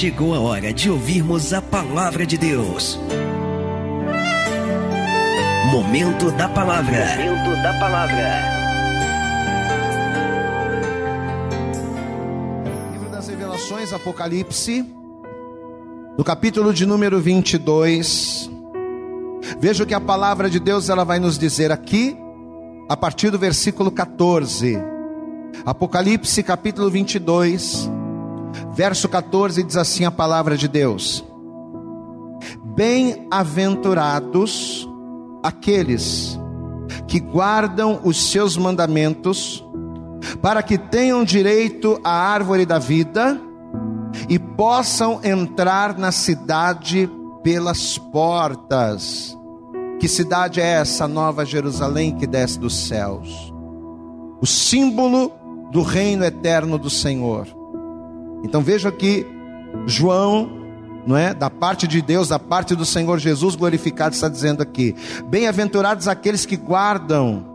chegou 0.00 0.34
a 0.34 0.40
hora 0.40 0.72
de 0.72 0.90
ouvirmos 0.90 1.52
a 1.52 1.60
palavra 1.60 2.24
de 2.24 2.38
Deus. 2.38 2.98
Momento 5.70 6.30
da 6.30 6.48
palavra. 6.48 7.04
Momento 7.18 7.62
da 7.62 7.78
palavra. 7.78 8.40
Livro 12.92 13.10
das 13.10 13.28
Revelações, 13.28 13.92
Apocalipse, 13.92 14.86
no 16.16 16.24
capítulo 16.24 16.72
de 16.72 16.86
número 16.86 17.20
22. 17.20 18.50
Veja 19.60 19.84
o 19.84 19.86
que 19.86 19.92
a 19.92 20.00
palavra 20.00 20.48
de 20.48 20.58
Deus 20.58 20.88
ela 20.88 21.04
vai 21.04 21.18
nos 21.18 21.38
dizer 21.38 21.70
aqui, 21.70 22.16
a 22.88 22.96
partir 22.96 23.28
do 23.28 23.38
versículo 23.38 23.90
14. 23.90 24.78
Apocalipse, 25.66 26.42
capítulo 26.42 26.88
22 26.88 27.99
Verso 28.72 29.08
14 29.08 29.62
diz 29.62 29.76
assim 29.76 30.04
a 30.04 30.10
palavra 30.10 30.56
de 30.56 30.66
Deus: 30.68 31.24
Bem-aventurados 32.74 34.88
aqueles 35.42 36.38
que 37.06 37.20
guardam 37.20 38.00
os 38.04 38.30
seus 38.30 38.56
mandamentos, 38.56 39.62
para 40.40 40.62
que 40.62 40.78
tenham 40.78 41.24
direito 41.24 42.00
à 42.04 42.10
árvore 42.10 42.64
da 42.64 42.78
vida 42.78 43.40
e 44.28 44.38
possam 44.38 45.20
entrar 45.24 45.98
na 45.98 46.12
cidade 46.12 47.10
pelas 47.42 47.98
portas. 47.98 49.36
Que 49.98 50.08
cidade 50.08 50.60
é 50.60 50.64
essa, 50.64 51.06
Nova 51.06 51.44
Jerusalém 51.44 52.16
que 52.16 52.26
desce 52.26 52.58
dos 52.58 52.88
céus? 52.88 53.52
O 54.40 54.46
símbolo 54.46 55.30
do 55.70 55.82
reino 55.82 56.24
eterno 56.24 56.78
do 56.78 56.88
Senhor. 56.88 57.59
Então 58.42 58.62
veja 58.62 58.90
que 58.90 59.26
João, 59.86 60.50
não 61.06 61.16
é? 61.16 61.32
Da 61.34 61.50
parte 61.50 61.86
de 61.86 62.00
Deus, 62.02 62.28
da 62.28 62.38
parte 62.38 62.74
do 62.74 62.84
Senhor 62.84 63.18
Jesus 63.18 63.54
glorificado 63.54 64.14
está 64.14 64.28
dizendo 64.28 64.62
aqui: 64.62 64.94
Bem-aventurados 65.26 66.08
aqueles 66.08 66.44
que 66.44 66.56
guardam 66.56 67.50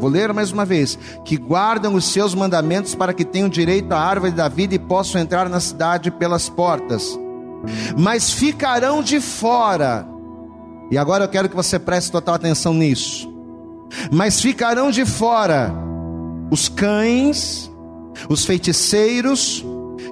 Vou 0.00 0.08
ler 0.08 0.32
mais 0.32 0.50
uma 0.50 0.64
vez: 0.64 0.98
que 1.24 1.36
guardam 1.36 1.94
os 1.94 2.06
seus 2.06 2.34
mandamentos 2.34 2.94
para 2.94 3.12
que 3.12 3.24
tenham 3.24 3.50
direito 3.50 3.92
à 3.92 4.00
árvore 4.00 4.32
da 4.32 4.48
vida 4.48 4.74
e 4.74 4.78
possam 4.78 5.20
entrar 5.20 5.48
na 5.48 5.60
cidade 5.60 6.10
pelas 6.10 6.48
portas. 6.48 7.18
Mas 7.96 8.30
ficarão 8.30 9.02
de 9.02 9.20
fora. 9.20 10.08
E 10.90 10.96
agora 10.96 11.24
eu 11.24 11.28
quero 11.28 11.48
que 11.48 11.54
você 11.54 11.78
preste 11.78 12.10
total 12.10 12.34
atenção 12.34 12.72
nisso. 12.72 13.30
Mas 14.10 14.40
ficarão 14.40 14.90
de 14.90 15.04
fora 15.04 15.70
os 16.50 16.68
cães, 16.68 17.70
os 18.28 18.46
feiticeiros, 18.46 19.64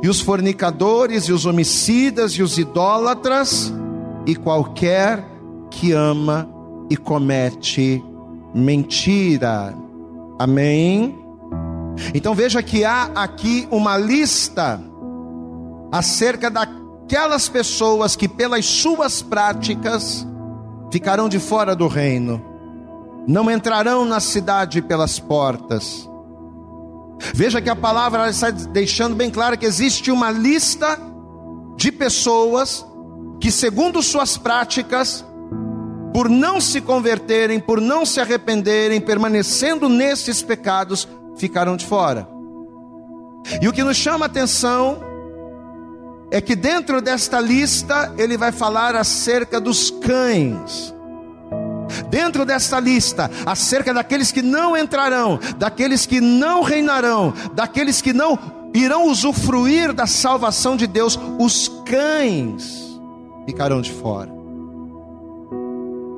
e 0.02 0.08
os 0.08 0.20
fornicadores, 0.20 1.24
e 1.24 1.32
os 1.32 1.46
homicidas, 1.46 2.32
e 2.32 2.42
os 2.42 2.58
idólatras, 2.58 3.72
e 4.26 4.36
qualquer 4.36 5.24
que 5.70 5.92
ama 5.92 6.48
e 6.88 6.96
comete 6.96 8.02
mentira. 8.54 9.74
Amém? 10.38 11.18
Então 12.14 12.34
veja 12.34 12.62
que 12.62 12.84
há 12.84 13.10
aqui 13.14 13.66
uma 13.70 13.96
lista 13.96 14.80
acerca 15.90 16.50
daquelas 16.50 17.48
pessoas 17.48 18.14
que, 18.14 18.28
pelas 18.28 18.64
suas 18.64 19.20
práticas, 19.20 20.26
ficarão 20.92 21.28
de 21.28 21.38
fora 21.38 21.74
do 21.74 21.88
reino, 21.88 22.40
não 23.26 23.50
entrarão 23.50 24.04
na 24.04 24.20
cidade 24.20 24.80
pelas 24.80 25.18
portas 25.18 26.08
Veja 27.34 27.60
que 27.60 27.70
a 27.70 27.76
palavra 27.76 28.28
está 28.28 28.50
deixando 28.50 29.14
bem 29.14 29.30
claro 29.30 29.58
que 29.58 29.66
existe 29.66 30.10
uma 30.10 30.30
lista 30.30 30.98
de 31.76 31.90
pessoas 31.92 32.84
que, 33.40 33.50
segundo 33.50 34.02
suas 34.02 34.36
práticas, 34.36 35.24
por 36.12 36.28
não 36.28 36.60
se 36.60 36.80
converterem, 36.80 37.60
por 37.60 37.80
não 37.80 38.04
se 38.04 38.20
arrependerem, 38.20 39.00
permanecendo 39.00 39.88
nesses 39.88 40.42
pecados, 40.42 41.06
ficaram 41.36 41.76
de 41.76 41.86
fora. 41.86 42.28
E 43.60 43.68
o 43.68 43.72
que 43.72 43.84
nos 43.84 43.96
chama 43.96 44.26
a 44.26 44.26
atenção 44.26 45.00
é 46.30 46.40
que 46.40 46.54
dentro 46.54 47.00
desta 47.00 47.40
lista 47.40 48.12
ele 48.18 48.36
vai 48.36 48.52
falar 48.52 48.94
acerca 48.96 49.60
dos 49.60 49.90
cães 49.90 50.94
dentro 52.10 52.44
desta 52.44 52.78
lista, 52.80 53.30
acerca 53.44 53.92
daqueles 53.92 54.32
que 54.32 54.42
não 54.42 54.76
entrarão, 54.76 55.38
daqueles 55.56 56.06
que 56.06 56.20
não 56.20 56.62
reinarão, 56.62 57.32
daqueles 57.54 58.00
que 58.00 58.12
não 58.12 58.38
irão 58.74 59.08
usufruir 59.08 59.92
da 59.92 60.06
salvação 60.06 60.76
de 60.76 60.86
Deus, 60.86 61.18
os 61.38 61.68
cães 61.86 62.88
ficarão 63.46 63.80
de 63.80 63.92
fora. 63.92 64.30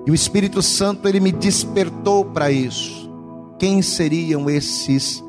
E 0.06 0.10
o 0.10 0.14
Espírito 0.14 0.62
Santo 0.62 1.06
ele 1.06 1.20
me 1.20 1.30
despertou 1.30 2.24
para 2.24 2.50
isso. 2.50 3.10
Quem 3.58 3.82
seriam 3.82 4.48
esses 4.48 5.22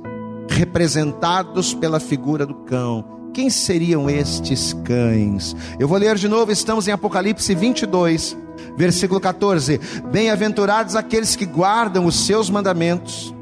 representados 0.50 1.74
pela 1.74 2.00
figura 2.00 2.46
do 2.46 2.56
cão? 2.56 3.30
Quem 3.34 3.50
seriam 3.50 4.10
estes 4.10 4.74
cães? 4.86 5.56
Eu 5.80 5.88
vou 5.88 5.98
ler 5.98 6.16
de 6.16 6.28
novo, 6.28 6.52
estamos 6.52 6.88
em 6.88 6.92
Apocalipse 6.92 7.54
22, 7.54 8.38
Versículo 8.78 9.20
14: 9.20 9.80
Bem-aventurados 10.12 10.96
aqueles 10.96 11.36
que 11.36 11.46
guardam 11.46 12.06
os 12.06 12.26
seus 12.26 12.50
mandamentos, 12.50 13.34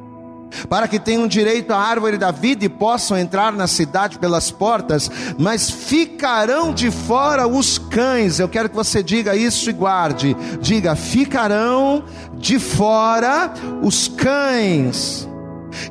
para 0.67 0.87
que 0.87 0.99
tenham 0.99 1.27
direito 1.27 1.71
à 1.71 1.77
árvore 1.77 2.17
da 2.17 2.31
vida 2.31 2.65
e 2.65 2.69
possam 2.69 3.17
entrar 3.17 3.53
na 3.53 3.67
cidade 3.67 4.17
pelas 4.17 4.49
portas, 4.49 5.09
mas 5.37 5.69
ficarão 5.69 6.73
de 6.73 6.89
fora 6.89 7.47
os 7.47 7.77
cães. 7.77 8.39
Eu 8.39 8.49
quero 8.49 8.69
que 8.69 8.75
você 8.75 9.03
diga 9.03 9.35
isso 9.35 9.69
e 9.69 9.73
guarde. 9.73 10.35
Diga: 10.59 10.95
ficarão 10.95 12.03
de 12.37 12.59
fora 12.59 13.53
os 13.81 14.07
cães. 14.07 15.27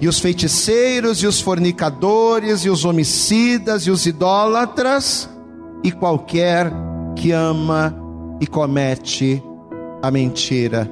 E 0.01 0.09
os 0.09 0.19
feiticeiros, 0.19 1.23
e 1.23 1.27
os 1.27 1.41
fornicadores, 1.41 2.65
e 2.65 2.69
os 2.69 2.85
homicidas, 2.85 3.87
e 3.87 3.91
os 3.93 4.07
idólatras, 4.07 5.29
e 5.85 5.93
qualquer 5.93 6.71
que 7.15 7.31
ama 7.31 8.08
e 8.41 8.47
comete 8.47 9.43
a 10.03 10.11
mentira. 10.11 10.89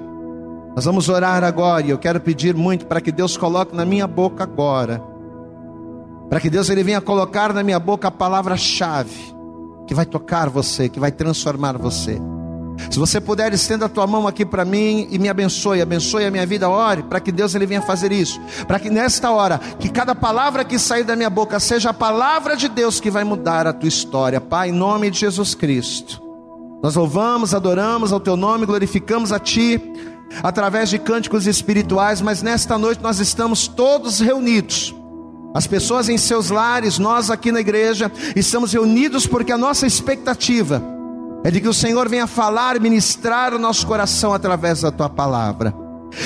Nós 0.75 0.85
vamos 0.85 1.09
orar 1.09 1.43
agora 1.43 1.87
e 1.87 1.91
eu 1.91 1.99
quero 1.99 2.21
pedir 2.21 2.55
muito 2.55 2.87
para 2.87 3.01
que 3.01 3.11
Deus 3.11 3.37
coloque 3.37 3.75
na 3.75 3.85
minha 3.85 4.07
boca 4.07 4.45
agora, 4.45 5.03
para 6.29 6.41
que 6.41 6.51
Deus 6.51 6.69
ele 6.69 6.83
venha 6.83 7.01
colocar 7.01 7.53
na 7.53 7.63
minha 7.63 7.79
boca 7.79 8.09
a 8.09 8.11
palavra-chave 8.11 9.35
que 9.87 9.95
vai 9.95 10.05
tocar 10.05 10.51
você, 10.51 10.89
que 10.89 11.01
vai 11.01 11.13
transformar 11.13 11.79
você. 11.79 12.21
Se 12.91 12.99
você 12.99 13.21
puder, 13.21 13.55
estenda 13.55 13.87
a 13.87 13.89
tua 13.89 14.07
mão 14.07 14.29
aqui 14.29 14.45
para 14.45 14.65
mim 14.65 15.09
e 15.11 15.19
me 15.19 15.29
abençoe, 15.29 15.81
abençoe 15.81 16.27
a 16.27 16.31
minha 16.31 16.45
vida, 16.45 16.69
ore 16.69 17.03
para 17.05 17.21
que 17.21 17.33
Deus 17.33 17.55
ele 17.55 17.65
venha 17.65 17.81
fazer 17.81 18.13
isso, 18.13 18.39
para 18.67 18.79
que 18.79 18.91
nesta 18.91 19.31
hora, 19.31 19.59
que 19.59 19.89
cada 19.89 20.15
palavra 20.15 20.65
que 20.65 20.79
sair 20.79 21.05
da 21.05 21.17
minha 21.17 21.31
boca 21.31 21.59
seja 21.59 21.91
a 21.91 21.95
palavra 21.95 22.55
de 22.57 22.69
Deus 22.69 23.01
que 23.01 23.11
vai 23.11 23.25
mudar 23.25 23.67
a 23.67 23.73
tua 23.73 23.89
história, 23.89 24.41
Pai, 24.41 24.69
em 24.69 24.73
nome 24.73 25.11
de 25.11 25.21
Jesus 25.21 25.55
Cristo. 25.55 26.26
Nós 26.83 26.95
louvamos, 26.95 27.55
adoramos 27.55 28.13
ao 28.13 28.21
teu 28.21 28.37
nome, 28.37 28.67
glorificamos 28.67 29.33
a 29.33 29.39
ti 29.39 29.81
através 30.43 30.89
de 30.91 30.99
cânticos 30.99 31.47
espirituais, 31.47 32.21
mas 32.21 32.43
nesta 32.43 32.77
noite 32.77 33.03
nós 33.03 33.19
estamos 33.19 33.67
todos 33.67 34.21
reunidos. 34.21 34.95
As 35.55 35.67
pessoas 35.67 36.09
em 36.09 36.19
seus 36.19 36.51
lares, 36.51 36.99
nós 36.99 37.31
aqui 37.31 37.51
na 37.51 37.61
igreja, 37.61 38.13
estamos 38.35 38.73
reunidos 38.73 39.27
porque 39.27 39.53
a 39.53 39.59
nossa 39.59 39.87
expectativa 39.87 40.83
é 41.43 41.51
de 41.51 41.61
que 41.61 41.69
o 41.69 41.75
Senhor 41.75 42.09
venha 42.09 42.27
falar, 42.27 42.79
ministrar 42.81 43.55
o 43.55 43.59
nosso 43.59 43.87
coração 43.87 44.35
através 44.35 44.83
da 44.83 44.91
tua 44.91 45.09
palavra. 45.09 45.75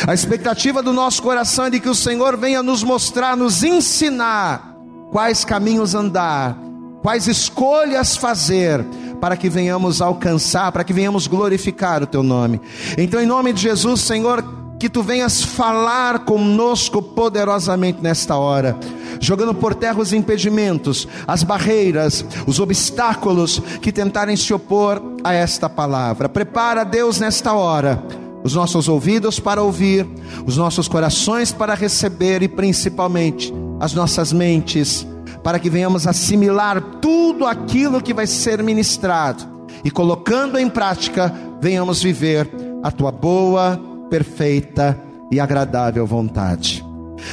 A 0.06 0.14
expectativa 0.14 0.82
do 0.82 0.92
nosso 0.92 1.22
coração 1.22 1.66
é 1.66 1.70
de 1.70 1.80
que 1.80 1.88
o 1.88 1.94
Senhor 1.94 2.36
venha 2.36 2.62
nos 2.62 2.82
mostrar, 2.82 3.36
nos 3.36 3.62
ensinar 3.62 4.74
quais 5.10 5.44
caminhos 5.44 5.94
andar, 5.94 6.56
quais 7.02 7.26
escolhas 7.26 8.16
fazer, 8.16 8.84
para 9.20 9.36
que 9.36 9.48
venhamos 9.48 10.00
alcançar, 10.00 10.72
para 10.72 10.84
que 10.84 10.92
venhamos 10.92 11.26
glorificar 11.26 12.02
o 12.02 12.06
teu 12.06 12.22
nome. 12.22 12.60
Então, 12.96 13.20
em 13.20 13.26
nome 13.26 13.52
de 13.52 13.62
Jesus, 13.62 14.00
Senhor, 14.00 14.42
que 14.78 14.88
tu 14.88 15.02
venhas 15.02 15.42
falar 15.42 16.20
conosco 16.20 17.02
poderosamente 17.02 18.00
nesta 18.00 18.36
hora, 18.36 18.78
jogando 19.20 19.54
por 19.54 19.74
terra 19.74 20.00
os 20.00 20.12
impedimentos, 20.12 21.06
as 21.26 21.42
barreiras, 21.42 22.24
os 22.46 22.58
obstáculos 22.58 23.60
que 23.82 23.92
tentarem 23.92 24.36
se 24.36 24.54
opor 24.54 25.02
a 25.22 25.34
esta 25.34 25.68
palavra. 25.68 26.28
Prepara, 26.30 26.82
Deus, 26.82 27.20
nesta 27.20 27.52
hora 27.52 28.02
os 28.42 28.54
nossos 28.54 28.88
ouvidos 28.88 29.38
para 29.38 29.62
ouvir, 29.62 30.06
os 30.46 30.56
nossos 30.56 30.88
corações 30.88 31.52
para 31.52 31.74
receber 31.74 32.42
e 32.42 32.48
principalmente 32.48 33.52
as 33.78 33.92
nossas 33.92 34.32
mentes 34.32 35.06
para 35.42 35.58
que 35.58 35.70
venhamos 35.70 36.06
assimilar 36.06 36.80
tudo 37.00 37.46
aquilo 37.46 38.02
que 38.02 38.14
vai 38.14 38.26
ser 38.26 38.62
ministrado 38.62 39.48
e 39.84 39.90
colocando 39.90 40.58
em 40.58 40.68
prática, 40.68 41.32
venhamos 41.60 42.02
viver 42.02 42.50
a 42.82 42.90
tua 42.90 43.10
boa, 43.10 43.80
perfeita 44.10 44.98
e 45.30 45.40
agradável 45.40 46.06
vontade. 46.06 46.84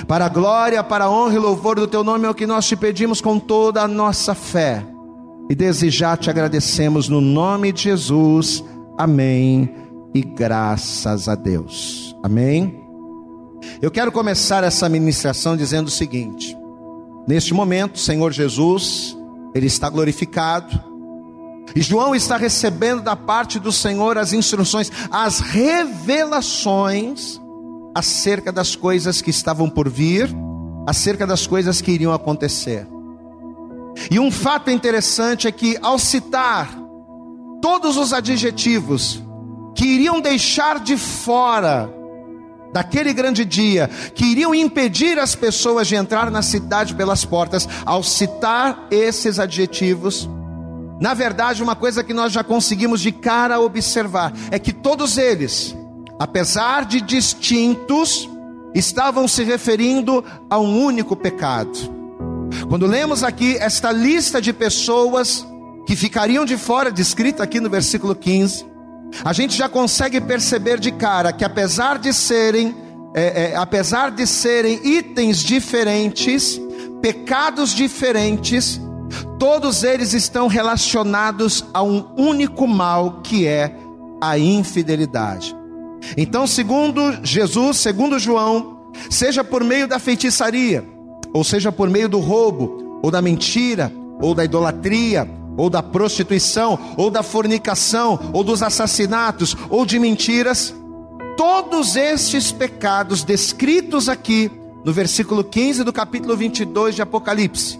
Para 0.08 0.26
a 0.26 0.30
glória, 0.30 0.84
para 0.84 1.06
a 1.06 1.10
honra 1.10 1.36
e 1.36 1.40
louvor 1.40 1.78
do 1.78 1.88
teu 1.88 2.04
nome 2.04 2.26
é 2.26 2.30
o 2.30 2.36
que 2.36 2.46
nós 2.46 2.68
te 2.68 2.76
pedimos 2.76 3.22
com 3.22 3.40
toda 3.40 3.82
a 3.82 3.88
nossa 3.88 4.36
fé, 4.36 4.86
E 5.50 5.56
desde 5.56 5.90
já 5.90 6.18
te 6.18 6.30
agradecemos 6.30 7.08
no 7.08 7.22
nome 7.22 7.72
de 7.72 7.84
Jesus. 7.84 8.62
Amém. 8.98 9.74
E 10.14 10.22
graças 10.22 11.30
a 11.30 11.36
Deus. 11.36 12.14
Amém. 12.22 12.84
Eu 13.82 13.90
quero 13.90 14.12
começar 14.12 14.64
essa 14.66 14.90
ministração 14.90 15.56
dizendo 15.56 15.88
o 15.88 15.92
seguinte: 15.92 16.58
Neste 17.28 17.54
momento, 17.54 18.00
Senhor 18.00 18.32
Jesus, 18.32 19.18
ele 19.54 19.68
está 19.68 19.90
glorificado. 19.90 20.82
E 21.76 21.82
João 21.82 22.16
está 22.16 22.38
recebendo 22.38 23.02
da 23.02 23.18
parte 23.18 23.60
do 23.60 23.72
Senhor 23.72 24.18
as 24.18 24.32
instruções, 24.32 24.90
as 25.12 25.42
revelações 25.42 27.40
acerca 27.94 28.52
das 28.52 28.76
coisas 28.76 29.22
que 29.22 29.30
estavam 29.30 29.70
por 29.70 29.90
vir, 29.90 30.30
acerca 30.88 31.28
das 31.28 31.46
coisas 31.46 31.82
que 31.82 31.92
iriam 31.92 32.14
acontecer. 32.14 32.88
E 34.10 34.20
um 34.20 34.32
fato 34.32 34.72
interessante 34.72 35.48
é 35.48 35.52
que, 35.52 35.78
ao 35.82 36.00
citar 36.00 36.70
todos 37.62 37.98
os 37.98 38.14
adjetivos 38.14 39.22
que 39.76 39.86
iriam 39.86 40.22
deixar 40.22 40.80
de 40.80 40.96
fora 40.96 41.94
daquele 42.74 43.14
grande 43.14 43.46
dia, 43.46 43.90
que 44.14 44.26
iriam 44.26 44.54
impedir 44.54 45.18
as 45.20 45.36
pessoas 45.36 45.88
de 45.88 45.96
entrar 45.96 46.30
na 46.30 46.42
cidade 46.42 46.94
pelas 46.96 47.26
portas, 47.26 47.68
ao 47.86 48.04
citar 48.04 48.88
esses 48.92 49.40
adjetivos, 49.40 50.30
na 51.00 51.14
verdade, 51.14 51.62
uma 51.62 51.76
coisa 51.76 52.04
que 52.04 52.14
nós 52.14 52.34
já 52.34 52.44
conseguimos 52.44 53.02
de 53.02 53.12
cara 53.12 53.60
observar 53.60 54.34
é 54.50 54.58
que 54.58 54.74
todos 54.74 55.18
eles, 55.18 55.76
apesar 56.20 56.86
de 56.86 57.00
distintos, 57.02 58.28
estavam 58.74 59.28
se 59.28 59.44
referindo 59.44 60.26
a 60.50 60.58
um 60.60 60.84
único 60.84 61.16
pecado. 61.16 61.96
Quando 62.68 62.88
lemos 62.88 63.24
aqui 63.24 63.56
esta 63.58 63.92
lista 63.92 64.42
de 64.42 64.52
pessoas 64.52 65.46
que 65.86 65.96
ficariam 65.96 66.46
de 66.46 66.58
fora, 66.58 66.92
descrita 66.92 67.44
aqui 67.44 67.60
no 67.60 67.70
versículo 67.70 68.16
15, 68.16 68.66
a 69.24 69.34
gente 69.34 69.58
já 69.58 69.70
consegue 69.70 70.20
perceber 70.22 70.80
de 70.80 70.92
cara 70.92 71.32
que 71.32 71.44
apesar 71.44 71.98
de 71.98 72.14
serem, 72.14 72.76
é, 73.14 73.52
é, 73.52 73.56
apesar 73.56 74.12
de 74.12 74.26
serem 74.28 74.80
itens 74.84 75.38
diferentes, 75.40 76.60
pecados 77.02 77.74
diferentes, 77.74 78.80
todos 79.40 79.84
eles 79.84 80.14
estão 80.14 80.48
relacionados 80.48 81.66
a 81.74 81.82
um 81.82 82.06
único 82.18 82.68
mal 82.68 83.22
que 83.22 83.48
é 83.48 83.76
a 84.22 84.38
infidelidade. 84.38 85.56
Então, 86.16 86.46
segundo 86.48 87.20
Jesus, 87.24 87.78
segundo 87.78 88.20
João, 88.20 88.92
seja 89.10 89.44
por 89.44 89.64
meio 89.64 89.88
da 89.88 90.00
feitiçaria, 90.00 90.84
ou 91.34 91.44
seja 91.44 91.72
por 91.72 91.90
meio 91.90 92.10
do 92.10 92.20
roubo, 92.20 93.00
ou 93.02 93.12
da 93.12 93.22
mentira, 93.22 93.92
ou 94.20 94.34
da 94.34 94.44
idolatria, 94.44 95.30
ou 95.58 95.70
da 95.70 95.82
prostituição, 95.82 96.80
ou 96.96 97.10
da 97.10 97.24
fornicação, 97.24 98.32
ou 98.32 98.44
dos 98.44 98.62
assassinatos, 98.62 99.58
ou 99.70 99.86
de 99.86 99.98
mentiras, 99.98 100.74
todos 101.36 101.96
estes 101.96 102.52
pecados 102.52 103.24
descritos 103.24 104.08
aqui 104.08 104.52
no 104.86 104.94
versículo 104.94 105.44
15 105.44 105.84
do 105.84 105.92
capítulo 105.92 106.38
22 106.38 106.96
de 106.96 107.02
Apocalipse, 107.02 107.80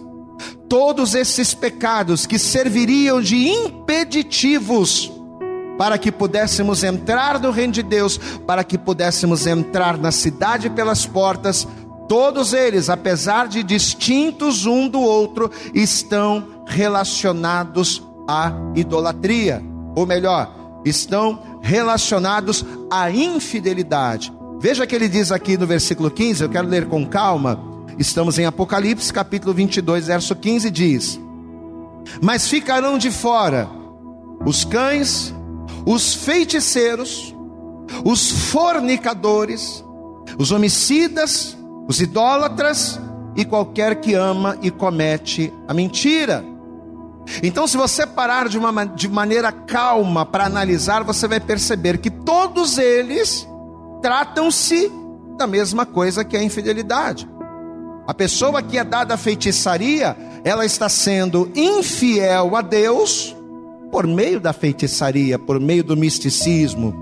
todos 0.68 1.14
esses 1.14 1.54
pecados 1.54 2.26
que 2.26 2.38
serviriam 2.38 3.20
de 3.22 3.48
impeditivos 3.48 5.10
para 5.78 5.96
que 5.96 6.10
pudéssemos 6.10 6.82
entrar 6.82 7.40
no 7.40 7.52
reino 7.52 7.72
de 7.72 7.84
Deus, 7.84 8.18
para 8.46 8.64
que 8.64 8.76
pudéssemos 8.76 9.46
entrar 9.46 9.96
na 9.96 10.10
cidade 10.10 10.68
pelas 10.68 11.06
portas, 11.06 11.66
todos 12.08 12.54
eles, 12.54 12.88
apesar 12.88 13.46
de 13.46 13.62
distintos 13.62 14.66
um 14.66 14.88
do 14.88 15.00
outro, 15.00 15.50
estão 15.74 16.64
relacionados 16.66 18.02
à 18.26 18.52
idolatria, 18.74 19.62
ou 19.94 20.06
melhor, 20.06 20.80
estão 20.84 21.60
relacionados 21.60 22.64
à 22.90 23.10
infidelidade. 23.10 24.32
Veja 24.58 24.86
que 24.86 24.94
ele 24.94 25.08
diz 25.08 25.30
aqui 25.30 25.56
no 25.56 25.66
versículo 25.66 26.10
15, 26.10 26.42
eu 26.42 26.48
quero 26.48 26.66
ler 26.66 26.86
com 26.86 27.06
calma. 27.06 27.62
Estamos 27.98 28.38
em 28.38 28.46
Apocalipse, 28.46 29.12
capítulo 29.12 29.52
22, 29.52 30.06
verso 30.06 30.34
15 30.34 30.70
diz: 30.70 31.20
Mas 32.22 32.48
ficarão 32.48 32.96
de 32.96 33.10
fora 33.10 33.68
os 34.46 34.64
cães, 34.64 35.34
os 35.84 36.14
feiticeiros, 36.14 37.34
os 38.04 38.30
fornicadores, 38.30 39.84
os 40.38 40.52
homicidas, 40.52 41.57
os 41.88 42.00
idólatras 42.00 43.00
e 43.34 43.44
qualquer 43.44 43.96
que 43.96 44.14
ama 44.14 44.58
e 44.62 44.70
comete 44.70 45.52
a 45.66 45.72
mentira. 45.72 46.44
Então, 47.42 47.66
se 47.66 47.76
você 47.76 48.06
parar 48.06 48.48
de, 48.48 48.58
uma, 48.58 48.84
de 48.84 49.08
maneira 49.08 49.50
calma 49.50 50.24
para 50.24 50.44
analisar, 50.44 51.02
você 51.02 51.26
vai 51.26 51.40
perceber 51.40 51.98
que 51.98 52.10
todos 52.10 52.78
eles 52.78 53.46
tratam-se 54.02 54.90
da 55.36 55.46
mesma 55.46 55.86
coisa 55.86 56.24
que 56.24 56.36
a 56.36 56.42
infidelidade. 56.42 57.28
A 58.06 58.14
pessoa 58.14 58.62
que 58.62 58.78
é 58.78 58.84
dada 58.84 59.14
a 59.14 59.18
feitiçaria, 59.18 60.16
ela 60.42 60.64
está 60.64 60.88
sendo 60.88 61.50
infiel 61.54 62.56
a 62.56 62.62
Deus 62.62 63.36
por 63.90 64.06
meio 64.06 64.40
da 64.40 64.52
feitiçaria, 64.52 65.38
por 65.38 65.60
meio 65.60 65.84
do 65.84 65.96
misticismo, 65.96 66.94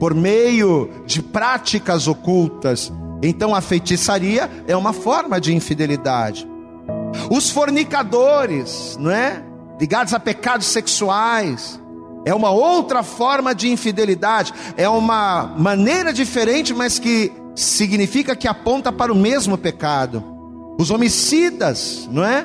por 0.00 0.14
meio 0.14 0.90
de 1.06 1.22
práticas 1.22 2.08
ocultas. 2.08 2.92
Então 3.26 3.54
a 3.54 3.60
feitiçaria 3.60 4.50
é 4.66 4.76
uma 4.76 4.92
forma 4.92 5.40
de 5.40 5.54
infidelidade. 5.54 6.46
Os 7.30 7.50
fornicadores, 7.50 8.96
não 9.00 9.10
é? 9.10 9.42
ligados 9.80 10.14
a 10.14 10.20
pecados 10.20 10.66
sexuais. 10.66 11.80
É 12.24 12.34
uma 12.34 12.50
outra 12.50 13.02
forma 13.02 13.54
de 13.54 13.70
infidelidade, 13.70 14.52
é 14.76 14.88
uma 14.88 15.54
maneira 15.56 16.12
diferente, 16.12 16.74
mas 16.74 16.98
que 16.98 17.32
significa 17.54 18.34
que 18.34 18.48
aponta 18.48 18.90
para 18.90 19.12
o 19.12 19.16
mesmo 19.16 19.56
pecado. 19.56 20.24
Os 20.78 20.90
homicidas, 20.90 22.08
não 22.10 22.24
é? 22.24 22.44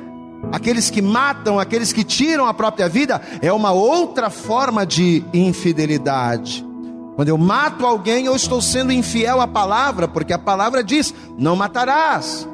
Aqueles 0.51 0.89
que 0.89 1.01
matam, 1.01 1.59
aqueles 1.59 1.91
que 1.91 2.03
tiram 2.03 2.45
a 2.45 2.53
própria 2.53 2.87
vida, 2.87 3.21
é 3.41 3.51
uma 3.51 3.71
outra 3.71 4.29
forma 4.29 4.85
de 4.85 5.23
infidelidade. 5.33 6.63
Quando 7.21 7.29
eu 7.29 7.37
mato 7.37 7.85
alguém, 7.85 8.25
eu 8.25 8.35
estou 8.35 8.59
sendo 8.59 8.91
infiel 8.91 9.39
à 9.41 9.47
palavra, 9.47 10.07
porque 10.07 10.33
a 10.33 10.39
palavra 10.39 10.83
diz: 10.83 11.13
não 11.37 11.55
matarás. 11.55 12.49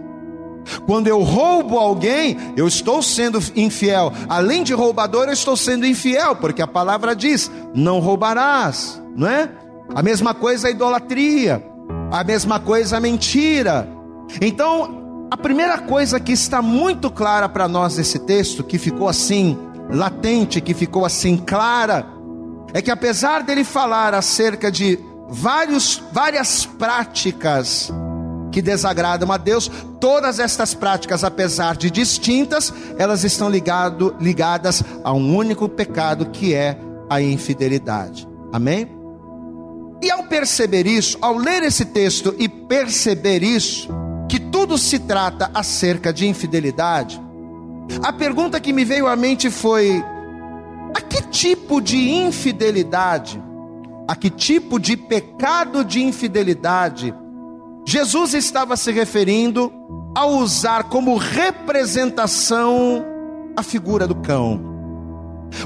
Quando 0.85 1.07
eu 1.07 1.23
roubo 1.23 1.79
alguém, 1.79 2.35
eu 2.57 2.67
estou 2.67 3.01
sendo 3.01 3.39
infiel. 3.55 4.11
Além 4.27 4.63
de 4.63 4.73
roubador, 4.73 5.27
eu 5.27 5.31
estou 5.31 5.55
sendo 5.55 5.85
infiel, 5.85 6.35
porque 6.35 6.61
a 6.61 6.67
palavra 6.67 7.15
diz: 7.15 7.49
não 7.73 7.99
roubarás, 7.99 9.01
não 9.15 9.25
é? 9.25 9.49
A 9.95 10.03
mesma 10.03 10.33
coisa 10.33 10.67
a 10.67 10.71
idolatria, 10.71 11.65
a 12.11 12.21
mesma 12.25 12.59
coisa 12.59 12.97
a 12.97 12.99
mentira. 12.99 13.87
Então, 14.41 15.27
a 15.31 15.37
primeira 15.37 15.77
coisa 15.77 16.19
que 16.19 16.33
está 16.33 16.61
muito 16.61 17.09
clara 17.09 17.47
para 17.47 17.69
nós 17.69 17.95
nesse 17.95 18.19
texto, 18.19 18.65
que 18.65 18.77
ficou 18.77 19.07
assim 19.07 19.57
latente, 19.89 20.59
que 20.59 20.73
ficou 20.73 21.05
assim 21.05 21.37
clara, 21.37 22.16
é 22.73 22.81
que 22.81 22.91
apesar 22.91 23.43
dele 23.43 23.63
falar 23.63 24.13
acerca 24.13 24.71
de 24.71 24.99
vários, 25.29 26.01
várias 26.11 26.65
práticas 26.65 27.91
que 28.51 28.61
desagradam 28.61 29.31
a 29.31 29.37
Deus, 29.37 29.69
todas 29.99 30.39
estas 30.39 30.73
práticas, 30.73 31.23
apesar 31.23 31.75
de 31.75 31.91
distintas, 31.91 32.73
elas 32.97 33.23
estão 33.23 33.49
ligado, 33.49 34.15
ligadas 34.19 34.83
a 35.03 35.13
um 35.13 35.35
único 35.35 35.67
pecado 35.69 36.27
que 36.27 36.53
é 36.53 36.77
a 37.09 37.21
infidelidade. 37.21 38.27
Amém? 38.51 38.89
E 40.01 40.11
ao 40.11 40.23
perceber 40.23 40.85
isso, 40.85 41.17
ao 41.21 41.37
ler 41.37 41.63
esse 41.63 41.85
texto 41.85 42.35
e 42.37 42.47
perceber 42.47 43.43
isso, 43.43 43.89
que 44.29 44.39
tudo 44.39 44.77
se 44.77 44.99
trata 44.99 45.49
acerca 45.53 46.13
de 46.13 46.27
infidelidade, 46.27 47.19
a 48.03 48.13
pergunta 48.13 48.59
que 48.59 48.73
me 48.73 48.85
veio 48.85 49.07
à 49.07 49.15
mente 49.15 49.49
foi: 49.49 50.03
a 50.93 51.01
que 51.01 51.21
tipo 51.23 51.81
de 51.81 51.97
infidelidade, 51.97 53.41
a 54.07 54.15
que 54.15 54.29
tipo 54.29 54.79
de 54.79 54.97
pecado 54.97 55.83
de 55.83 56.01
infidelidade 56.01 57.13
Jesus 57.87 58.33
estava 58.33 58.75
se 58.75 58.91
referindo 58.91 59.71
a 60.13 60.25
usar 60.25 60.83
como 60.89 61.15
representação 61.15 63.05
a 63.55 63.63
figura 63.63 64.05
do 64.05 64.15
cão. 64.15 64.59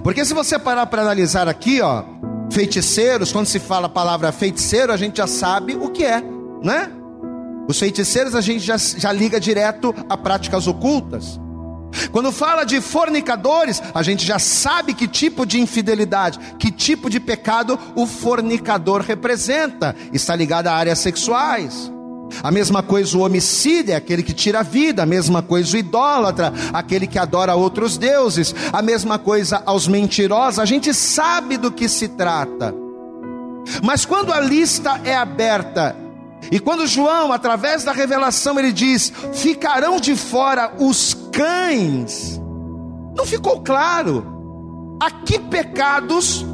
Porque 0.03 0.23
se 0.23 0.31
você 0.31 0.59
parar 0.59 0.85
para 0.85 1.01
analisar 1.01 1.47
aqui, 1.47 1.81
ó, 1.81 2.03
feiticeiros, 2.51 3.31
quando 3.31 3.47
se 3.47 3.57
fala 3.57 3.87
a 3.87 3.89
palavra 3.89 4.31
feiticeiro, 4.31 4.93
a 4.93 4.97
gente 4.97 5.17
já 5.17 5.25
sabe 5.25 5.75
o 5.75 5.89
que 5.89 6.05
é, 6.05 6.21
né? 6.61 6.91
Os 7.67 7.79
feiticeiros 7.79 8.35
a 8.35 8.41
gente 8.41 8.59
já, 8.59 8.77
já 8.77 9.11
liga 9.11 9.39
direto 9.39 9.91
a 10.07 10.15
práticas 10.15 10.67
ocultas. 10.67 11.40
Quando 12.11 12.31
fala 12.31 12.63
de 12.63 12.79
fornicadores, 12.81 13.81
a 13.93 14.03
gente 14.03 14.25
já 14.25 14.39
sabe 14.39 14.93
que 14.93 15.07
tipo 15.07 15.45
de 15.45 15.59
infidelidade, 15.59 16.39
que 16.57 16.71
tipo 16.71 17.09
de 17.09 17.19
pecado 17.19 17.77
o 17.95 18.05
fornicador 18.05 19.01
representa. 19.01 19.95
Está 20.13 20.35
ligado 20.35 20.67
a 20.67 20.73
áreas 20.73 20.99
sexuais. 20.99 21.91
A 22.43 22.49
mesma 22.49 22.81
coisa 22.81 23.17
o 23.17 23.21
homicida 23.21 23.91
é 23.91 23.95
aquele 23.95 24.23
que 24.23 24.33
tira 24.33 24.59
a 24.59 24.63
vida, 24.63 25.03
a 25.03 25.05
mesma 25.05 25.41
coisa 25.41 25.75
o 25.75 25.79
idólatra, 25.79 26.53
aquele 26.71 27.05
que 27.05 27.19
adora 27.19 27.55
outros 27.55 27.97
deuses, 27.97 28.55
a 28.71 28.81
mesma 28.81 29.19
coisa 29.19 29.61
aos 29.65 29.87
mentirosos, 29.87 30.59
a 30.59 30.65
gente 30.65 30.93
sabe 30.93 31.57
do 31.57 31.71
que 31.71 31.89
se 31.89 32.07
trata. 32.07 32.73
Mas 33.83 34.05
quando 34.05 34.31
a 34.31 34.39
lista 34.39 35.01
é 35.03 35.15
aberta, 35.15 35.95
e 36.49 36.59
quando 36.59 36.87
João, 36.87 37.31
através 37.31 37.83
da 37.83 37.91
revelação, 37.91 38.57
ele 38.57 38.71
diz: 38.71 39.11
ficarão 39.33 39.99
de 39.99 40.15
fora 40.15 40.73
os 40.79 41.13
cães, 41.31 42.41
não 43.15 43.25
ficou 43.25 43.61
claro 43.61 44.97
a 45.01 45.11
que 45.11 45.39
pecados 45.39 46.45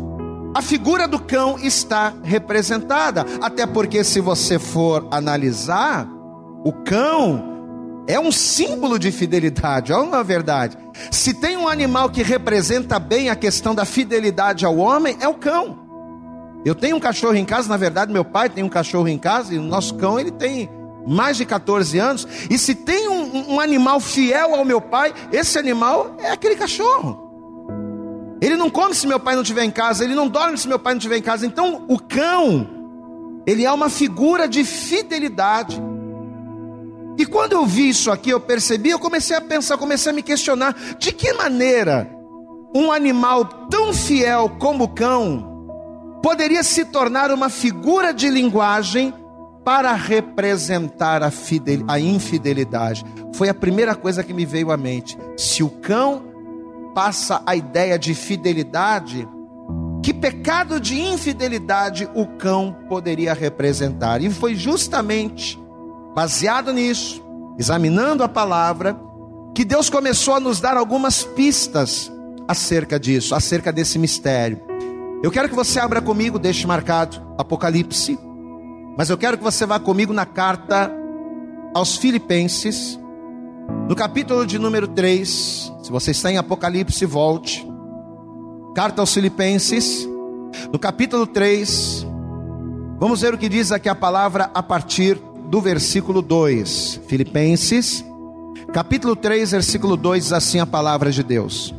a 0.54 0.62
figura 0.62 1.08
do 1.08 1.20
cão 1.20 1.60
está 1.60 2.14
representada. 2.24 3.26
Até 3.42 3.68
porque, 3.68 4.04
se 4.04 4.20
você 4.20 4.58
for 4.58 5.08
analisar, 5.12 6.08
o 6.64 6.72
cão 6.72 7.58
é 8.08 8.20
um 8.20 8.32
símbolo 8.32 8.98
de 8.98 9.12
fidelidade, 9.12 9.92
não 9.92 10.16
é 10.16 10.24
verdade? 10.24 10.78
Se 11.12 11.34
tem 11.34 11.58
um 11.58 11.68
animal 11.68 12.10
que 12.10 12.24
representa 12.24 12.98
bem 12.98 13.30
a 13.30 13.36
questão 13.36 13.76
da 13.76 13.86
fidelidade 13.86 14.66
ao 14.66 14.78
homem, 14.78 15.16
é 15.20 15.28
o 15.28 15.36
cão. 15.36 15.87
Eu 16.68 16.76
tenho 16.76 16.98
um 16.98 17.00
cachorro 17.00 17.36
em 17.36 17.46
casa, 17.46 17.70
na 17.70 17.78
verdade, 17.78 18.12
meu 18.12 18.26
pai 18.26 18.50
tem 18.50 18.62
um 18.62 18.68
cachorro 18.68 19.08
em 19.08 19.18
casa, 19.18 19.54
e 19.54 19.58
o 19.58 19.62
nosso 19.62 19.96
cão 19.96 20.20
ele 20.20 20.32
tem 20.32 20.70
mais 21.08 21.38
de 21.38 21.46
14 21.46 21.98
anos. 21.98 22.28
E 22.50 22.58
se 22.58 22.76
tem 22.76 23.08
um, 23.08 23.54
um 23.54 23.60
animal 23.62 24.02
fiel 24.02 24.54
ao 24.54 24.66
meu 24.66 24.82
pai, 24.82 25.14
esse 25.32 25.58
animal 25.58 26.18
é 26.20 26.30
aquele 26.30 26.58
cachorro. 26.58 28.36
Ele 28.42 28.58
não 28.58 28.70
come 28.70 28.94
se 28.94 29.08
meu 29.08 29.18
pai 29.18 29.34
não 29.34 29.44
estiver 29.44 29.64
em 29.64 29.72
casa, 29.72 30.04
ele 30.04 30.14
não 30.14 30.28
dorme 30.28 30.58
se 30.58 30.68
meu 30.68 30.78
pai 30.78 30.92
não 30.92 30.98
estiver 30.98 31.16
em 31.16 31.22
casa. 31.22 31.46
Então, 31.46 31.86
o 31.88 31.98
cão, 31.98 32.68
ele 33.48 33.64
é 33.64 33.72
uma 33.72 33.90
figura 33.90 34.46
de 34.46 34.66
fidelidade. 34.66 35.82
E 37.18 37.26
quando 37.26 37.54
eu 37.54 37.66
vi 37.66 37.88
isso 37.88 38.12
aqui, 38.12 38.32
eu 38.32 38.42
percebi, 38.42 38.90
eu 38.90 39.00
comecei 39.00 39.38
a 39.38 39.42
pensar, 39.42 39.78
comecei 39.78 40.12
a 40.12 40.16
me 40.16 40.22
questionar: 40.22 40.76
de 41.00 41.14
que 41.14 41.32
maneira 41.32 42.12
um 42.76 42.92
animal 42.92 43.46
tão 43.70 43.94
fiel 43.94 44.58
como 44.60 44.84
o 44.84 44.90
cão 44.90 45.56
poderia 46.28 46.62
se 46.62 46.84
tornar 46.84 47.32
uma 47.32 47.50
figura 47.50 48.14
de 48.14 48.30
linguagem 48.30 49.14
para 49.64 49.94
representar 49.94 51.24
a, 51.24 51.32
fidel, 51.32 51.86
a 51.88 52.02
infidelidade? 52.02 53.06
Foi 53.34 53.48
a 53.48 53.54
primeira 53.54 53.96
coisa 53.96 54.22
que 54.22 54.34
me 54.34 54.46
veio 54.46 54.70
à 54.70 54.76
mente. 54.76 55.18
Se 55.38 55.64
o 55.64 55.70
cão 55.70 56.22
passa 56.94 57.42
a 57.46 57.56
ideia 57.56 57.98
de 57.98 58.14
fidelidade, 58.14 59.26
que 60.04 60.14
pecado 60.14 60.82
de 60.82 61.00
infidelidade 61.00 62.10
o 62.14 62.28
cão 62.28 62.76
poderia 62.90 63.34
representar? 63.34 64.22
E 64.22 64.30
foi 64.30 64.54
justamente 64.54 65.58
baseado 66.14 66.74
nisso, 66.74 67.24
examinando 67.58 68.22
a 68.22 68.28
palavra, 68.28 69.00
que 69.56 69.64
Deus 69.64 69.90
começou 69.90 70.34
a 70.34 70.42
nos 70.42 70.60
dar 70.60 70.76
algumas 70.76 71.24
pistas 71.24 72.12
acerca 72.50 73.00
disso, 73.00 73.34
acerca 73.34 73.72
desse 73.72 73.98
mistério. 73.98 74.68
Eu 75.24 75.32
quero 75.32 75.50
que 75.50 75.56
você 75.56 75.80
abra 75.80 76.00
comigo, 76.00 76.38
deixe 76.38 76.68
marcado 76.68 77.20
Apocalipse, 77.38 78.20
mas 78.96 79.10
eu 79.10 79.18
quero 79.18 79.38
que 79.38 79.44
você 79.44 79.66
vá 79.66 79.80
comigo 79.80 80.14
na 80.14 80.26
carta 80.26 80.92
aos 81.74 81.98
Filipenses, 81.98 83.00
no 83.90 83.96
capítulo 83.96 84.46
de 84.46 84.60
número 84.60 84.88
3, 84.88 85.74
se 85.82 85.92
você 85.92 86.12
está 86.12 86.32
em 86.32 86.38
Apocalipse, 86.38 87.04
volte. 87.06 87.68
Carta 88.76 89.02
aos 89.02 89.12
Filipenses, 89.12 90.08
no 90.72 90.78
capítulo 90.78 91.26
3, 91.26 92.06
vamos 93.00 93.22
ver 93.22 93.34
o 93.34 93.38
que 93.38 93.50
diz 93.50 93.72
aqui 93.72 93.90
a 93.90 93.96
palavra 93.96 94.52
a 94.54 94.62
partir 94.62 95.20
do 95.50 95.60
versículo 95.60 96.22
2. 96.22 97.02
Filipenses, 97.08 98.06
capítulo 98.72 99.16
3, 99.16 99.52
versículo 99.52 99.98
2, 99.98 100.26
diz 100.26 100.34
assim 100.34 100.60
a 100.60 100.66
palavra 100.66 101.12
de 101.12 101.24
Deus. 101.24 101.74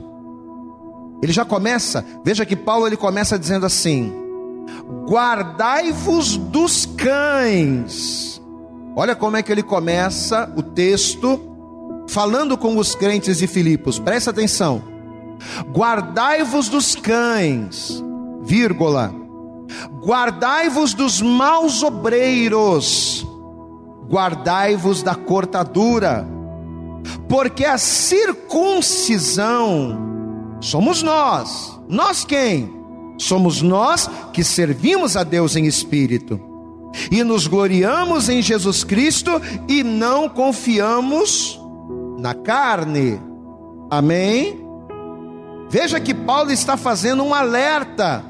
Ele 1.22 1.32
já 1.32 1.44
começa, 1.44 2.04
veja 2.24 2.46
que 2.46 2.56
Paulo 2.56 2.86
ele 2.86 2.96
começa 2.96 3.38
dizendo 3.38 3.66
assim: 3.66 4.12
Guardai-vos 5.08 6.36
dos 6.36 6.86
cães. 6.86 8.40
Olha 8.94 9.14
como 9.14 9.36
é 9.36 9.42
que 9.42 9.52
ele 9.52 9.62
começa 9.62 10.52
o 10.56 10.62
texto 10.62 11.40
falando 12.08 12.56
com 12.56 12.78
os 12.78 12.94
crentes 12.94 13.38
de 13.38 13.46
Filipos, 13.46 13.98
presta 13.98 14.30
atenção. 14.30 14.82
Guardai-vos 15.72 16.68
dos 16.68 16.94
cães, 16.96 18.04
vírgula. 18.42 19.14
Guardai-vos 20.02 20.94
dos 20.94 21.20
maus 21.20 21.82
obreiros. 21.82 23.26
Guardai-vos 24.08 25.02
da 25.02 25.14
cortadura. 25.14 26.26
Porque 27.28 27.64
a 27.64 27.78
circuncisão 27.78 30.17
somos 30.60 31.02
nós. 31.02 31.78
Nós 31.88 32.24
quem? 32.24 32.72
Somos 33.18 33.62
nós 33.62 34.08
que 34.32 34.44
servimos 34.44 35.16
a 35.16 35.24
Deus 35.24 35.56
em 35.56 35.66
espírito 35.66 36.40
e 37.10 37.22
nos 37.22 37.46
gloriamos 37.46 38.28
em 38.28 38.40
Jesus 38.40 38.84
Cristo 38.84 39.30
e 39.68 39.82
não 39.82 40.28
confiamos 40.28 41.60
na 42.18 42.34
carne. 42.34 43.20
Amém? 43.90 44.64
Veja 45.68 46.00
que 46.00 46.14
Paulo 46.14 46.50
está 46.50 46.76
fazendo 46.76 47.22
um 47.22 47.34
alerta 47.34 48.24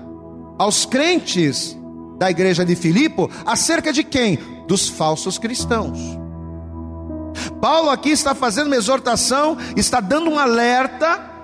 aos 0.58 0.84
crentes 0.84 1.76
da 2.18 2.30
igreja 2.30 2.64
de 2.64 2.74
Filipe 2.74 3.28
acerca 3.46 3.92
de 3.92 4.02
quem? 4.02 4.38
Dos 4.66 4.88
falsos 4.88 5.38
cristãos. 5.38 5.98
Paulo 7.60 7.90
aqui 7.90 8.10
está 8.10 8.34
fazendo 8.34 8.66
uma 8.66 8.76
exortação, 8.76 9.56
está 9.76 10.00
dando 10.00 10.30
um 10.30 10.38
alerta 10.38 11.37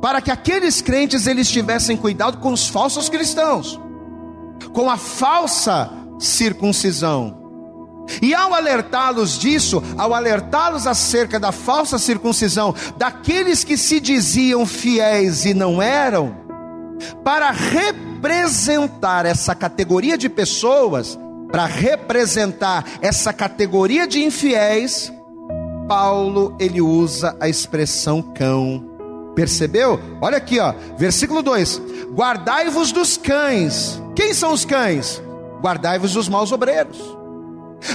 para 0.00 0.20
que 0.20 0.30
aqueles 0.30 0.80
crentes 0.80 1.26
eles 1.26 1.50
tivessem 1.50 1.96
cuidado 1.96 2.38
com 2.38 2.52
os 2.52 2.68
falsos 2.68 3.08
cristãos, 3.08 3.80
com 4.72 4.88
a 4.88 4.96
falsa 4.96 5.90
circuncisão. 6.18 7.36
E 8.22 8.34
ao 8.34 8.54
alertá-los 8.54 9.38
disso, 9.38 9.82
ao 9.96 10.14
alertá-los 10.14 10.86
acerca 10.86 11.38
da 11.38 11.52
falsa 11.52 11.98
circuncisão, 11.98 12.74
daqueles 12.96 13.64
que 13.64 13.76
se 13.76 14.00
diziam 14.00 14.64
fiéis 14.64 15.44
e 15.44 15.52
não 15.52 15.82
eram, 15.82 16.34
para 17.22 17.50
representar 17.50 19.26
essa 19.26 19.54
categoria 19.54 20.16
de 20.16 20.28
pessoas, 20.28 21.18
para 21.50 21.66
representar 21.66 22.84
essa 23.00 23.32
categoria 23.32 24.06
de 24.06 24.22
infiéis, 24.24 25.12
Paulo 25.86 26.56
ele 26.58 26.80
usa 26.80 27.36
a 27.40 27.48
expressão 27.48 28.22
cão. 28.22 28.97
Percebeu? 29.38 30.00
Olha 30.20 30.36
aqui, 30.36 30.58
ó, 30.58 30.74
versículo 30.96 31.42
2: 31.42 31.80
Guardai-vos 32.12 32.90
dos 32.90 33.16
cães. 33.16 34.02
Quem 34.16 34.34
são 34.34 34.52
os 34.52 34.64
cães? 34.64 35.22
Guardai-vos 35.62 36.14
dos 36.14 36.28
maus 36.28 36.50
obreiros. 36.50 36.98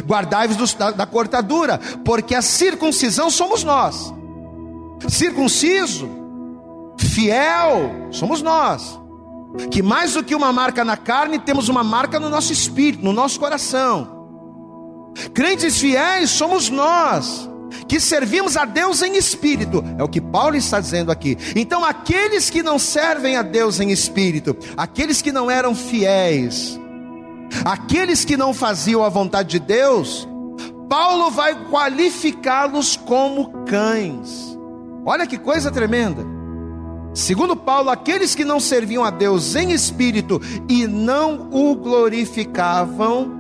Guardai-vos 0.08 0.74
da, 0.74 0.92
da 0.92 1.06
cortadura, 1.06 1.82
porque 2.06 2.34
a 2.34 2.42
circuncisão 2.42 3.30
somos 3.30 3.62
nós. 3.62 4.14
Circunciso, 5.10 6.10
fiel, 6.98 7.92
somos 8.10 8.42
nós. 8.42 8.98
Que 9.70 9.82
mais 9.82 10.14
do 10.14 10.24
que 10.24 10.34
uma 10.34 10.54
marca 10.54 10.86
na 10.86 10.96
carne, 10.96 11.40
temos 11.40 11.68
uma 11.68 11.84
marca 11.84 12.22
no 12.22 12.30
nosso 12.30 12.54
espírito, 12.54 13.04
no 13.04 13.12
nosso 13.12 13.38
coração. 13.38 15.12
Crentes 15.34 15.78
fiéis 15.78 16.30
somos 16.30 16.70
nós, 16.70 17.50
que 17.88 18.00
servimos 18.00 18.58
a 18.58 18.66
Deus 18.66 19.02
em 19.02 19.16
espírito, 19.16 19.84
é 19.98 20.04
o 20.04 20.10
que 20.10 20.22
Paulo 20.22 20.56
está 20.56 20.80
dizendo 20.80 21.12
aqui. 21.12 21.38
Então, 21.56 21.84
aqueles 21.84 22.50
que 22.50 22.64
não 22.64 22.80
servem 22.80 23.36
a 23.36 23.42
Deus 23.42 23.80
em 23.80 23.92
espírito, 23.92 24.56
aqueles 24.78 25.22
que 25.22 25.32
não 25.32 25.50
eram 25.50 25.76
fiéis, 25.76 26.80
Aqueles 27.64 28.26
que 28.26 28.36
não 28.36 28.54
faziam 28.54 29.04
a 29.04 29.10
vontade 29.10 29.50
de 29.50 29.60
Deus, 29.60 30.28
Paulo 30.90 31.30
vai 31.30 31.70
qualificá-los 31.70 32.98
como 32.98 33.66
cães. 33.66 34.58
Olha 35.06 35.28
que 35.28 35.38
coisa 35.38 35.72
tremenda. 35.72 36.26
Segundo 37.14 37.56
Paulo, 37.56 37.90
aqueles 37.90 38.34
que 38.34 38.44
não 38.44 38.60
serviam 38.60 39.04
a 39.04 39.12
Deus 39.12 39.56
em 39.56 39.72
espírito 39.72 40.42
e 40.68 40.88
não 40.88 41.50
o 41.52 41.76
glorificavam, 41.76 43.32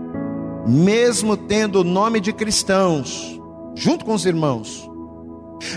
mesmo 0.68 1.36
tendo 1.36 1.82
o 1.82 1.84
nome 1.84 2.20
de 2.20 2.32
cristãos, 2.32 3.42
junto 3.75 4.06
com 4.06 4.13
os 4.13 4.25
irmãos, 4.25 4.89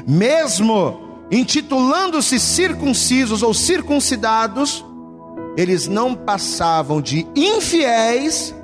mesmo 0.07 1.01
intitulando-se 1.31 2.39
circuncisos 2.39 3.43
ou 3.43 3.53
circuncidados, 3.53 4.85
eles 5.57 5.89
não 5.89 6.15
passavam 6.15 7.01
de 7.01 7.27
infiéis, 7.35 8.55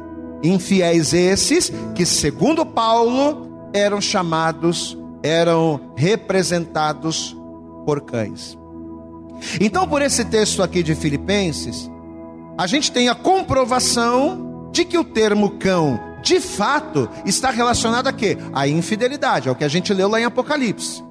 infiéis 0.42 1.12
esses 1.12 1.72
que, 1.94 2.04
segundo 2.04 2.64
Paulo, 2.66 3.70
eram 3.72 4.00
chamados, 4.00 4.96
eram 5.22 5.92
representados 5.96 7.36
por 7.86 8.02
cães. 8.02 8.58
Então, 9.60 9.88
por 9.88 10.02
esse 10.02 10.24
texto 10.24 10.62
aqui 10.62 10.82
de 10.82 10.94
Filipenses, 10.94 11.90
a 12.56 12.66
gente 12.66 12.92
tem 12.92 13.08
a 13.08 13.14
comprovação 13.14 14.68
de 14.70 14.84
que 14.84 14.98
o 14.98 15.04
termo 15.04 15.50
cão 15.58 15.98
de 16.22 16.40
fato, 16.40 17.08
está 17.26 17.50
relacionado 17.50 18.06
a 18.06 18.12
quê? 18.12 18.38
A 18.52 18.68
infidelidade, 18.68 19.48
é 19.48 19.52
o 19.52 19.54
que 19.54 19.64
a 19.64 19.68
gente 19.68 19.92
leu 19.92 20.08
lá 20.08 20.20
em 20.20 20.24
Apocalipse. 20.24 21.02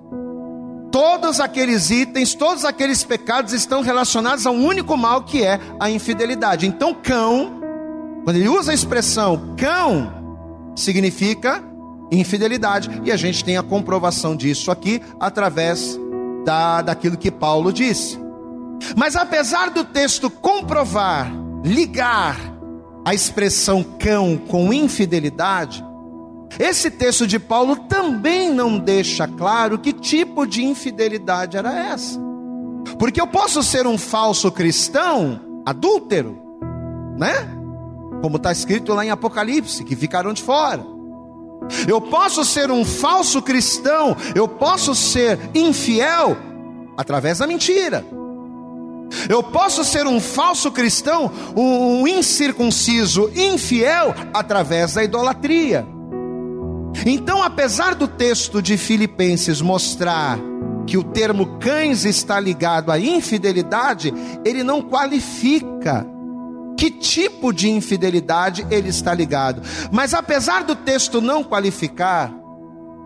Todos 0.91 1.39
aqueles 1.39 1.89
itens, 1.89 2.33
todos 2.33 2.65
aqueles 2.65 3.03
pecados 3.03 3.53
estão 3.53 3.81
relacionados 3.81 4.45
a 4.45 4.51
um 4.51 4.65
único 4.65 4.97
mal 4.97 5.23
que 5.23 5.43
é 5.43 5.59
a 5.79 5.89
infidelidade. 5.89 6.67
Então, 6.67 6.93
cão, 6.93 7.61
quando 8.23 8.35
ele 8.35 8.49
usa 8.49 8.71
a 8.71 8.73
expressão 8.73 9.55
cão, 9.57 10.11
significa 10.75 11.63
infidelidade, 12.11 12.89
e 13.05 13.11
a 13.11 13.15
gente 13.15 13.43
tem 13.43 13.57
a 13.57 13.63
comprovação 13.63 14.35
disso 14.35 14.69
aqui 14.69 15.01
através 15.17 15.97
da, 16.43 16.81
daquilo 16.81 17.17
que 17.17 17.31
Paulo 17.31 17.71
disse. 17.71 18.19
Mas 18.97 19.15
apesar 19.15 19.69
do 19.69 19.85
texto 19.85 20.29
comprovar, 20.29 21.31
ligar 21.63 22.50
a 23.03 23.13
expressão 23.13 23.83
cão 23.83 24.37
com 24.37 24.71
infidelidade, 24.71 25.83
esse 26.59 26.91
texto 26.91 27.25
de 27.25 27.39
Paulo 27.39 27.75
também 27.75 28.53
não 28.53 28.77
deixa 28.77 29.27
claro 29.27 29.79
que 29.79 29.93
tipo 29.93 30.45
de 30.45 30.63
infidelidade 30.63 31.57
era 31.57 31.73
essa. 31.73 32.19
Porque 32.99 33.21
eu 33.21 33.27
posso 33.27 33.63
ser 33.63 33.87
um 33.87 33.97
falso 33.97 34.51
cristão, 34.51 35.39
adúltero, 35.65 36.37
né? 37.17 37.33
Como 38.21 38.37
está 38.37 38.51
escrito 38.51 38.93
lá 38.93 39.05
em 39.05 39.09
Apocalipse, 39.09 39.83
que 39.83 39.95
ficaram 39.95 40.33
de 40.33 40.43
fora. 40.43 40.85
Eu 41.87 42.01
posso 42.01 42.43
ser 42.43 42.69
um 42.69 42.83
falso 42.83 43.41
cristão, 43.41 44.15
eu 44.35 44.47
posso 44.47 44.93
ser 44.93 45.39
infiel 45.53 46.35
através 46.97 47.37
da 47.37 47.47
mentira. 47.47 48.05
Eu 49.29 49.43
posso 49.43 49.83
ser 49.83 50.07
um 50.07 50.19
falso 50.19 50.71
cristão, 50.71 51.31
um 51.55 52.07
incircunciso, 52.07 53.29
infiel 53.35 54.13
através 54.33 54.93
da 54.93 55.03
idolatria. 55.03 55.85
Então, 57.05 57.41
apesar 57.41 57.95
do 57.95 58.07
texto 58.07 58.61
de 58.61 58.77
Filipenses 58.77 59.61
mostrar 59.61 60.37
que 60.85 60.97
o 60.97 61.03
termo 61.03 61.57
cães 61.59 62.05
está 62.05 62.39
ligado 62.39 62.91
à 62.91 62.99
infidelidade, 62.99 64.13
ele 64.43 64.63
não 64.63 64.81
qualifica 64.81 66.05
que 66.77 66.89
tipo 66.89 67.53
de 67.53 67.69
infidelidade 67.69 68.65
ele 68.69 68.89
está 68.89 69.13
ligado. 69.13 69.61
Mas 69.91 70.13
apesar 70.13 70.63
do 70.63 70.75
texto 70.75 71.21
não 71.21 71.43
qualificar, 71.43 72.33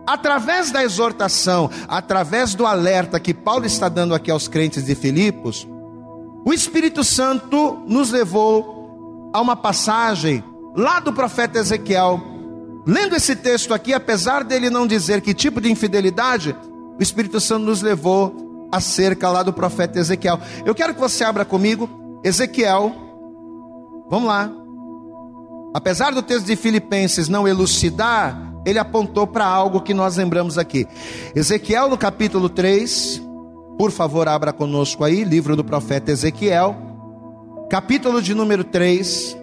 através 0.06 0.70
da 0.70 0.82
exortação, 0.82 1.70
através 1.86 2.54
do 2.54 2.66
alerta 2.66 3.20
que 3.20 3.34
Paulo 3.34 3.66
está 3.66 3.88
dando 3.88 4.14
aqui 4.14 4.30
aos 4.30 4.48
crentes 4.48 4.84
de 4.84 4.94
Filipos, 4.94 5.68
o 6.46 6.52
Espírito 6.54 7.02
Santo 7.02 7.82
nos 7.88 8.12
levou 8.12 9.32
a 9.34 9.40
uma 9.40 9.56
passagem 9.56 10.44
lá 10.76 11.00
do 11.00 11.12
profeta 11.12 11.58
Ezequiel. 11.58 12.22
Lendo 12.86 13.16
esse 13.16 13.34
texto 13.34 13.74
aqui, 13.74 13.92
apesar 13.92 14.44
dele 14.44 14.70
não 14.70 14.86
dizer 14.86 15.20
que 15.20 15.34
tipo 15.34 15.60
de 15.60 15.68
infidelidade, 15.72 16.56
o 16.96 17.02
Espírito 17.02 17.40
Santo 17.40 17.64
nos 17.64 17.82
levou 17.82 18.68
acerca 18.70 19.28
lá 19.28 19.42
do 19.42 19.52
profeta 19.52 19.98
Ezequiel. 19.98 20.38
Eu 20.64 20.72
quero 20.72 20.94
que 20.94 21.00
você 21.00 21.24
abra 21.24 21.44
comigo 21.44 22.20
Ezequiel. 22.22 22.94
Vamos 24.08 24.28
lá. 24.28 24.48
Apesar 25.74 26.14
do 26.14 26.22
texto 26.22 26.46
de 26.46 26.54
Filipenses 26.54 27.28
não 27.28 27.48
elucidar, 27.48 28.40
ele 28.64 28.78
apontou 28.78 29.26
para 29.26 29.44
algo 29.44 29.80
que 29.80 29.92
nós 29.92 30.16
lembramos 30.16 30.58
aqui. 30.58 30.86
Ezequiel 31.34 31.88
no 31.88 31.98
capítulo 31.98 32.48
3, 32.48 33.25
por 33.78 33.90
favor, 33.90 34.28
abra 34.28 34.52
conosco 34.52 35.04
aí, 35.04 35.22
livro 35.22 35.54
do 35.54 35.62
profeta 35.62 36.10
Ezequiel, 36.10 36.76
capítulo 37.68 38.22
de 38.22 38.34
número 38.34 38.64
3. 38.64 39.36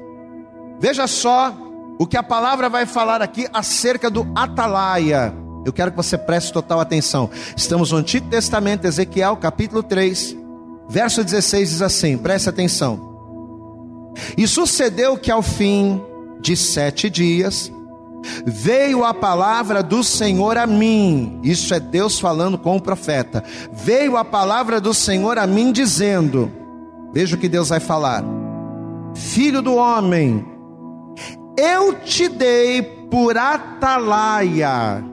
Veja 0.79 1.05
só 1.07 1.55
o 1.99 2.07
que 2.07 2.17
a 2.17 2.23
palavra 2.23 2.67
vai 2.69 2.85
falar 2.85 3.21
aqui 3.21 3.47
acerca 3.53 4.09
do 4.09 4.27
atalaia. 4.35 5.33
Eu 5.65 5.71
quero 5.71 5.91
que 5.91 5.97
você 5.97 6.17
preste 6.17 6.51
total 6.51 6.79
atenção. 6.79 7.29
Estamos 7.55 7.91
no 7.91 7.97
Antigo 7.99 8.27
Testamento, 8.27 8.85
Ezequiel, 8.85 9.37
capítulo 9.37 9.83
3, 9.83 10.35
verso 10.89 11.23
16 11.23 11.69
diz 11.69 11.81
assim: 11.81 12.17
preste 12.17 12.49
atenção. 12.49 13.13
E 14.37 14.47
sucedeu 14.47 15.17
que 15.17 15.31
ao 15.31 15.41
fim 15.41 16.01
de 16.41 16.57
sete 16.57 17.09
dias, 17.09 17.71
Veio 18.45 19.03
a 19.03 19.13
palavra 19.13 19.83
do 19.83 20.03
Senhor 20.03 20.57
a 20.57 20.65
mim, 20.65 21.39
isso 21.43 21.73
é 21.73 21.79
Deus 21.79 22.19
falando 22.19 22.57
com 22.57 22.77
o 22.77 22.81
profeta. 22.81 23.43
Veio 23.71 24.17
a 24.17 24.23
palavra 24.23 24.79
do 24.79 24.93
Senhor 24.93 25.37
a 25.37 25.45
mim 25.45 25.71
dizendo: 25.71 26.51
Veja 27.11 27.35
o 27.35 27.39
que 27.39 27.49
Deus 27.49 27.69
vai 27.69 27.79
falar. 27.79 28.23
Filho 29.13 29.61
do 29.61 29.75
homem, 29.75 30.45
eu 31.57 31.93
te 31.99 32.27
dei 32.27 32.81
por 32.81 33.37
atalaia 33.37 35.03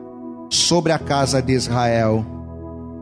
sobre 0.49 0.93
a 0.93 0.99
casa 0.99 1.43
de 1.43 1.53
Israel, 1.53 2.25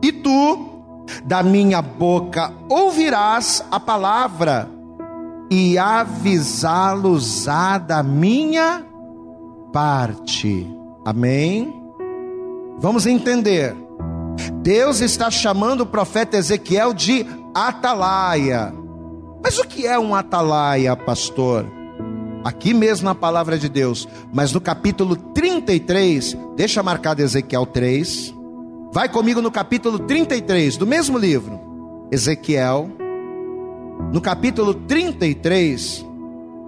e 0.01 0.11
tu, 0.11 1.05
da 1.23 1.41
minha 1.41 1.81
boca, 1.81 2.51
ouvirás 2.67 3.63
a 3.71 3.79
palavra 3.79 4.69
e 5.49 5.77
avisá-los-á 5.77 7.77
da 7.77 8.03
minha 8.03 8.88
parte. 9.71 10.67
Amém? 11.05 11.73
Vamos 12.79 13.05
entender. 13.05 13.75
Deus 14.61 15.01
está 15.01 15.29
chamando 15.29 15.81
o 15.81 15.85
profeta 15.85 16.37
Ezequiel 16.37 16.93
de 16.93 17.25
atalaia. 17.53 18.73
Mas 19.43 19.57
o 19.57 19.65
que 19.65 19.85
é 19.85 19.97
um 19.97 20.13
atalaia, 20.13 20.95
pastor? 20.95 21.65
Aqui 22.43 22.73
mesmo 22.73 23.05
na 23.05 23.15
palavra 23.15 23.57
de 23.57 23.67
Deus, 23.67 24.07
mas 24.33 24.53
no 24.53 24.61
capítulo 24.61 25.15
33, 25.15 26.37
deixa 26.55 26.81
marcado 26.81 27.21
Ezequiel 27.21 27.65
3. 27.65 28.33
Vai 28.93 29.09
comigo 29.09 29.41
no 29.41 29.51
capítulo 29.51 29.99
33 29.99 30.77
do 30.77 30.87
mesmo 30.87 31.17
livro. 31.17 31.59
Ezequiel, 32.11 32.89
no 34.11 34.21
capítulo 34.21 34.73
33, 34.73 36.05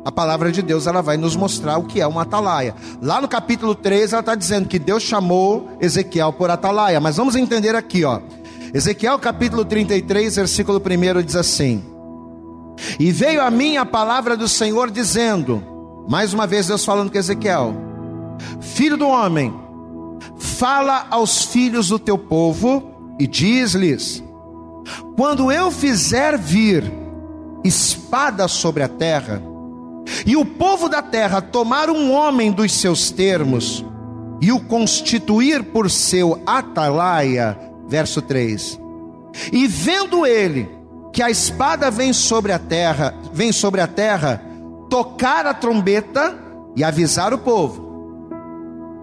a 0.04 0.12
palavra 0.12 0.52
de 0.52 0.62
Deus 0.62 0.88
ela 0.88 1.02
vai 1.02 1.16
nos 1.16 1.36
mostrar 1.36 1.78
o 1.78 1.84
que 1.84 2.02
é 2.02 2.08
uma 2.08 2.24
atalaia. 2.24 2.74
Lá 3.02 3.22
no 3.22 3.28
capítulo 3.28 3.76
3, 3.76 4.14
ela 4.14 4.22
está 4.22 4.34
dizendo 4.34 4.68
que 4.68 4.80
Deus 4.80 5.04
chamou 5.04 5.78
Ezequiel 5.80 6.34
por 6.34 6.50
atalaia. 6.50 7.00
Mas 7.00 7.18
vamos 7.18 7.36
entender 7.36 7.76
aqui, 7.76 8.04
ó. 8.04 8.20
Ezequiel 8.74 9.20
capítulo 9.20 9.64
33, 9.64 10.38
versículo 10.38 10.80
1 10.80 11.22
diz 11.22 11.36
assim: 11.36 11.84
E 13.00 13.12
veio 13.12 13.42
a 13.42 13.52
mim 13.52 13.78
a 13.78 13.86
palavra 13.86 14.36
do 14.36 14.48
Senhor 14.48 14.90
dizendo, 14.90 15.64
mais 16.08 16.34
uma 16.34 16.48
vez 16.48 16.68
Deus 16.68 16.84
falando 16.84 17.12
com 17.12 17.18
Ezequiel: 17.18 17.76
Filho 18.60 18.98
do 18.98 19.08
homem, 19.08 19.54
fala 20.38 21.06
aos 21.12 21.46
filhos 21.46 21.90
do 21.90 22.00
teu 22.00 22.18
povo 22.18 23.16
e 23.20 23.28
diz-lhes: 23.28 24.24
Quando 25.16 25.52
eu 25.52 25.70
fizer 25.70 26.40
vir 26.40 26.92
espada 27.64 28.48
sobre 28.48 28.82
a 28.82 28.88
terra, 28.88 29.51
e 30.26 30.36
o 30.36 30.46
povo 30.46 30.90
da 30.90 31.02
terra 31.02 31.42
tomar 31.42 31.90
um 31.90 32.12
homem 32.12 32.52
dos 32.52 32.74
seus 32.74 33.12
termos 33.12 33.86
e 34.42 34.52
o 34.52 34.60
constituir 34.60 35.64
por 35.64 35.90
seu 35.90 36.42
atalaia, 36.46 37.58
verso 37.88 38.22
3. 38.22 38.80
E 39.52 39.68
vendo 39.68 40.26
ele 40.26 40.70
que 41.14 41.22
a 41.22 41.30
espada 41.30 41.92
vem 41.92 42.14
sobre 42.14 42.52
a 42.52 42.60
terra, 42.60 43.14
vem 43.32 43.52
sobre 43.52 43.82
a 43.82 43.88
terra, 43.88 44.42
tocar 44.90 45.46
a 45.46 45.54
trombeta 45.54 46.36
e 46.76 46.84
avisar 46.84 47.34
o 47.34 47.38
povo. 47.38 47.92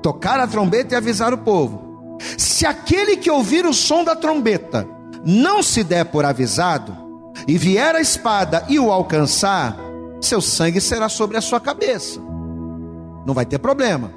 Tocar 0.02 0.40
a 0.40 0.46
trombeta 0.46 0.94
e 0.94 0.96
avisar 0.96 1.32
o 1.32 1.38
povo. 1.38 2.16
Se 2.36 2.66
aquele 2.66 3.16
que 3.16 3.30
ouvir 3.30 3.64
o 3.64 3.72
som 3.72 4.02
da 4.02 4.16
trombeta 4.16 4.86
não 5.24 5.62
se 5.62 5.84
der 5.84 6.06
por 6.06 6.24
avisado, 6.24 6.96
e 7.46 7.56
vier 7.56 7.94
a 7.94 8.00
espada 8.00 8.64
e 8.68 8.78
o 8.78 8.90
alcançar, 8.90 9.76
seu 10.20 10.40
sangue 10.40 10.80
será 10.80 11.08
sobre 11.08 11.36
a 11.36 11.40
sua 11.40 11.60
cabeça. 11.60 12.20
Não 13.26 13.34
vai 13.34 13.46
ter 13.46 13.58
problema. 13.58 14.10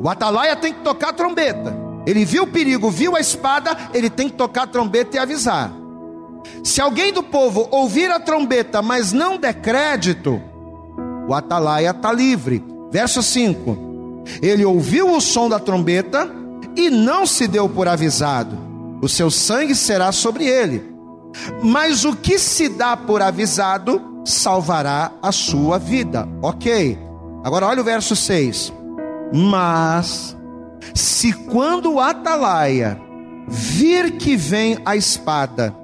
O 0.00 0.08
atalaia 0.08 0.56
tem 0.56 0.72
que 0.72 0.80
tocar 0.80 1.10
a 1.10 1.12
trombeta. 1.12 1.76
Ele 2.06 2.24
viu 2.24 2.44
o 2.44 2.46
perigo, 2.46 2.90
viu 2.90 3.16
a 3.16 3.20
espada, 3.20 3.76
ele 3.92 4.08
tem 4.08 4.28
que 4.28 4.36
tocar 4.36 4.62
a 4.62 4.66
trombeta 4.66 5.16
e 5.16 5.18
avisar. 5.18 5.72
Se 6.64 6.80
alguém 6.80 7.12
do 7.12 7.22
povo 7.22 7.68
ouvir 7.70 8.10
a 8.10 8.20
trombeta, 8.20 8.80
mas 8.80 9.12
não 9.12 9.36
der 9.36 9.54
crédito, 9.54 10.40
o 11.28 11.34
atalaia 11.34 11.90
está 11.90 12.12
livre. 12.12 12.64
Verso 12.90 13.22
5: 13.22 14.24
Ele 14.40 14.64
ouviu 14.64 15.14
o 15.14 15.20
som 15.20 15.48
da 15.48 15.58
trombeta 15.58 16.30
e 16.74 16.88
não 16.88 17.26
se 17.26 17.46
deu 17.46 17.68
por 17.68 17.88
avisado, 17.88 18.56
o 19.02 19.08
seu 19.08 19.30
sangue 19.30 19.74
será 19.74 20.12
sobre 20.12 20.46
ele. 20.46 20.96
Mas 21.62 22.04
o 22.04 22.16
que 22.16 22.38
se 22.38 22.68
dá 22.68 22.96
por 22.96 23.20
avisado, 23.20 24.00
salvará 24.28 25.12
a 25.22 25.32
sua 25.32 25.78
vida. 25.78 26.28
Ok. 26.42 26.98
Agora 27.44 27.66
olha 27.66 27.80
o 27.80 27.84
verso 27.84 28.14
6. 28.14 28.72
Mas, 29.32 30.36
se 30.94 31.32
quando 31.32 31.94
o 31.94 32.00
atalaia 32.00 33.00
vir 33.46 34.12
que 34.12 34.36
vem 34.36 34.78
a 34.84 34.96
espada 34.96 35.74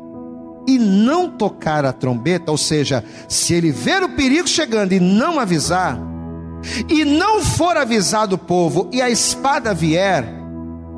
e 0.66 0.78
não 0.78 1.30
tocar 1.30 1.84
a 1.84 1.92
trombeta, 1.92 2.50
ou 2.50 2.58
seja, 2.58 3.04
se 3.28 3.54
ele 3.54 3.70
ver 3.70 4.02
o 4.02 4.10
perigo 4.10 4.48
chegando 4.48 4.92
e 4.92 5.00
não 5.00 5.38
avisar, 5.38 5.98
e 6.88 7.04
não 7.04 7.42
for 7.42 7.76
avisado 7.76 8.36
o 8.36 8.38
povo, 8.38 8.88
e 8.90 9.02
a 9.02 9.10
espada 9.10 9.74
vier, 9.74 10.24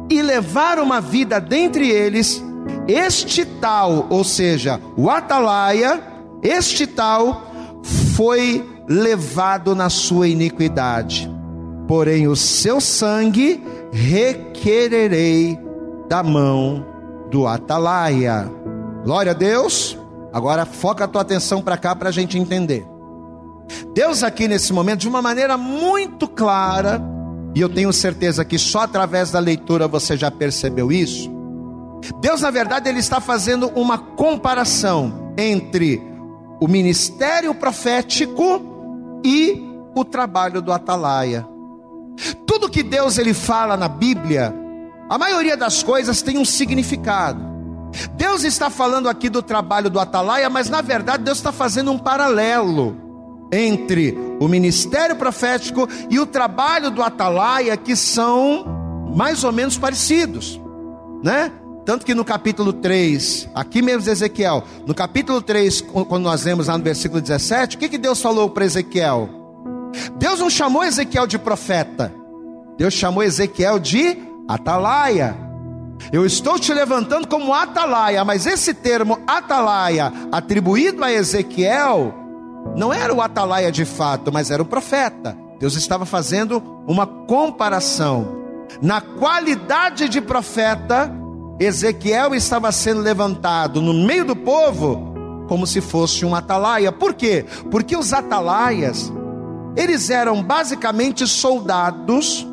e 0.09 0.23
levar 0.23 0.79
uma 0.79 1.01
vida 1.01 1.41
dentre 1.41 1.89
eles, 1.91 2.43
este 2.87 3.45
tal, 3.45 4.07
ou 4.09 4.23
seja, 4.23 4.81
o 4.97 5.11
atalaia, 5.11 6.01
este 6.43 6.87
tal, 6.87 7.53
foi 8.15 8.65
levado 8.89 9.75
na 9.75 9.91
sua 9.91 10.29
iniquidade, 10.29 11.31
porém 11.89 12.29
o 12.29 12.37
seu 12.37 12.81
sangue 12.81 13.63
requererei 13.93 15.59
da 16.09 16.23
mão 16.23 16.87
do 17.31 17.47
atalaia. 17.47 18.51
Glória 19.05 19.33
a 19.33 19.35
Deus. 19.35 19.99
Agora 20.33 20.67
foca 20.67 21.05
a 21.05 21.09
tua 21.09 21.23
atenção 21.23 21.63
para 21.63 21.77
cá 21.77 21.95
para 21.95 22.11
a 22.11 22.13
gente 22.13 22.39
entender. 22.39 22.87
Deus 23.95 24.23
aqui 24.23 24.47
nesse 24.47 24.73
momento, 24.73 25.01
de 25.01 25.09
uma 25.09 25.23
maneira 25.23 25.57
muito 25.57 26.29
clara, 26.29 27.03
e 27.55 27.61
eu 27.61 27.69
tenho 27.69 27.93
certeza 27.93 28.45
que 28.45 28.59
só 28.59 28.81
através 28.81 29.31
da 29.31 29.39
leitura 29.39 29.89
você 29.89 30.17
já 30.17 30.31
percebeu 30.31 30.93
isso. 30.93 31.31
Deus, 32.21 32.43
na 32.43 32.51
verdade, 32.51 32.89
ele 32.89 32.99
está 32.99 33.21
fazendo 33.21 33.69
uma 33.75 33.99
comparação 33.99 35.33
entre 35.39 36.03
o 36.61 36.69
ministério 36.69 37.55
profético 37.55 39.21
e 39.25 39.63
o 39.95 40.05
trabalho 40.05 40.61
do 40.61 40.73
atalaia. 40.73 41.47
Tudo 42.47 42.71
que 42.71 42.83
Deus 42.83 43.19
ele 43.19 43.35
fala 43.35 43.77
na 43.77 43.89
Bíblia, 43.89 44.55
a 45.09 45.19
maioria 45.19 45.57
das 45.57 45.83
coisas 45.83 46.23
tem 46.23 46.39
um 46.39 46.45
significado. 46.45 47.41
Deus 48.15 48.45
está 48.45 48.69
falando 48.69 49.09
aqui 49.09 49.29
do 49.29 49.43
trabalho 49.43 49.89
do 49.89 50.01
atalaia, 50.01 50.51
mas 50.51 50.69
na 50.69 50.81
verdade 50.81 51.25
Deus 51.25 51.39
está 51.39 51.53
fazendo 51.53 51.93
um 51.93 51.99
paralelo 51.99 52.97
entre 53.53 54.17
o 54.41 54.49
ministério 54.49 55.17
profético 55.17 55.89
e 56.11 56.19
o 56.19 56.27
trabalho 56.27 56.91
do 56.91 57.03
atalaia, 57.03 57.77
que 57.77 57.95
são 57.95 58.65
mais 59.15 59.45
ou 59.45 59.53
menos 59.53 59.79
parecidos, 59.79 60.61
né? 61.23 61.53
Tanto 61.87 62.05
que 62.05 62.17
no 62.17 62.25
capítulo 62.25 62.73
3, 62.73 63.49
aqui 63.55 63.81
mesmo 63.81 64.11
Ezequiel, 64.11 64.65
no 64.85 64.93
capítulo 64.93 65.41
3, 65.41 65.83
quando 65.83 66.25
nós 66.25 66.43
vemos 66.43 66.67
lá 66.67 66.77
no 66.77 66.83
versículo 66.83 67.21
17, 67.21 67.77
o 67.77 67.79
que, 67.79 67.89
que 67.89 67.97
Deus 67.97 68.21
falou 68.21 68.51
para 68.51 68.65
Ezequiel? 68.65 69.31
Deus 70.19 70.41
não 70.41 70.51
chamou 70.51 70.83
Ezequiel 70.83 71.29
de 71.29 71.39
profeta, 71.39 72.13
Deus 72.77 72.93
chamou 72.93 73.23
Ezequiel 73.23 73.79
de 73.79 74.19
atalaia. 74.49 75.37
Eu 76.11 76.27
estou 76.27 76.59
te 76.59 76.75
levantando 76.75 77.29
como 77.29 77.55
atalaia, 77.55 78.25
mas 78.25 78.47
esse 78.47 78.75
termo 78.75 79.21
atalaia, 79.25 80.13
atribuído 80.33 81.05
a 81.05 81.13
Ezequiel, 81.13 82.13
não 82.77 82.93
era 82.93 83.15
o 83.15 83.23
atalaia 83.23 83.71
de 83.71 83.85
fato, 83.85 84.33
mas 84.33 84.51
era 84.51 84.61
o 84.61 84.67
profeta. 84.67 85.39
Deus 85.61 85.77
estava 85.77 86.05
fazendo 86.05 86.61
uma 86.85 87.07
comparação. 87.07 88.45
Na 88.83 89.01
qualidade 89.01 90.09
de 90.09 90.21
profeta, 90.21 91.13
Ezequiel 91.59 92.35
estava 92.35 92.71
sendo 92.71 93.01
levantado 93.01 93.81
no 93.81 93.95
meio 93.95 94.25
do 94.25 94.37
povo 94.37 95.15
como 95.49 95.67
se 95.67 95.81
fosse 95.81 96.25
um 96.25 96.35
atalaia. 96.35 96.93
Por 96.93 97.15
quê? 97.15 97.45
Porque 97.71 97.97
os 97.97 98.13
atalaias, 98.13 99.13
eles 99.77 100.11
eram 100.11 100.43
basicamente 100.43 101.27
soldados 101.27 102.47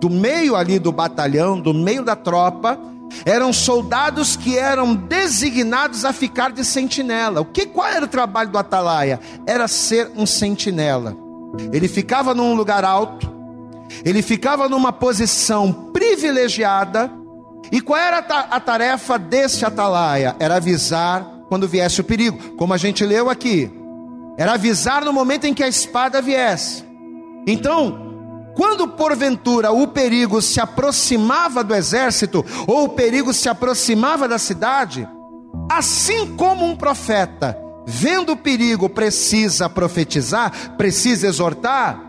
do 0.00 0.10
meio 0.10 0.56
ali 0.56 0.78
do 0.78 0.92
batalhão, 0.92 1.58
do 1.58 1.72
meio 1.72 2.04
da 2.04 2.16
tropa, 2.16 2.78
eram 3.24 3.52
soldados 3.52 4.36
que 4.36 4.58
eram 4.58 4.94
designados 4.94 6.04
a 6.04 6.12
ficar 6.12 6.52
de 6.52 6.64
sentinela. 6.64 7.40
O 7.40 7.44
que 7.44 7.66
qual 7.66 7.88
era 7.88 8.04
o 8.04 8.08
trabalho 8.08 8.50
do 8.50 8.58
atalaia? 8.58 9.20
Era 9.46 9.68
ser 9.68 10.10
um 10.16 10.26
sentinela. 10.26 11.16
Ele 11.72 11.86
ficava 11.86 12.34
num 12.34 12.54
lugar 12.54 12.84
alto, 12.84 13.32
ele 14.04 14.22
ficava 14.22 14.68
numa 14.68 14.92
posição 14.92 15.72
privilegiada. 15.92 17.10
E 17.70 17.80
qual 17.80 17.98
era 17.98 18.18
a 18.18 18.60
tarefa 18.60 19.18
desse 19.18 19.64
atalaia? 19.64 20.36
Era 20.38 20.56
avisar 20.56 21.24
quando 21.48 21.68
viesse 21.68 22.00
o 22.00 22.04
perigo, 22.04 22.56
como 22.56 22.74
a 22.74 22.76
gente 22.76 23.04
leu 23.04 23.30
aqui. 23.30 23.70
Era 24.36 24.54
avisar 24.54 25.04
no 25.04 25.12
momento 25.12 25.44
em 25.44 25.54
que 25.54 25.62
a 25.62 25.68
espada 25.68 26.20
viesse. 26.20 26.84
Então, 27.46 28.04
quando 28.56 28.88
porventura 28.88 29.72
o 29.72 29.86
perigo 29.88 30.40
se 30.40 30.60
aproximava 30.60 31.62
do 31.62 31.74
exército, 31.74 32.44
ou 32.66 32.84
o 32.84 32.88
perigo 32.90 33.32
se 33.32 33.48
aproximava 33.48 34.28
da 34.28 34.38
cidade, 34.38 35.08
assim 35.70 36.34
como 36.36 36.64
um 36.64 36.76
profeta, 36.76 37.58
vendo 37.86 38.32
o 38.32 38.36
perigo, 38.36 38.88
precisa 38.88 39.68
profetizar, 39.68 40.76
precisa 40.76 41.26
exortar, 41.26 42.00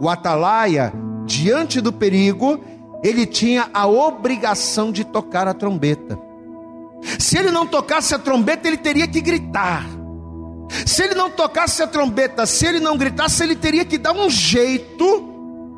o 0.00 0.08
atalaia, 0.08 0.92
diante 1.24 1.80
do 1.80 1.92
perigo, 1.92 2.60
ele 3.04 3.26
tinha 3.26 3.68
a 3.74 3.86
obrigação 3.86 4.90
de 4.90 5.04
tocar 5.04 5.46
a 5.46 5.52
trombeta. 5.52 6.18
Se 7.18 7.36
ele 7.36 7.50
não 7.50 7.66
tocasse 7.66 8.14
a 8.14 8.18
trombeta, 8.18 8.66
ele 8.66 8.78
teria 8.78 9.06
que 9.06 9.20
gritar. 9.20 9.86
Se 10.86 11.04
ele 11.04 11.14
não 11.14 11.30
tocasse 11.30 11.82
a 11.82 11.86
trombeta, 11.86 12.46
se 12.46 12.64
ele 12.64 12.80
não 12.80 12.96
gritasse, 12.96 13.42
ele 13.42 13.54
teria 13.54 13.84
que 13.84 13.98
dar 13.98 14.14
um 14.14 14.30
jeito 14.30 15.34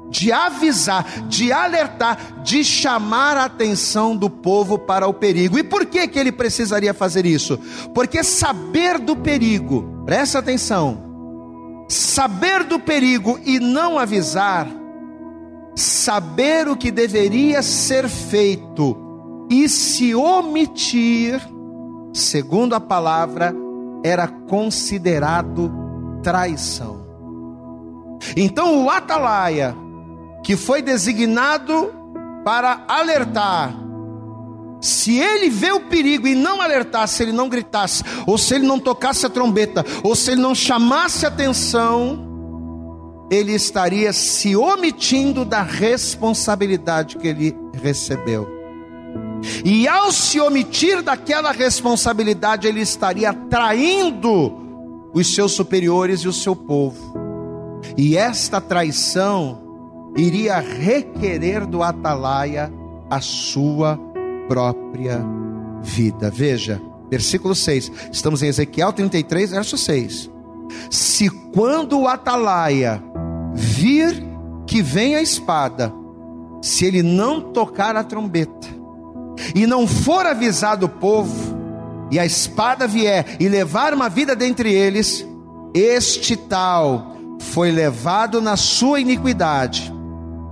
de 0.09 0.31
avisar, 0.31 1.05
de 1.27 1.51
alertar, 1.53 2.41
de 2.45 2.63
chamar 2.63 3.37
a 3.37 3.47
atenção 3.47 4.17
do 4.17 4.31
povo 4.31 4.79
para 4.79 5.09
o 5.09 5.13
perigo. 5.13 5.59
E 5.59 5.65
por 5.65 5.85
que, 5.85 6.07
que 6.07 6.19
ele 6.21 6.31
precisaria 6.31 6.95
fazer 6.95 7.27
isso? 7.27 7.59
Porque 7.93 8.23
saber 8.23 9.01
do 9.01 9.17
perigo, 9.17 10.05
presta 10.07 10.39
atenção, 10.39 11.03
saber 11.89 12.63
do 12.63 12.79
perigo 12.79 13.39
e 13.45 13.59
não 13.59 13.99
avisar, 13.99 14.69
saber 15.77 16.67
o 16.69 16.77
que 16.77 16.91
deveria 16.91 17.63
ser 17.63 18.09
feito 18.09 18.97
e 19.51 19.69
se 19.69 20.15
omitir, 20.15 21.39
segundo 22.15 22.75
a 22.75 22.81
palavra, 22.81 23.55
era 24.03 24.27
considerado 24.27 25.71
traição. 26.23 27.07
Então 28.35 28.85
o 28.85 28.91
atalaia 28.91 29.77
que 30.43 30.57
foi 30.57 30.81
designado 30.81 31.93
para 32.43 32.85
alertar. 32.89 33.77
Se 34.81 35.19
ele 35.19 35.51
vê 35.51 35.73
o 35.73 35.81
perigo 35.81 36.27
e 36.27 36.35
não 36.35 36.61
alertasse, 36.61 37.17
se 37.17 37.23
ele 37.25 37.33
não 37.33 37.49
gritasse, 37.49 38.03
ou 38.27 38.39
se 38.39 38.55
ele 38.55 38.67
não 38.67 38.79
tocasse 38.79 39.27
a 39.27 39.31
trombeta, 39.31 39.85
ou 40.03 40.15
se 40.15 40.31
ele 40.31 40.41
não 40.41 40.55
chamasse 40.55 41.27
atenção, 41.27 42.26
ele 43.31 43.53
estaria 43.53 44.13
se 44.13 44.55
omitindo 44.55 45.45
da 45.45 45.63
responsabilidade 45.63 47.17
que 47.17 47.29
ele 47.29 47.57
recebeu. 47.73 48.57
E 49.65 49.87
ao 49.87 50.13
se 50.13 50.41
omitir 50.41 51.03
daquela 51.03 51.53
responsabilidade, 51.53 52.67
ele 52.67 52.81
estaria 52.81 53.33
traindo 53.33 55.11
os 55.13 55.35
seus 55.35 55.53
superiores 55.53 56.21
e 56.21 56.29
o 56.29 56.33
seu 56.33 56.55
povo. 56.55 57.15
E 57.97 58.17
esta 58.17 58.61
traição 58.61 59.63
iria 60.17 60.59
requerer 60.59 61.67
do 61.67 61.83
atalaia 61.83 62.73
a 63.11 63.21
sua 63.21 63.99
própria 64.49 65.25
vida. 65.83 66.31
Veja, 66.31 66.81
versículo 67.11 67.55
6. 67.55 67.93
Estamos 68.13 68.43
em 68.43 68.49
Ezequiel 68.49 68.93
33, 68.93 69.51
verso 69.51 69.77
6. 69.77 70.36
Se 70.91 71.29
quando 71.31 71.99
o 72.01 72.09
atalaia 72.09 73.03
vir 73.55 74.25
que 74.67 74.83
vem 74.83 75.15
a 75.15 75.23
espada, 75.23 75.93
se 76.61 76.85
ele 76.85 77.03
não 77.03 77.41
tocar 77.41 77.97
a 77.97 78.05
trombeta, 78.05 78.67
e 79.55 79.67
não 79.67 79.87
for 79.87 80.27
avisado 80.27 80.87
o 80.87 80.89
povo, 80.89 81.57
e 82.11 82.19
a 82.19 82.27
espada 82.27 82.87
vier 82.87 83.37
e 83.41 83.49
levar 83.49 83.93
uma 83.93 84.09
vida 84.09 84.35
dentre 84.35 84.73
eles, 84.73 85.27
este 85.75 86.37
tal 86.37 87.17
foi 87.41 87.71
levado 87.71 88.41
na 88.41 88.57
sua 88.57 89.01
iniquidade, 89.01 89.93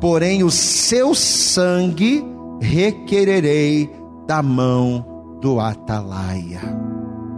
porém 0.01 0.43
o 0.43 0.51
seu 0.51 1.15
sangue 1.15 2.25
requererei 2.61 3.91
da 4.27 4.43
mão 4.43 5.05
do 5.41 5.61
atalaia. 5.61 6.61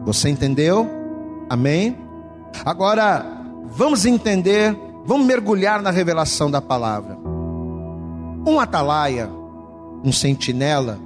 Você 0.05 0.29
entendeu? 0.29 0.89
Amém? 1.49 2.06
Agora, 2.65 3.25
vamos 3.71 4.07
entender, 4.07 4.77
vamos 5.05 5.27
mergulhar 5.27 5.83
na 5.83 5.91
revelação 5.91 6.51
da 6.51 6.61
palavra. 6.61 7.19
Um 8.47 8.61
atalaia, 8.61 9.29
um 10.05 10.13
sentinela, 10.13 10.99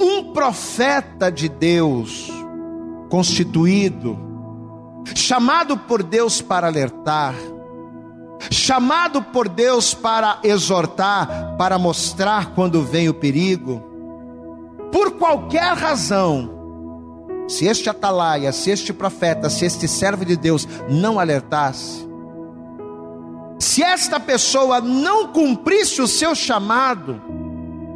um 0.00 0.32
profeta 0.32 1.30
de 1.30 1.48
Deus, 1.48 2.30
constituído, 3.08 4.18
chamado 5.14 5.76
por 5.76 6.02
Deus 6.02 6.40
para 6.40 6.66
alertar, 6.66 7.34
chamado 8.50 9.22
por 9.22 9.48
Deus 9.48 9.92
para 9.92 10.38
exortar, 10.42 11.56
para 11.56 11.78
mostrar 11.78 12.54
quando 12.54 12.82
vem 12.82 13.08
o 13.08 13.14
perigo, 13.14 13.82
por 14.90 15.12
qualquer 15.12 15.74
razão, 15.74 16.59
se 17.50 17.66
este 17.66 17.90
atalaia, 17.90 18.52
se 18.52 18.70
este 18.70 18.92
profeta, 18.92 19.50
se 19.50 19.64
este 19.64 19.88
servo 19.88 20.24
de 20.24 20.36
Deus 20.36 20.68
não 20.88 21.18
alertasse, 21.18 22.08
se 23.58 23.82
esta 23.82 24.20
pessoa 24.20 24.80
não 24.80 25.26
cumprisse 25.32 26.00
o 26.00 26.06
seu 26.06 26.32
chamado, 26.32 27.20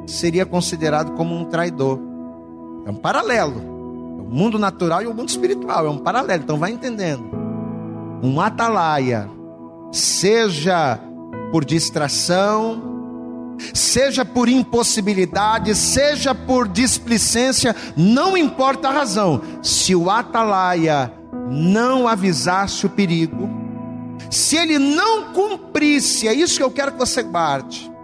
seria 0.08 0.44
considerado 0.44 1.12
como 1.12 1.36
um 1.36 1.44
traidor. 1.44 2.00
É 2.84 2.90
um 2.90 2.96
paralelo. 2.96 3.60
É 4.18 4.22
o 4.22 4.28
mundo 4.28 4.58
natural 4.58 5.02
e 5.02 5.06
o 5.06 5.14
mundo 5.14 5.28
espiritual. 5.28 5.86
É 5.86 5.88
um 5.90 5.98
paralelo. 5.98 6.42
Então 6.42 6.58
vai 6.58 6.72
entendendo. 6.72 7.24
Um 8.24 8.40
atalaia, 8.40 9.30
seja 9.92 10.98
por 11.52 11.64
distração, 11.64 12.93
seja 13.72 14.24
por 14.24 14.48
impossibilidade, 14.48 15.74
seja 15.74 16.34
por 16.34 16.68
displicência, 16.68 17.74
não 17.96 18.36
importa 18.36 18.88
a 18.88 18.92
razão. 18.92 19.40
Se 19.62 19.94
o 19.94 20.10
atalaia 20.10 21.12
não 21.50 22.08
avisasse 22.08 22.86
o 22.86 22.90
perigo, 22.90 23.48
se 24.30 24.56
ele 24.56 24.78
não 24.78 25.32
cumprisse, 25.32 26.28
é 26.28 26.32
isso 26.34 26.56
que 26.56 26.62
eu 26.62 26.70
quero 26.70 26.92
que 26.92 26.98
você 26.98 27.22
guarde 27.22 27.94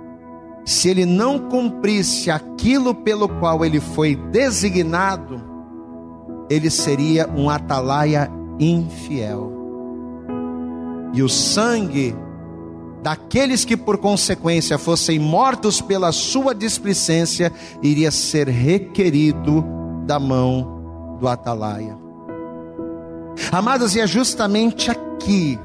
se 0.65 0.89
ele 0.89 1.05
não 1.05 1.39
cumprisse 1.39 2.31
aquilo 2.31 2.95
pelo 2.95 3.29
qual 3.29 3.65
ele 3.65 3.81
foi 3.81 4.15
designado, 4.15 5.43
ele 6.49 6.71
seria 6.71 7.29
um 7.29 7.51
atalaia 7.51 8.31
infiel. 8.59 9.53
E 11.13 11.23
o 11.23 11.29
sangue 11.29 12.15
daqueles 13.03 13.65
que 13.65 13.77
por 13.77 13.99
consequência 13.99 14.79
fossem 14.79 15.19
mortos 15.19 15.81
pela 15.81 16.13
sua 16.13 16.55
displicência 16.55 17.53
iria 17.83 18.11
ser 18.11 18.49
requerido 18.49 19.65
da 20.07 20.19
mão 20.19 21.17
do 21.19 21.29
atalaia. 21.29 21.97
Amados, 23.53 23.97
e 23.97 24.01
é 24.01 24.07
justamente 24.07 24.91
aqui 24.91 25.59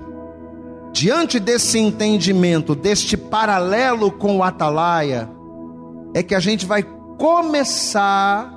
Diante 0.96 1.42
desse 1.42 1.78
entendimento, 1.78 2.74
deste 2.74 3.18
paralelo 3.18 4.10
com 4.10 4.38
o 4.38 4.44
atalaia, 4.44 5.30
é 6.14 6.24
que 6.24 6.34
a 6.34 6.40
gente 6.40 6.66
vai 6.66 6.84
começar 7.18 8.50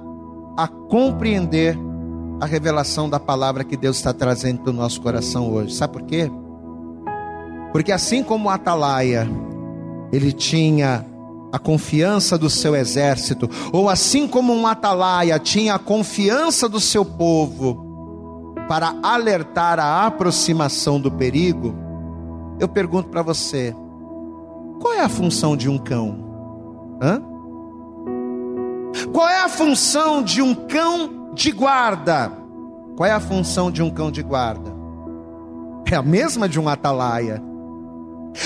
a 0.56 0.68
compreender 0.68 1.76
a 2.40 2.46
revelação 2.46 3.10
da 3.10 3.18
palavra 3.18 3.64
que 3.64 3.76
Deus 3.76 3.96
está 3.96 4.12
trazendo 4.12 4.60
para 4.60 4.70
o 4.70 4.72
nosso 4.72 5.00
coração 5.00 5.52
hoje. 5.52 5.74
Sabe 5.74 5.94
por 5.94 6.02
quê? 6.02 6.30
Porque 7.72 7.92
assim 7.92 8.22
como 8.22 8.48
o 8.48 8.50
atalaia, 8.50 9.28
ele 10.12 10.32
tinha 10.32 11.04
a 11.52 11.58
confiança 11.58 12.36
do 12.36 12.50
seu 12.50 12.76
exército, 12.76 13.48
ou 13.72 13.88
assim 13.88 14.26
como 14.28 14.52
um 14.52 14.66
atalaia 14.66 15.38
tinha 15.38 15.74
a 15.74 15.78
confiança 15.78 16.68
do 16.68 16.80
seu 16.80 17.04
povo 17.04 18.54
para 18.68 18.94
alertar 19.02 19.80
a 19.80 20.06
aproximação 20.06 21.00
do 21.00 21.10
perigo, 21.10 21.74
eu 22.60 22.68
pergunto 22.68 23.08
para 23.08 23.22
você: 23.22 23.74
qual 24.80 24.94
é 24.94 25.00
a 25.00 25.08
função 25.08 25.56
de 25.56 25.68
um 25.68 25.78
cão? 25.78 26.98
Hã? 27.00 27.22
Qual 29.12 29.28
é 29.28 29.42
a 29.42 29.48
função 29.48 30.22
de 30.22 30.42
um 30.42 30.54
cão 30.54 31.32
de 31.34 31.50
guarda? 31.52 32.32
Qual 32.96 33.08
é 33.08 33.12
a 33.12 33.20
função 33.20 33.70
de 33.70 33.82
um 33.82 33.90
cão 33.90 34.10
de 34.10 34.22
guarda? 34.22 34.76
É 35.90 35.94
a 35.94 36.02
mesma 36.02 36.48
de 36.48 36.60
um 36.60 36.68
atalaia. 36.68 37.42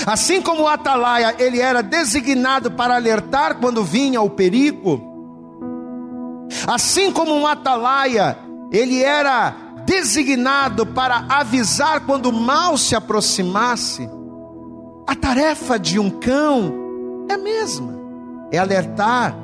Assim 0.05 0.41
como 0.41 0.63
o 0.63 0.67
atalaia, 0.67 1.35
ele 1.37 1.59
era 1.59 1.81
designado 1.81 2.71
para 2.71 2.95
alertar 2.95 3.57
quando 3.57 3.83
vinha 3.83 4.21
o 4.21 4.29
perigo. 4.29 5.11
Assim 6.67 7.11
como 7.11 7.33
um 7.33 7.45
atalaia, 7.45 8.37
ele 8.71 9.01
era 9.03 9.55
designado 9.85 10.85
para 10.85 11.25
avisar 11.29 12.01
quando 12.01 12.27
o 12.27 12.33
mal 12.33 12.77
se 12.77 12.95
aproximasse, 12.95 14.09
a 15.05 15.15
tarefa 15.15 15.77
de 15.77 15.99
um 15.99 16.09
cão 16.09 17.25
é 17.29 17.33
a 17.33 17.37
mesma: 17.37 17.93
é 18.51 18.57
alertar, 18.57 19.35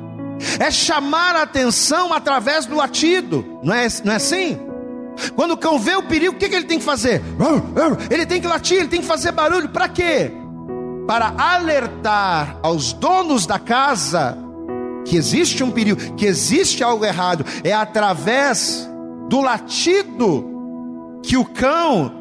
é 0.58 0.70
chamar 0.70 1.36
a 1.36 1.42
atenção 1.42 2.12
através 2.12 2.66
do 2.66 2.76
latido, 2.76 3.44
não 3.62 3.74
é, 3.74 3.86
não 4.04 4.12
é 4.12 4.16
assim? 4.16 4.58
Quando 5.34 5.52
o 5.52 5.56
cão 5.56 5.78
vê 5.78 5.94
o 5.96 6.02
perigo, 6.02 6.34
o 6.34 6.38
que, 6.38 6.48
que 6.48 6.54
ele 6.54 6.64
tem 6.64 6.78
que 6.78 6.84
fazer? 6.84 7.20
Ele 8.10 8.24
tem 8.24 8.40
que 8.40 8.46
latir, 8.46 8.78
ele 8.78 8.88
tem 8.88 9.00
que 9.00 9.06
fazer 9.06 9.32
barulho, 9.32 9.68
para 9.68 9.88
quê? 9.88 10.32
Para 11.06 11.34
alertar 11.36 12.58
aos 12.62 12.92
donos 12.92 13.46
da 13.46 13.58
casa 13.58 14.36
que 15.04 15.16
existe 15.16 15.64
um 15.64 15.70
perigo, 15.70 16.14
que 16.14 16.26
existe 16.26 16.84
algo 16.84 17.04
errado, 17.04 17.44
é 17.64 17.72
através 17.72 18.88
do 19.28 19.40
latido 19.40 21.20
que 21.22 21.36
o 21.36 21.44
cão 21.44 22.20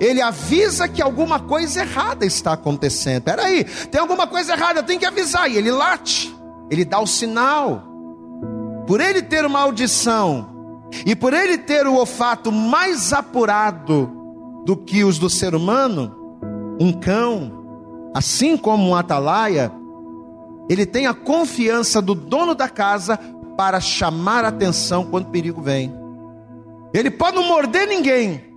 ele 0.00 0.20
avisa 0.20 0.88
que 0.88 1.00
alguma 1.00 1.38
coisa 1.38 1.80
errada 1.80 2.26
está 2.26 2.54
acontecendo. 2.54 3.22
Peraí, 3.22 3.64
tem 3.64 4.00
alguma 4.00 4.26
coisa 4.26 4.52
errada, 4.52 4.82
tem 4.82 4.98
que 4.98 5.06
avisar. 5.06 5.50
E 5.50 5.56
ele 5.56 5.70
late, 5.70 6.34
ele 6.70 6.84
dá 6.84 7.00
o 7.00 7.06
sinal. 7.06 7.84
Por 8.86 9.00
ele 9.00 9.22
ter 9.22 9.46
uma 9.46 9.60
audição 9.60 10.48
e 11.06 11.14
por 11.14 11.32
ele 11.32 11.56
ter 11.56 11.86
o 11.86 11.94
olfato 11.94 12.52
mais 12.52 13.12
apurado 13.12 14.10
do 14.64 14.76
que 14.76 15.04
os 15.04 15.18
do 15.18 15.30
ser 15.30 15.54
humano, 15.54 16.14
um 16.80 16.92
cão, 16.92 17.53
assim 18.14 18.56
como 18.56 18.88
um 18.88 18.94
atalaia, 18.94 19.72
ele 20.70 20.86
tem 20.86 21.06
a 21.06 21.12
confiança 21.12 22.00
do 22.00 22.14
dono 22.14 22.54
da 22.54 22.68
casa 22.68 23.18
para 23.56 23.80
chamar 23.80 24.44
atenção 24.44 25.04
quando 25.04 25.26
o 25.26 25.30
perigo 25.30 25.60
vem. 25.60 25.92
Ele 26.94 27.10
pode 27.10 27.36
não 27.36 27.44
morder 27.44 27.88
ninguém. 27.88 28.54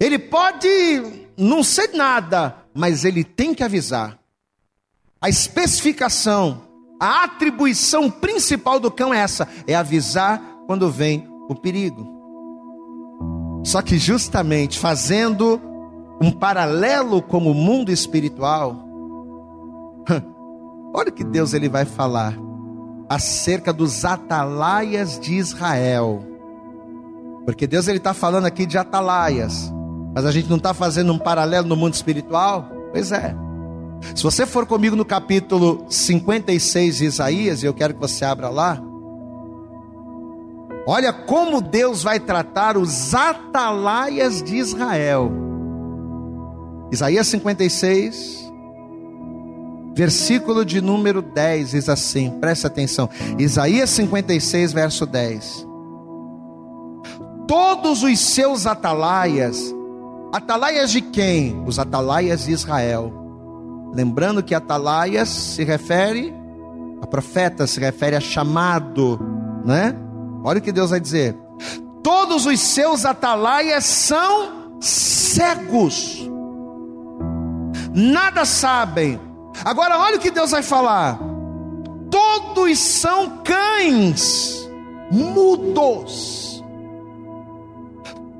Ele 0.00 0.18
pode 0.18 0.68
não 1.36 1.62
ser 1.62 1.94
nada, 1.94 2.56
mas 2.74 3.04
ele 3.04 3.22
tem 3.22 3.54
que 3.54 3.62
avisar. 3.62 4.18
A 5.20 5.28
especificação, 5.28 6.62
a 7.00 7.24
atribuição 7.24 8.10
principal 8.10 8.78
do 8.78 8.90
cão 8.90 9.14
é 9.14 9.18
essa: 9.18 9.48
é 9.66 9.74
avisar 9.74 10.40
quando 10.66 10.90
vem 10.90 11.28
o 11.48 11.54
perigo. 11.54 12.18
Só 13.64 13.82
que 13.82 13.98
justamente 13.98 14.78
fazendo 14.78 15.60
um 16.20 16.30
paralelo 16.30 17.22
com 17.22 17.38
o 17.38 17.54
mundo 17.54 17.90
espiritual, 17.90 18.76
olha 20.92 21.10
que 21.10 21.22
Deus 21.22 21.54
ele 21.54 21.68
vai 21.68 21.84
falar 21.84 22.34
acerca 23.08 23.72
dos 23.72 24.04
atalaias 24.04 25.18
de 25.18 25.34
Israel. 25.34 26.22
Porque 27.44 27.66
Deus 27.66 27.88
ele 27.88 27.98
está 27.98 28.12
falando 28.12 28.44
aqui 28.44 28.66
de 28.66 28.76
atalaias, 28.76 29.72
mas 30.14 30.26
a 30.26 30.32
gente 30.32 30.50
não 30.50 30.58
está 30.58 30.74
fazendo 30.74 31.12
um 31.12 31.18
paralelo 31.18 31.66
no 31.66 31.76
mundo 31.76 31.94
espiritual? 31.94 32.68
Pois 32.92 33.12
é. 33.12 33.34
Se 34.14 34.22
você 34.22 34.46
for 34.46 34.66
comigo 34.66 34.94
no 34.94 35.04
capítulo 35.04 35.86
56 35.88 36.98
de 36.98 37.04
Isaías, 37.04 37.62
e 37.62 37.66
eu 37.66 37.74
quero 37.74 37.94
que 37.94 38.00
você 38.00 38.24
abra 38.24 38.48
lá, 38.48 38.80
olha 40.86 41.12
como 41.12 41.60
Deus 41.60 42.02
vai 42.02 42.20
tratar 42.20 42.76
os 42.76 43.14
atalaias 43.14 44.42
de 44.42 44.56
Israel. 44.56 45.47
Isaías 46.90 47.26
56, 47.28 48.52
versículo 49.94 50.64
de 50.64 50.80
número 50.80 51.20
10 51.22 51.70
diz 51.70 51.88
assim: 51.88 52.30
presta 52.40 52.68
atenção. 52.68 53.08
Isaías 53.38 53.90
56, 53.90 54.72
verso 54.72 55.06
10 55.06 55.68
todos 57.48 58.02
os 58.02 58.20
seus 58.20 58.66
atalaias. 58.66 59.74
Atalaias 60.30 60.92
de 60.92 61.00
quem? 61.00 61.64
Os 61.66 61.78
atalaias 61.78 62.44
de 62.44 62.52
Israel. 62.52 63.12
Lembrando 63.94 64.42
que 64.42 64.54
atalaias 64.54 65.28
se 65.30 65.64
refere 65.64 66.32
a 67.00 67.06
profeta, 67.06 67.66
se 67.66 67.80
refere 67.80 68.14
a 68.14 68.20
chamado, 68.20 69.18
né? 69.64 69.96
Olha 70.44 70.58
o 70.58 70.62
que 70.62 70.70
Deus 70.70 70.90
vai 70.90 71.00
dizer. 71.00 71.34
Todos 72.02 72.44
os 72.44 72.60
seus 72.60 73.06
atalaias 73.06 73.84
são 73.84 74.78
cegos. 74.80 76.30
Nada 77.94 78.44
sabem. 78.44 79.20
Agora 79.64 79.98
olha 79.98 80.16
o 80.16 80.20
que 80.20 80.30
Deus 80.30 80.50
vai 80.50 80.62
falar. 80.62 81.18
Todos 82.10 82.78
são 82.78 83.42
cães 83.44 84.68
mudos 85.10 86.48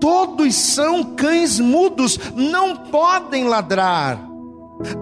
Todos 0.00 0.54
são 0.54 1.02
cães 1.02 1.58
mudos, 1.58 2.18
não 2.34 2.76
podem 2.76 3.44
ladrar. 3.44 4.18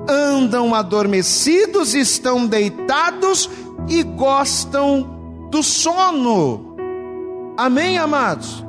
Andam 0.09 0.75
adormecidos, 0.75 1.95
estão 1.95 2.47
deitados 2.47 3.51
e 3.89 4.03
gostam 4.03 5.49
do 5.51 5.63
sono. 5.63 6.75
Amém, 7.59 7.99
amados? 7.99 8.65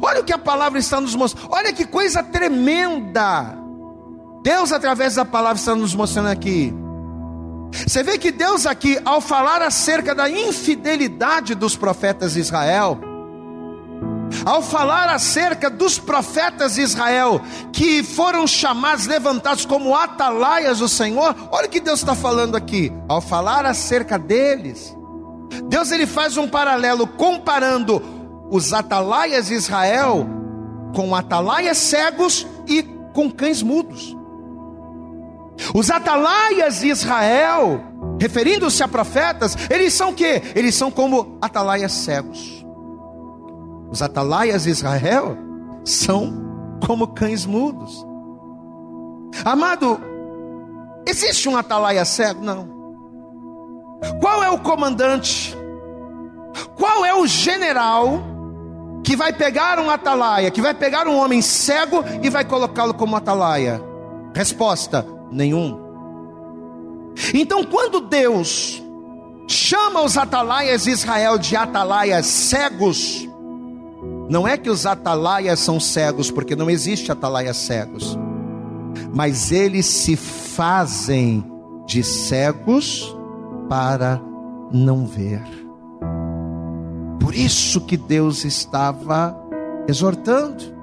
Olha 0.00 0.20
o 0.20 0.24
que 0.24 0.32
a 0.32 0.38
palavra 0.38 0.78
está 0.78 1.00
nos 1.00 1.14
mostrando. 1.14 1.48
Olha 1.52 1.72
que 1.72 1.84
coisa 1.84 2.22
tremenda. 2.22 3.58
Deus, 4.42 4.72
através 4.72 5.14
da 5.14 5.24
palavra, 5.24 5.58
está 5.58 5.74
nos 5.74 5.94
mostrando 5.94 6.28
aqui. 6.28 6.72
Você 7.86 8.02
vê 8.02 8.18
que 8.18 8.32
Deus, 8.32 8.66
aqui, 8.66 8.98
ao 9.04 9.20
falar 9.20 9.62
acerca 9.62 10.14
da 10.14 10.28
infidelidade 10.28 11.54
dos 11.54 11.76
profetas 11.76 12.34
de 12.34 12.40
Israel, 12.40 12.98
ao 14.44 14.62
falar 14.62 15.08
acerca 15.08 15.68
dos 15.68 15.98
profetas 15.98 16.74
de 16.74 16.82
Israel, 16.82 17.40
que 17.72 18.02
foram 18.02 18.46
chamados, 18.46 19.06
levantados 19.06 19.64
como 19.64 19.94
atalaias 19.94 20.78
do 20.78 20.88
Senhor, 20.88 21.34
olha 21.50 21.66
o 21.66 21.70
que 21.70 21.80
Deus 21.80 22.00
está 22.00 22.14
falando 22.14 22.56
aqui, 22.56 22.92
ao 23.08 23.20
falar 23.20 23.66
acerca 23.66 24.18
deles, 24.18 24.96
Deus 25.68 25.90
ele 25.90 26.06
faz 26.06 26.36
um 26.36 26.48
paralelo 26.48 27.06
comparando 27.06 28.02
os 28.50 28.72
atalaias 28.72 29.46
de 29.48 29.54
Israel 29.54 30.26
com 30.94 31.14
atalaias 31.14 31.76
cegos 31.78 32.46
e 32.66 32.82
com 33.12 33.30
cães 33.30 33.62
mudos. 33.62 34.19
Os 35.74 35.90
atalaias 35.90 36.80
de 36.80 36.88
Israel, 36.88 37.80
referindo-se 38.20 38.82
a 38.82 38.88
profetas, 38.88 39.56
eles 39.70 39.92
são 39.94 40.10
o 40.10 40.14
quê? 40.14 40.42
Eles 40.54 40.74
são 40.74 40.90
como 40.90 41.38
atalaias 41.40 41.92
cegos. 41.92 42.64
Os 43.90 44.00
atalaias 44.02 44.64
de 44.64 44.70
Israel 44.70 45.36
são 45.84 46.32
como 46.86 47.08
cães 47.08 47.44
mudos. 47.44 48.06
Amado, 49.44 50.00
existe 51.06 51.48
um 51.48 51.56
atalaia 51.56 52.04
cego? 52.04 52.42
Não. 52.42 52.68
Qual 54.20 54.42
é 54.42 54.50
o 54.50 54.58
comandante? 54.58 55.56
Qual 56.76 57.04
é 57.04 57.14
o 57.14 57.26
general 57.26 58.22
que 59.04 59.16
vai 59.16 59.32
pegar 59.32 59.78
um 59.78 59.90
atalaia, 59.90 60.50
que 60.50 60.60
vai 60.60 60.74
pegar 60.74 61.06
um 61.06 61.16
homem 61.16 61.42
cego 61.42 62.04
e 62.22 62.30
vai 62.30 62.44
colocá-lo 62.44 62.94
como 62.94 63.16
atalaia? 63.16 63.82
Resposta: 64.34 65.04
nenhum. 65.30 65.78
Então, 67.34 67.64
quando 67.64 68.00
Deus 68.00 68.82
chama 69.46 70.02
os 70.02 70.16
atalaias 70.16 70.84
de 70.84 70.90
Israel 70.90 71.38
de 71.38 71.56
atalaias 71.56 72.26
cegos, 72.26 73.28
não 74.28 74.46
é 74.46 74.56
que 74.56 74.70
os 74.70 74.86
atalaias 74.86 75.58
são 75.58 75.80
cegos, 75.80 76.30
porque 76.30 76.54
não 76.54 76.70
existe 76.70 77.10
atalaias 77.10 77.56
cegos, 77.56 78.16
mas 79.12 79.50
eles 79.50 79.86
se 79.86 80.16
fazem 80.16 81.44
de 81.86 82.04
cegos 82.04 83.16
para 83.68 84.20
não 84.72 85.04
ver. 85.04 85.42
Por 87.20 87.34
isso 87.34 87.80
que 87.80 87.96
Deus 87.96 88.44
estava 88.44 89.36
exortando. 89.88 90.79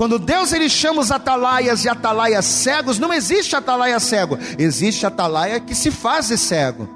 Quando 0.00 0.18
Deus 0.18 0.50
ele 0.54 0.70
chama 0.70 1.02
os 1.02 1.10
atalaias 1.10 1.84
e 1.84 1.88
atalaias 1.90 2.46
cegos, 2.46 2.98
não 2.98 3.12
existe 3.12 3.54
atalaia 3.54 4.00
cego, 4.00 4.38
existe 4.58 5.04
atalaia 5.04 5.60
que 5.60 5.74
se 5.74 5.90
faz 5.90 6.24
cego. 6.40 6.88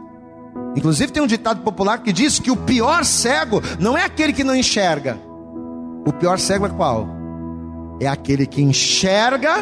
Inclusive 0.74 1.12
tem 1.12 1.22
um 1.22 1.26
ditado 1.26 1.60
popular 1.60 1.98
que 1.98 2.14
diz 2.14 2.38
que 2.38 2.50
o 2.50 2.56
pior 2.56 3.04
cego 3.04 3.60
não 3.78 3.94
é 3.94 4.04
aquele 4.04 4.32
que 4.32 4.42
não 4.42 4.56
enxerga. 4.56 5.18
O 6.06 6.14
pior 6.14 6.38
cego 6.38 6.64
é 6.64 6.70
qual? 6.70 7.06
É 8.00 8.06
aquele 8.06 8.46
que 8.46 8.62
enxerga, 8.62 9.56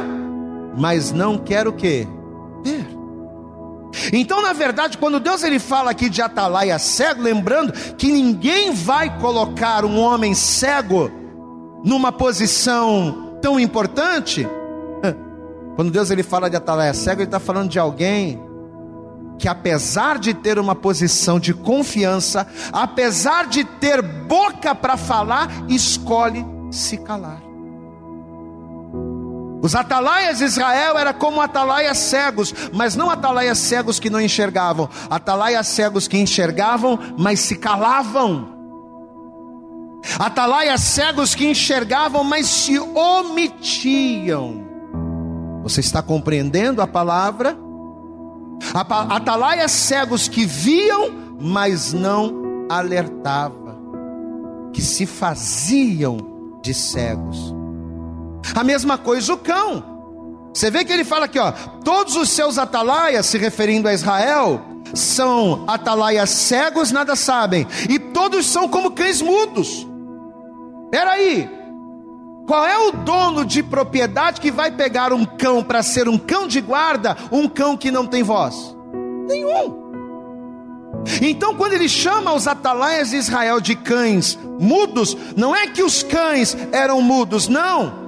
mas 0.79 1.11
não 1.11 1.37
quer 1.37 1.67
o 1.67 1.73
quê? 1.73 2.07
Ver. 2.63 2.87
Então, 4.13 4.41
na 4.41 4.53
verdade, 4.53 4.97
quando 4.97 5.19
Deus 5.19 5.43
ele 5.43 5.59
fala 5.59 5.91
aqui 5.91 6.09
de 6.09 6.23
atalaia 6.23 6.79
cego, 6.79 7.21
lembrando 7.21 7.73
que 7.73 8.07
ninguém 8.07 8.71
vai 8.71 9.19
colocar 9.19 9.85
um 9.85 9.99
homem 9.99 10.33
cego 10.33 11.11
numa 11.83 12.13
posição 12.13 13.32
tão 13.43 13.61
importante. 13.61 14.49
Quando 15.75 15.91
Deus 15.91 16.11
ele 16.11 16.23
fala 16.23 16.49
de 16.49 16.57
atalaia 16.57 16.95
cego, 16.95 17.21
ele 17.21 17.29
está 17.29 17.41
falando 17.41 17.69
de 17.69 17.79
alguém 17.79 18.41
que 19.39 19.49
apesar 19.49 20.19
de 20.19 20.33
ter 20.33 20.59
uma 20.59 20.75
posição 20.75 21.41
de 21.41 21.53
confiança, 21.53 22.47
apesar 22.73 23.49
de 23.49 23.65
ter 23.65 24.01
boca 24.01 24.73
para 24.73 24.97
falar, 24.97 25.49
escolhe 25.69 26.47
se 26.71 26.97
calar. 26.97 27.43
Os 29.61 29.75
atalaias 29.75 30.39
de 30.39 30.45
Israel 30.45 30.99
era 30.99 31.13
como 31.13 31.41
atalaias 31.41 31.99
cegos, 31.99 32.55
mas 32.73 32.95
não 32.95 33.11
atalaias 33.11 33.59
cegos 33.59 33.99
que 33.99 34.11
não 34.11 34.21
enxergavam, 34.21 34.89
atalaias 35.09 35.67
cegos 35.67 36.07
que 36.07 36.19
enxergavam, 36.19 36.99
mas 37.17 37.41
se 37.41 37.57
calavam. 37.57 38.52
Atalaias 40.19 40.81
cegos 40.81 41.35
que 41.35 41.47
enxergavam, 41.47 42.25
mas 42.25 42.47
se 42.47 42.79
omitiam. 42.79 44.67
Você 45.63 45.81
está 45.81 46.03
compreendendo 46.03 46.83
a 46.83 46.87
palavra? 46.87 47.57
Atalaias 48.75 49.71
cegos 49.71 50.29
que 50.29 50.45
viam, 50.45 51.11
mas 51.41 51.93
não 51.93 52.67
alertava, 52.69 53.77
que 54.73 54.83
se 54.83 55.07
faziam 55.07 56.59
de 56.63 56.73
cegos. 56.75 57.55
A 58.55 58.65
mesma 58.65 58.99
coisa 58.99 59.35
o 59.35 59.39
cão. 59.39 59.85
Você 60.55 60.71
vê 60.71 60.85
que 60.85 60.93
ele 60.93 61.05
fala 61.05 61.25
aqui, 61.25 61.39
ó, 61.39 61.53
todos 61.85 62.15
os 62.17 62.29
seus 62.29 62.59
atalaias, 62.59 63.27
se 63.27 63.39
referindo 63.39 63.89
a 63.89 63.95
Israel, 63.95 64.61
são 64.95 65.65
atalaias 65.67 66.29
cegos, 66.31 66.91
nada 66.91 67.17
sabem, 67.17 67.67
e 67.89 67.99
todos 67.99 68.47
são 68.47 68.69
como 68.69 68.91
cães 68.91 69.23
mudos. 69.23 69.87
Peraí, 70.93 71.51
qual 72.47 72.65
é 72.65 72.79
o 72.79 72.93
dono 72.93 73.45
de 73.45 73.65
propriedade 73.65 74.41
que 74.41 74.53
vai 74.53 74.71
pegar 74.71 75.13
um 75.13 75.25
cão 75.25 75.65
para 75.65 75.83
ser 75.83 76.09
um 76.09 76.17
cão 76.17 76.47
de 76.47 76.61
guarda, 76.61 77.17
um 77.33 77.49
cão 77.49 77.77
que 77.77 77.91
não 77.91 78.07
tem 78.07 78.23
voz? 78.23 78.77
Nenhum. 79.27 79.83
Então, 81.21 81.57
quando 81.57 81.73
ele 81.73 81.89
chama 81.89 82.33
os 82.33 82.47
atalaias 82.47 83.11
de 83.11 83.17
Israel 83.17 83.61
de 83.61 83.75
cães 83.75 84.39
mudos, 84.61 85.17
não 85.37 85.57
é 85.57 85.67
que 85.67 85.83
os 85.83 86.05
cães 86.05 86.57
eram 86.71 87.03
mudos, 87.03 87.49
não 87.49 88.03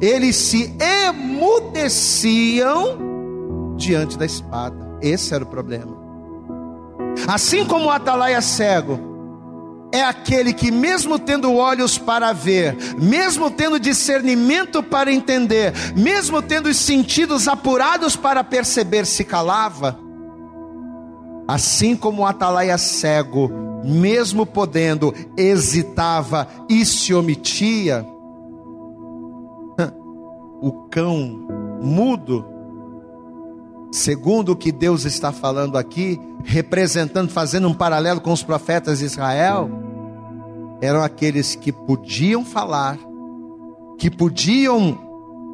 eles 0.00 0.36
se 0.36 0.72
emudeciam 1.08 2.96
diante 3.76 4.16
da 4.16 4.24
espada. 4.24 4.76
Esse 5.02 5.34
era 5.34 5.42
o 5.44 5.46
problema. 5.46 5.98
Assim 7.26 7.64
como 7.64 7.86
o 7.86 7.90
atalaia 7.90 8.40
cego 8.40 9.07
é 9.92 10.02
aquele 10.02 10.52
que, 10.52 10.70
mesmo 10.70 11.18
tendo 11.18 11.54
olhos 11.54 11.96
para 11.96 12.32
ver, 12.32 12.76
mesmo 12.98 13.50
tendo 13.50 13.80
discernimento 13.80 14.82
para 14.82 15.12
entender, 15.12 15.72
mesmo 15.96 16.42
tendo 16.42 16.68
os 16.68 16.76
sentidos 16.76 17.48
apurados 17.48 18.14
para 18.14 18.44
perceber, 18.44 19.06
se 19.06 19.24
calava. 19.24 19.98
Assim 21.46 21.96
como 21.96 22.22
o 22.22 22.26
atalaia 22.26 22.76
cego, 22.76 23.50
mesmo 23.82 24.44
podendo, 24.44 25.14
hesitava 25.36 26.46
e 26.68 26.84
se 26.84 27.14
omitia 27.14 28.04
o 30.60 30.88
cão 30.90 31.46
mudo, 31.80 32.57
segundo 33.90 34.52
o 34.52 34.56
que 34.56 34.70
Deus 34.70 35.04
está 35.04 35.32
falando 35.32 35.78
aqui, 35.78 36.20
representando, 36.44 37.30
fazendo 37.30 37.68
um 37.68 37.74
paralelo 37.74 38.20
com 38.20 38.32
os 38.32 38.42
profetas 38.42 38.98
de 38.98 39.06
Israel, 39.06 39.70
eram 40.80 41.02
aqueles 41.02 41.54
que 41.54 41.72
podiam 41.72 42.44
falar, 42.44 42.98
que 43.98 44.10
podiam 44.10 44.98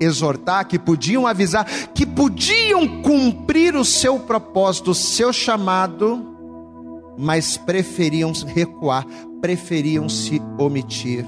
exortar, 0.01 0.67
que 0.67 0.79
podiam 0.79 1.27
avisar, 1.27 1.67
que 1.95 2.05
podiam 2.05 3.03
cumprir 3.03 3.77
o 3.77 3.85
seu 3.85 4.19
propósito, 4.19 4.91
o 4.91 4.95
seu 4.95 5.33
chamado, 5.33 6.35
mas 7.17 7.57
preferiam 7.57 8.33
recuar, 8.33 9.07
preferiam 9.41 10.09
se 10.09 10.43
omitir. 10.59 11.25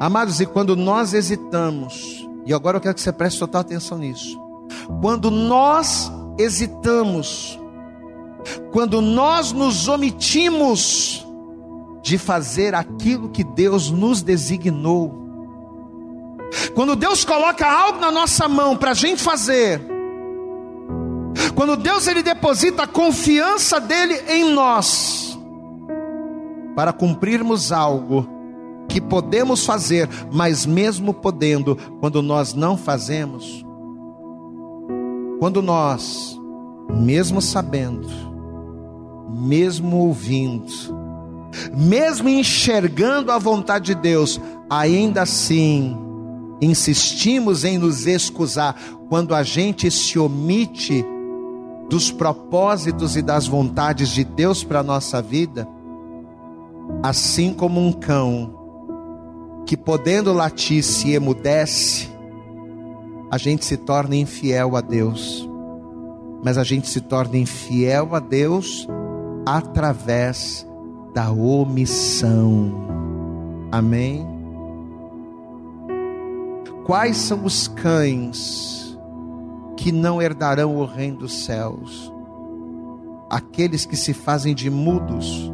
Amados, 0.00 0.40
e 0.40 0.46
quando 0.46 0.74
nós 0.74 1.14
hesitamos, 1.14 2.26
e 2.46 2.52
agora 2.52 2.78
eu 2.78 2.80
quero 2.80 2.94
que 2.94 3.00
você 3.00 3.12
preste 3.12 3.38
total 3.38 3.60
atenção 3.60 3.98
nisso. 3.98 4.47
Quando 5.00 5.30
nós 5.30 6.10
hesitamos, 6.38 7.58
quando 8.72 9.00
nós 9.00 9.52
nos 9.52 9.88
omitimos 9.88 11.26
de 12.02 12.16
fazer 12.16 12.74
aquilo 12.74 13.28
que 13.28 13.44
Deus 13.44 13.90
nos 13.90 14.22
designou, 14.22 15.26
quando 16.74 16.96
Deus 16.96 17.24
coloca 17.24 17.66
algo 17.66 17.98
na 17.98 18.10
nossa 18.10 18.48
mão 18.48 18.76
para 18.76 18.92
a 18.92 18.94
gente 18.94 19.22
fazer, 19.22 19.80
quando 21.54 21.76
Deus 21.76 22.06
ele 22.06 22.22
deposita 22.22 22.84
a 22.84 22.86
confiança 22.86 23.80
dele 23.80 24.14
em 24.28 24.52
nós, 24.52 25.38
para 26.74 26.92
cumprirmos 26.92 27.72
algo, 27.72 28.26
que 28.88 29.00
podemos 29.00 29.66
fazer, 29.66 30.08
mas 30.32 30.64
mesmo 30.64 31.12
podendo, 31.12 31.76
quando 32.00 32.22
nós 32.22 32.54
não 32.54 32.76
fazemos, 32.76 33.64
quando 35.38 35.62
nós, 35.62 36.38
mesmo 36.90 37.40
sabendo, 37.40 38.08
mesmo 39.30 39.96
ouvindo, 39.98 40.72
mesmo 41.76 42.28
enxergando 42.28 43.30
a 43.30 43.38
vontade 43.38 43.94
de 43.94 43.94
Deus, 43.94 44.40
ainda 44.68 45.22
assim 45.22 45.96
insistimos 46.60 47.64
em 47.64 47.78
nos 47.78 48.06
excusar 48.06 48.74
quando 49.08 49.34
a 49.34 49.42
gente 49.42 49.90
se 49.90 50.18
omite 50.18 51.04
dos 51.88 52.10
propósitos 52.10 53.16
e 53.16 53.22
das 53.22 53.46
vontades 53.46 54.10
de 54.10 54.24
Deus 54.24 54.62
para 54.62 54.80
a 54.80 54.82
nossa 54.82 55.22
vida, 55.22 55.66
assim 57.02 57.52
como 57.54 57.80
um 57.80 57.92
cão 57.92 58.54
que 59.64 59.76
podendo 59.76 60.32
latir 60.32 60.82
se 60.82 61.12
emudece, 61.12 62.08
a 63.30 63.36
gente 63.36 63.64
se 63.64 63.76
torna 63.76 64.16
infiel 64.16 64.76
a 64.76 64.80
Deus. 64.80 65.48
Mas 66.42 66.56
a 66.56 66.64
gente 66.64 66.88
se 66.88 67.00
torna 67.00 67.36
infiel 67.36 68.14
a 68.14 68.20
Deus 68.20 68.86
através 69.44 70.66
da 71.12 71.30
omissão. 71.30 72.72
Amém? 73.70 74.26
Quais 76.86 77.18
são 77.18 77.44
os 77.44 77.68
cães 77.68 78.98
que 79.76 79.92
não 79.92 80.22
herdarão 80.22 80.76
o 80.76 80.86
reino 80.86 81.18
dos 81.18 81.44
céus? 81.44 82.12
Aqueles 83.28 83.84
que 83.84 83.96
se 83.96 84.14
fazem 84.14 84.54
de 84.54 84.70
mudos 84.70 85.52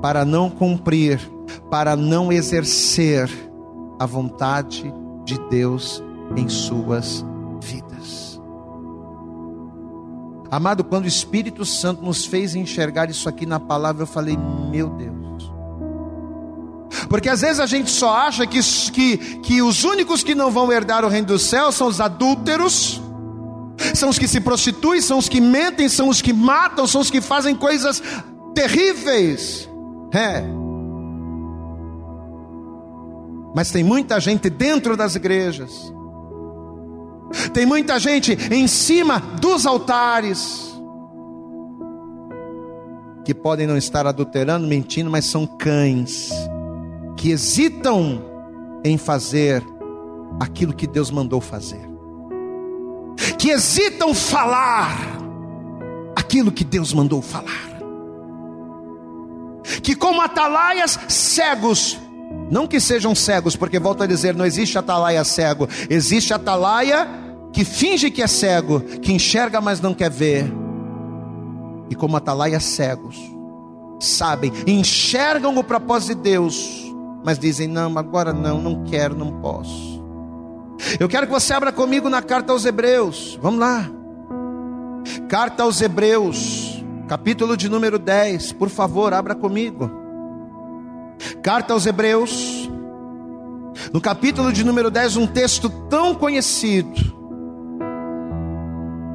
para 0.00 0.24
não 0.24 0.48
cumprir, 0.48 1.20
para 1.68 1.96
não 1.96 2.30
exercer 2.30 3.28
a 3.98 4.06
vontade 4.06 4.92
de 5.24 5.36
Deus 5.48 6.02
em 6.36 6.48
suas 6.48 7.24
vidas. 7.62 8.40
Amado, 10.50 10.82
quando 10.82 11.04
o 11.04 11.08
Espírito 11.08 11.64
Santo 11.64 12.02
nos 12.02 12.24
fez 12.24 12.54
enxergar 12.54 13.08
isso 13.08 13.28
aqui 13.28 13.46
na 13.46 13.60
palavra, 13.60 14.02
eu 14.02 14.06
falei: 14.06 14.36
meu 14.70 14.88
Deus. 14.90 15.20
Porque 17.08 17.28
às 17.28 17.40
vezes 17.40 17.60
a 17.60 17.66
gente 17.66 17.90
só 17.90 18.14
acha 18.14 18.46
que, 18.46 18.60
que, 18.92 19.16
que 19.38 19.62
os 19.62 19.84
únicos 19.84 20.24
que 20.24 20.34
não 20.34 20.50
vão 20.50 20.72
herdar 20.72 21.04
o 21.04 21.08
reino 21.08 21.28
dos 21.28 21.42
céus 21.42 21.76
são 21.76 21.86
os 21.86 22.00
adúlteros, 22.00 23.00
são 23.94 24.08
os 24.08 24.18
que 24.18 24.26
se 24.26 24.40
prostituem, 24.40 25.00
são 25.00 25.18
os 25.18 25.28
que 25.28 25.40
mentem, 25.40 25.88
são 25.88 26.08
os 26.08 26.20
que 26.20 26.32
matam, 26.32 26.86
são 26.86 27.00
os 27.00 27.10
que 27.10 27.20
fazem 27.20 27.54
coisas 27.54 28.02
terríveis. 28.54 29.68
É. 30.12 30.42
Mas 33.54 33.70
tem 33.70 33.82
muita 33.82 34.20
gente 34.20 34.50
dentro 34.50 34.96
das 34.96 35.14
igrejas, 35.14 35.92
tem 37.52 37.64
muita 37.64 37.98
gente 37.98 38.36
em 38.52 38.66
cima 38.66 39.20
dos 39.40 39.66
altares, 39.66 40.70
que 43.24 43.34
podem 43.34 43.66
não 43.66 43.76
estar 43.76 44.06
adulterando, 44.06 44.66
mentindo, 44.66 45.10
mas 45.10 45.26
são 45.26 45.46
cães, 45.46 46.30
que 47.16 47.30
hesitam 47.30 48.24
em 48.84 48.96
fazer 48.96 49.62
aquilo 50.40 50.72
que 50.72 50.86
Deus 50.86 51.10
mandou 51.10 51.40
fazer, 51.40 51.88
que 53.38 53.50
hesitam 53.50 54.14
falar 54.14 55.20
aquilo 56.16 56.52
que 56.52 56.64
Deus 56.64 56.92
mandou 56.92 57.20
falar. 57.20 57.70
Que 59.82 59.94
como 59.94 60.20
atalaias 60.20 60.98
cegos, 61.08 61.98
não 62.50 62.66
que 62.66 62.80
sejam 62.80 63.14
cegos, 63.14 63.54
porque 63.54 63.78
volto 63.78 64.02
a 64.02 64.06
dizer, 64.06 64.34
não 64.34 64.44
existe 64.44 64.76
atalaia 64.76 65.22
cego, 65.22 65.68
existe 65.88 66.34
atalaia 66.34 67.08
que 67.52 67.64
finge 67.64 68.10
que 68.10 68.22
é 68.22 68.26
cego, 68.26 68.80
que 68.80 69.12
enxerga 69.12 69.60
mas 69.60 69.80
não 69.80 69.94
quer 69.94 70.10
ver. 70.10 70.50
E 71.88 71.94
como 71.94 72.16
atalaias 72.16 72.64
cegos, 72.64 73.16
sabem, 73.98 74.52
enxergam 74.66 75.56
o 75.56 75.64
propósito 75.64 76.16
de 76.16 76.22
Deus, 76.22 76.92
mas 77.24 77.38
dizem: 77.38 77.68
não, 77.68 77.96
agora 77.98 78.32
não, 78.32 78.60
não 78.60 78.84
quero, 78.84 79.14
não 79.16 79.40
posso. 79.40 80.00
Eu 80.98 81.08
quero 81.08 81.26
que 81.26 81.32
você 81.32 81.52
abra 81.52 81.70
comigo 81.72 82.08
na 82.08 82.22
carta 82.22 82.52
aos 82.52 82.64
Hebreus, 82.64 83.38
vamos 83.40 83.60
lá. 83.60 83.88
Carta 85.28 85.62
aos 85.62 85.80
Hebreus, 85.80 86.84
capítulo 87.08 87.56
de 87.56 87.68
número 87.68 87.98
10, 87.98 88.52
por 88.52 88.68
favor, 88.68 89.12
abra 89.12 89.34
comigo. 89.34 89.99
Carta 91.42 91.72
aos 91.72 91.86
Hebreus, 91.86 92.68
no 93.94 94.00
capítulo 94.00 94.52
de 94.52 94.62
número 94.62 94.90
10, 94.90 95.16
um 95.16 95.26
texto 95.26 95.70
tão 95.88 96.14
conhecido, 96.14 97.18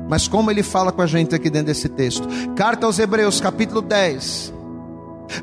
mas 0.10 0.28
como 0.28 0.50
ele 0.50 0.64
fala 0.64 0.92
com 0.92 1.04
a 1.04 1.06
gente 1.06 1.36
aqui 1.36 1.52
dentro 1.52 1.68
desse 1.68 1.88
texto. 1.88 2.28
Carta 2.56 2.88
aos 2.88 2.98
Hebreus, 2.98 3.40
capítulo 3.40 3.80
10, 3.80 4.52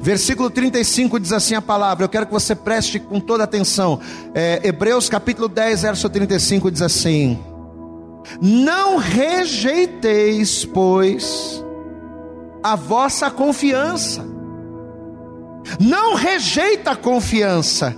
versículo 0.01 0.51
35 0.51 1.21
diz 1.21 1.33
assim 1.33 1.55
a 1.55 1.63
palavra, 1.63 2.05
eu 2.05 2.09
quero 2.09 2.27
que 2.27 2.33
você 2.33 2.55
preste 2.55 2.99
com 2.99 3.21
toda 3.21 3.45
atenção. 3.45 4.01
É, 4.35 4.61
Hebreus, 4.65 5.09
capítulo 5.09 5.47
10, 5.47 5.83
verso 5.83 6.11
35 6.11 6.69
diz 6.69 6.83
assim: 6.83 7.39
Não 8.41 8.97
rejeiteis, 8.97 10.65
pois, 10.65 11.65
a 12.61 12.75
vossa 12.75 13.31
confiança. 13.31 14.33
Não 15.79 16.15
rejeita 16.15 16.93
a 16.93 16.97
confiança, 16.97 17.97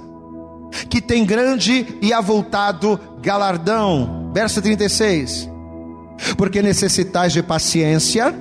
que 0.88 1.00
tem 1.00 1.24
grande 1.24 1.98
e 2.00 2.12
avultado 2.12 2.98
galardão. 3.20 4.30
Verso 4.34 4.60
36. 4.60 5.48
Porque 6.36 6.62
necessitais 6.62 7.32
de 7.32 7.42
paciência, 7.42 8.34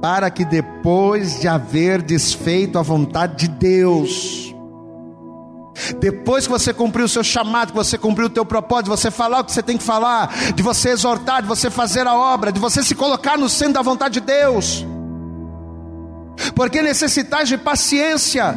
para 0.00 0.30
que 0.30 0.44
depois 0.44 1.40
de 1.40 1.48
haver 1.48 2.02
desfeito 2.02 2.78
a 2.78 2.82
vontade 2.82 3.36
de 3.36 3.48
Deus, 3.48 4.54
depois 5.98 6.46
que 6.46 6.52
você 6.52 6.72
cumpriu 6.72 7.06
o 7.06 7.08
seu 7.08 7.24
chamado, 7.24 7.70
que 7.72 7.76
você 7.76 7.98
cumpriu 7.98 8.26
o 8.26 8.30
teu 8.30 8.44
propósito, 8.44 8.84
de 8.84 8.90
você 8.90 9.10
falar 9.10 9.40
o 9.40 9.44
que 9.44 9.52
você 9.52 9.62
tem 9.62 9.76
que 9.76 9.84
falar, 9.84 10.52
de 10.54 10.62
você 10.62 10.90
exortar, 10.90 11.42
de 11.42 11.48
você 11.48 11.70
fazer 11.70 12.06
a 12.06 12.14
obra, 12.14 12.52
de 12.52 12.60
você 12.60 12.82
se 12.82 12.94
colocar 12.94 13.36
no 13.36 13.48
centro 13.48 13.74
da 13.74 13.82
vontade 13.82 14.14
de 14.14 14.20
Deus, 14.20 14.86
porque 16.54 16.82
necessitais 16.82 17.48
de 17.48 17.56
paciência, 17.58 18.56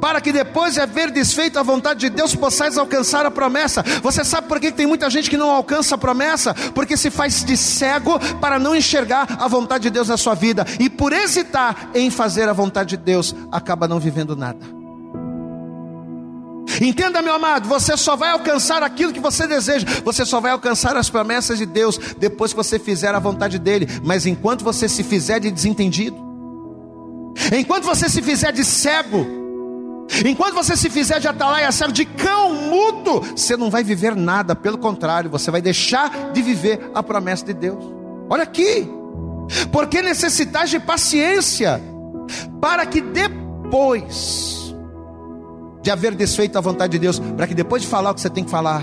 para 0.00 0.20
que 0.20 0.32
depois 0.32 0.74
de 0.74 0.80
haver 0.80 1.10
desfeito 1.10 1.58
a 1.58 1.62
vontade 1.62 2.00
de 2.00 2.10
Deus, 2.10 2.34
possais 2.34 2.78
alcançar 2.78 3.26
a 3.26 3.30
promessa. 3.30 3.82
Você 4.02 4.24
sabe 4.24 4.48
por 4.48 4.60
que 4.60 4.70
tem 4.70 4.86
muita 4.86 5.10
gente 5.10 5.28
que 5.28 5.36
não 5.36 5.50
alcança 5.50 5.94
a 5.94 5.98
promessa? 5.98 6.54
Porque 6.74 6.96
se 6.96 7.10
faz 7.10 7.44
de 7.44 7.56
cego 7.56 8.18
para 8.40 8.58
não 8.58 8.74
enxergar 8.74 9.26
a 9.38 9.48
vontade 9.48 9.84
de 9.84 9.90
Deus 9.90 10.08
na 10.08 10.16
sua 10.16 10.34
vida, 10.34 10.66
e 10.78 10.88
por 10.88 11.12
hesitar 11.12 11.90
em 11.94 12.10
fazer 12.10 12.48
a 12.48 12.52
vontade 12.52 12.90
de 12.90 12.96
Deus, 12.96 13.34
acaba 13.50 13.88
não 13.88 13.98
vivendo 13.98 14.36
nada. 14.36 14.84
Entenda, 16.80 17.22
meu 17.22 17.34
amado, 17.34 17.68
você 17.68 17.96
só 17.96 18.16
vai 18.16 18.30
alcançar 18.30 18.82
aquilo 18.82 19.12
que 19.12 19.20
você 19.20 19.46
deseja, 19.46 19.86
você 20.04 20.24
só 20.24 20.40
vai 20.40 20.50
alcançar 20.50 20.96
as 20.96 21.08
promessas 21.08 21.58
de 21.58 21.66
Deus 21.66 21.98
depois 22.18 22.52
que 22.52 22.56
você 22.56 22.78
fizer 22.78 23.14
a 23.14 23.18
vontade 23.18 23.58
dEle, 23.58 23.86
mas 24.02 24.26
enquanto 24.26 24.64
você 24.64 24.88
se 24.88 25.04
fizer 25.04 25.38
de 25.38 25.50
desentendido, 25.50 26.23
Enquanto 27.56 27.84
você 27.84 28.08
se 28.08 28.22
fizer 28.22 28.52
de 28.52 28.64
cego, 28.64 29.26
enquanto 30.24 30.54
você 30.54 30.76
se 30.76 30.88
fizer 30.88 31.20
de 31.20 31.28
atalaia 31.28 31.70
cego, 31.72 31.92
de 31.92 32.04
cão 32.04 32.54
mudo, 32.54 33.20
você 33.36 33.56
não 33.56 33.70
vai 33.70 33.82
viver 33.82 34.14
nada, 34.14 34.54
pelo 34.54 34.78
contrário, 34.78 35.30
você 35.30 35.50
vai 35.50 35.60
deixar 35.60 36.32
de 36.32 36.42
viver 36.42 36.90
a 36.94 37.02
promessa 37.02 37.44
de 37.44 37.54
Deus. 37.54 37.84
Olha 38.28 38.42
aqui, 38.42 38.88
porque 39.72 40.00
necessitas 40.00 40.70
de 40.70 40.78
paciência, 40.78 41.80
para 42.60 42.86
que 42.86 43.00
depois 43.00 44.74
de 45.82 45.90
haver 45.90 46.14
desfeito 46.14 46.56
a 46.56 46.60
vontade 46.60 46.92
de 46.92 46.98
Deus, 46.98 47.18
para 47.18 47.46
que 47.46 47.54
depois 47.54 47.82
de 47.82 47.88
falar 47.88 48.10
o 48.10 48.14
que 48.14 48.20
você 48.20 48.30
tem 48.30 48.44
que 48.44 48.50
falar, 48.50 48.82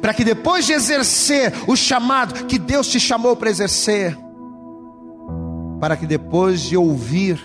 para 0.00 0.14
que 0.14 0.22
depois 0.22 0.66
de 0.66 0.72
exercer 0.72 1.52
o 1.66 1.74
chamado 1.74 2.44
que 2.46 2.58
Deus 2.58 2.86
te 2.86 3.00
chamou 3.00 3.34
para 3.34 3.50
exercer, 3.50 4.16
para 5.80 5.96
que 5.96 6.06
depois 6.06 6.62
de 6.62 6.76
ouvir 6.76 7.40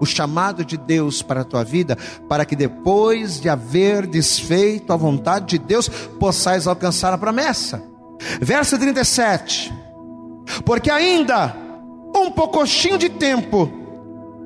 o 0.00 0.06
chamado 0.06 0.64
de 0.64 0.78
Deus 0.78 1.20
para 1.20 1.42
a 1.42 1.44
tua 1.44 1.62
vida, 1.62 1.96
para 2.28 2.44
que 2.44 2.56
depois 2.56 3.38
de 3.38 3.48
haver 3.48 4.06
desfeito 4.06 4.92
a 4.92 4.96
vontade 4.96 5.46
de 5.46 5.58
Deus, 5.58 5.88
possais 5.88 6.66
alcançar 6.66 7.12
a 7.12 7.18
promessa. 7.18 7.82
Verso 8.40 8.78
37. 8.78 9.72
Porque 10.64 10.90
ainda 10.90 11.54
um 12.16 12.30
pouquinho 12.30 12.98
de 12.98 13.10
tempo, 13.10 13.70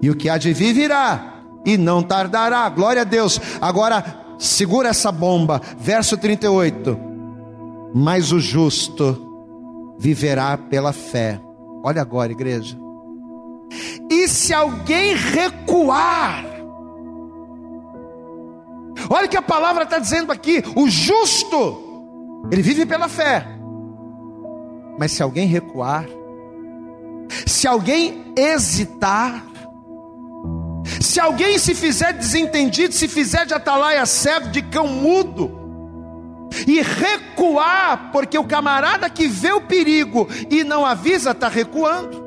e 0.02 0.10
o 0.10 0.16
que 0.16 0.28
há 0.28 0.36
de 0.36 0.52
vir 0.52 0.74
virá, 0.74 1.34
e 1.64 1.78
não 1.78 2.02
tardará. 2.02 2.68
Glória 2.68 3.02
a 3.02 3.04
Deus. 3.04 3.40
Agora 3.60 4.04
segura 4.38 4.88
essa 4.90 5.10
bomba. 5.10 5.60
Verso 5.78 6.16
38. 6.16 6.98
Mas 7.94 8.32
o 8.32 8.40
justo 8.40 9.96
viverá 9.98 10.58
pela 10.58 10.92
fé. 10.92 11.40
Olha 11.82 12.02
agora, 12.02 12.32
igreja. 12.32 12.83
E 14.10 14.28
se 14.28 14.52
alguém 14.52 15.14
recuar, 15.14 16.44
olha 19.10 19.26
o 19.26 19.28
que 19.28 19.36
a 19.36 19.42
palavra 19.42 19.84
está 19.84 19.98
dizendo 19.98 20.30
aqui: 20.30 20.62
o 20.76 20.88
justo, 20.88 22.46
ele 22.50 22.62
vive 22.62 22.86
pela 22.86 23.08
fé, 23.08 23.46
mas 24.98 25.12
se 25.12 25.22
alguém 25.22 25.46
recuar, 25.46 26.06
se 27.46 27.66
alguém 27.66 28.32
hesitar, 28.36 29.44
se 31.00 31.18
alguém 31.18 31.58
se 31.58 31.74
fizer 31.74 32.12
desentendido, 32.12 32.94
se 32.94 33.08
fizer 33.08 33.46
de 33.46 33.54
atalaia 33.54 34.06
cego, 34.06 34.48
de 34.50 34.62
cão 34.62 34.86
mudo, 34.86 35.64
e 36.66 36.80
recuar, 36.80 38.10
porque 38.12 38.38
o 38.38 38.44
camarada 38.44 39.10
que 39.10 39.26
vê 39.26 39.52
o 39.52 39.60
perigo 39.60 40.28
e 40.50 40.62
não 40.62 40.86
avisa 40.86 41.32
está 41.32 41.48
recuando. 41.48 42.23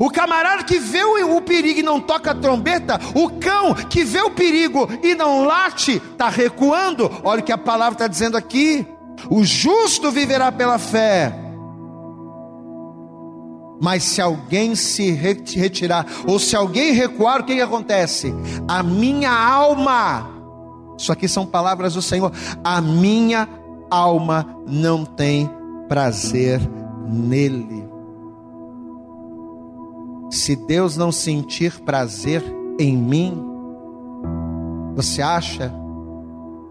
O 0.00 0.10
camarada 0.10 0.64
que 0.64 0.78
vê 0.78 1.04
o 1.04 1.40
perigo 1.40 1.80
e 1.80 1.82
não 1.82 2.00
toca 2.00 2.30
a 2.30 2.34
trombeta, 2.34 3.00
o 3.14 3.30
cão 3.30 3.74
que 3.74 4.04
vê 4.04 4.20
o 4.20 4.30
perigo 4.30 4.88
e 5.02 5.14
não 5.14 5.44
late, 5.44 6.02
está 6.12 6.28
recuando. 6.28 7.10
Olha 7.22 7.40
o 7.40 7.44
que 7.44 7.52
a 7.52 7.58
palavra 7.58 7.94
está 7.94 8.06
dizendo 8.06 8.36
aqui: 8.36 8.86
o 9.30 9.44
justo 9.44 10.10
viverá 10.10 10.50
pela 10.50 10.78
fé. 10.78 11.40
Mas 13.80 14.04
se 14.04 14.20
alguém 14.20 14.74
se 14.74 15.10
retirar, 15.10 16.06
ou 16.26 16.38
se 16.38 16.56
alguém 16.56 16.92
recuar, 16.92 17.40
o 17.40 17.44
que, 17.44 17.54
que 17.54 17.60
acontece? 17.60 18.32
A 18.68 18.82
minha 18.82 19.30
alma, 19.30 20.30
isso 20.96 21.12
aqui 21.12 21.28
são 21.28 21.44
palavras 21.44 21.94
do 21.94 22.00
Senhor, 22.00 22.32
a 22.62 22.80
minha 22.80 23.48
alma 23.90 24.56
não 24.66 25.04
tem 25.04 25.50
prazer 25.88 26.60
nele. 27.06 27.83
Se 30.34 30.56
Deus 30.56 30.96
não 30.96 31.12
sentir 31.12 31.78
prazer 31.82 32.42
em 32.76 32.96
mim, 32.96 33.40
você 34.96 35.22
acha 35.22 35.72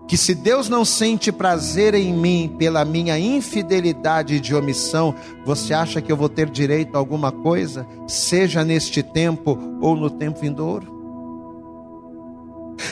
que 0.06 0.18
se 0.18 0.36
Deus 0.36 0.68
não 0.68 0.84
sente 0.84 1.32
prazer 1.32 1.94
em 1.94 2.12
mim 2.12 2.54
pela 2.60 2.84
minha 2.84 3.18
infidelidade 3.18 4.42
de 4.42 4.54
omissão, 4.54 5.16
você 5.46 5.74
acha 5.74 6.02
que 6.02 6.12
eu 6.12 6.18
vou 6.18 6.28
ter 6.28 6.50
direito 6.50 6.96
a 6.96 6.98
alguma 7.00 7.32
coisa, 7.32 7.88
seja 8.06 8.66
neste 8.66 9.02
tempo 9.02 9.58
ou 9.80 9.96
no 9.96 10.10
tempo 10.10 10.42
vindouro? 10.42 10.92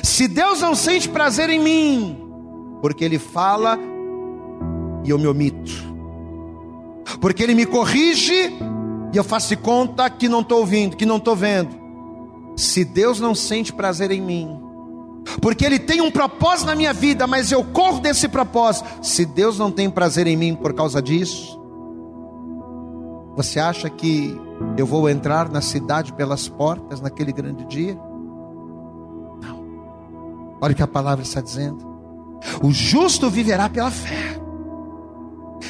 Se 0.01 0.25
Deus 0.25 0.61
não 0.61 0.73
sente 0.73 1.09
prazer 1.09 1.49
em 1.49 1.59
mim, 1.59 2.17
porque 2.81 3.03
Ele 3.03 3.19
fala 3.19 3.77
e 5.03 5.09
eu 5.09 5.19
me 5.19 5.27
omito, 5.27 5.73
porque 7.19 7.43
Ele 7.43 7.55
me 7.55 7.65
corrige 7.65 8.53
e 9.13 9.17
eu 9.17 9.23
faço 9.23 9.49
de 9.49 9.57
conta 9.57 10.09
que 10.09 10.29
não 10.29 10.41
estou 10.41 10.59
ouvindo, 10.59 10.95
que 10.95 11.05
não 11.05 11.17
estou 11.17 11.35
vendo. 11.35 11.79
Se 12.55 12.85
Deus 12.85 13.19
não 13.19 13.33
sente 13.33 13.73
prazer 13.73 14.11
em 14.11 14.21
mim, 14.21 14.59
porque 15.41 15.65
Ele 15.65 15.79
tem 15.79 16.01
um 16.01 16.11
propósito 16.11 16.67
na 16.67 16.75
minha 16.75 16.93
vida, 16.93 17.27
mas 17.27 17.51
eu 17.51 17.63
corro 17.63 17.99
desse 17.99 18.27
propósito. 18.27 18.87
Se 19.01 19.25
Deus 19.25 19.57
não 19.57 19.71
tem 19.71 19.89
prazer 19.89 20.27
em 20.27 20.35
mim 20.35 20.55
por 20.55 20.73
causa 20.73 21.01
disso, 21.01 21.59
você 23.35 23.59
acha 23.59 23.89
que 23.89 24.39
eu 24.77 24.85
vou 24.85 25.09
entrar 25.09 25.49
na 25.49 25.61
cidade 25.61 26.13
pelas 26.13 26.47
portas 26.47 27.01
naquele 27.01 27.31
grande 27.31 27.65
dia? 27.65 27.95
Não. 29.41 30.57
Olha 30.61 30.73
o 30.73 30.75
que 30.75 30.83
a 30.83 30.87
palavra 30.87 31.23
está 31.23 31.41
dizendo. 31.41 31.89
O 32.61 32.71
justo 32.71 33.29
viverá 33.29 33.69
pela 33.69 33.91
fé. 33.91 34.39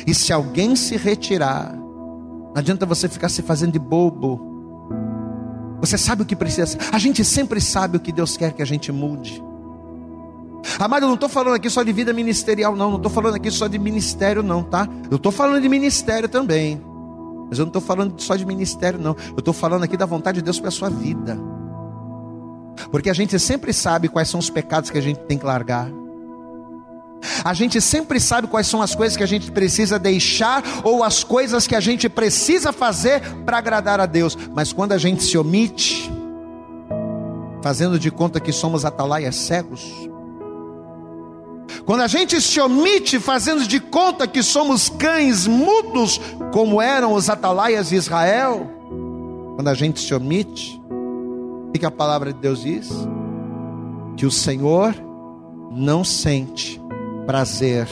E 0.08 0.14
se 0.14 0.32
alguém 0.34 0.76
se 0.76 0.98
retirar, 0.98 1.78
não 2.54 2.60
adianta 2.60 2.86
você 2.86 3.08
ficar 3.08 3.30
se 3.30 3.42
fazendo 3.42 3.72
de 3.72 3.80
bobo. 3.80 4.50
Você 5.80 5.98
sabe 5.98 6.22
o 6.22 6.26
que 6.26 6.36
precisa. 6.36 6.78
A 6.92 7.00
gente 7.00 7.24
sempre 7.24 7.60
sabe 7.62 7.98
o 7.98 8.00
que 8.00 8.12
Deus 8.12 8.38
quer 8.38 8.54
que 8.54 8.62
a 8.62 8.66
gente 8.66 8.92
mude. 8.92 9.44
Amado, 10.78 11.04
eu 11.04 11.08
não 11.08 11.16
estou 11.16 11.30
falando 11.30 11.56
aqui 11.56 11.70
só 11.70 11.82
de 11.82 11.92
vida 11.92 12.14
ministerial, 12.14 12.76
não. 12.76 12.90
Não 12.90 12.98
estou 12.98 13.12
falando 13.12 13.36
aqui 13.36 13.50
só 13.50 13.68
de 13.68 13.80
ministério, 13.80 14.44
não, 14.44 14.64
tá? 14.64 14.88
Eu 15.10 15.16
estou 15.16 15.32
falando 15.32 15.62
de 15.62 15.70
ministério 15.70 16.30
também. 16.30 16.82
Mas 17.50 17.58
eu 17.58 17.66
não 17.66 17.70
estou 17.70 17.82
falando 17.82 18.20
só 18.22 18.36
de 18.36 18.46
ministério, 18.46 19.00
não. 19.00 19.16
Eu 19.30 19.40
estou 19.40 19.54
falando 19.54 19.84
aqui 19.84 19.98
da 19.98 20.06
vontade 20.06 20.40
de 20.40 20.44
Deus 20.44 20.60
para 20.60 20.70
a 20.70 20.72
sua 20.72 20.90
vida. 20.90 21.38
Porque 22.92 23.10
a 23.10 23.14
gente 23.14 23.40
sempre 23.40 23.74
sabe 23.74 24.08
quais 24.08 24.30
são 24.30 24.40
os 24.40 24.50
pecados 24.50 24.90
que 24.90 24.98
a 24.98 25.02
gente 25.02 25.20
tem 25.22 25.38
que 25.38 25.46
largar. 25.46 25.90
A 27.44 27.54
gente 27.54 27.80
sempre 27.80 28.20
sabe 28.20 28.48
quais 28.48 28.68
são 28.68 28.82
as 28.82 28.96
coisas 28.96 29.16
que 29.16 29.24
a 29.24 29.28
gente 29.28 29.52
precisa 29.52 30.00
deixar 30.00 30.64
ou 30.84 31.04
as 31.04 31.24
coisas 31.24 31.68
que 31.68 31.76
a 31.76 31.80
gente 31.80 32.10
precisa 32.10 32.72
fazer 32.72 33.22
para 33.46 33.58
agradar 33.58 34.00
a 34.00 34.06
Deus. 34.06 34.38
Mas 34.54 34.74
quando 34.74 34.94
a 34.94 34.98
gente 34.98 35.24
se 35.24 35.38
omite, 35.38 36.12
fazendo 37.62 38.00
de 38.00 38.10
conta 38.10 38.40
que 38.40 38.52
somos 38.52 38.86
atalaias 38.86 39.36
cegos, 39.36 40.10
quando 41.86 42.02
a 42.02 42.08
gente 42.08 42.40
se 42.42 42.60
omite 42.60 43.20
fazendo 43.20 43.66
de 43.68 43.80
conta 43.80 44.28
que 44.28 44.44
somos 44.44 44.90
cães 44.90 45.48
mudos, 45.48 46.20
como 46.52 46.82
eram 46.82 47.14
os 47.14 47.30
atalaias 47.30 47.90
de 47.90 47.96
Israel, 47.96 48.70
quando 49.56 49.68
a 49.68 49.74
gente 49.74 50.00
se 50.00 50.14
omite, 50.14 50.82
o 50.90 51.72
que 51.72 51.86
a 51.86 51.92
palavra 51.92 52.34
de 52.34 52.40
Deus 52.40 52.62
diz? 52.62 52.90
Que 54.18 54.26
o 54.26 54.32
Senhor 54.32 54.94
não 55.72 56.04
sente 56.04 56.81
prazer 57.32 57.88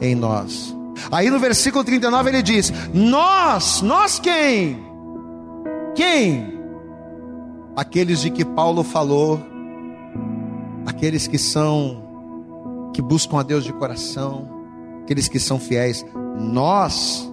em 0.00 0.14
nós. 0.14 0.74
Aí 1.12 1.28
no 1.28 1.38
versículo 1.38 1.84
39 1.84 2.30
ele 2.30 2.42
diz: 2.42 2.72
Nós, 2.94 3.82
nós 3.82 4.18
quem? 4.18 4.78
Quem? 5.94 6.56
Aqueles 7.76 8.22
de 8.22 8.30
que 8.30 8.46
Paulo 8.46 8.82
falou, 8.82 9.38
aqueles 10.86 11.26
que 11.26 11.36
são 11.36 12.02
que 12.94 13.02
buscam 13.02 13.40
a 13.40 13.42
Deus 13.42 13.62
de 13.62 13.74
coração, 13.74 14.48
aqueles 15.02 15.28
que 15.28 15.38
são 15.38 15.60
fiéis. 15.60 16.02
Nós 16.38 17.30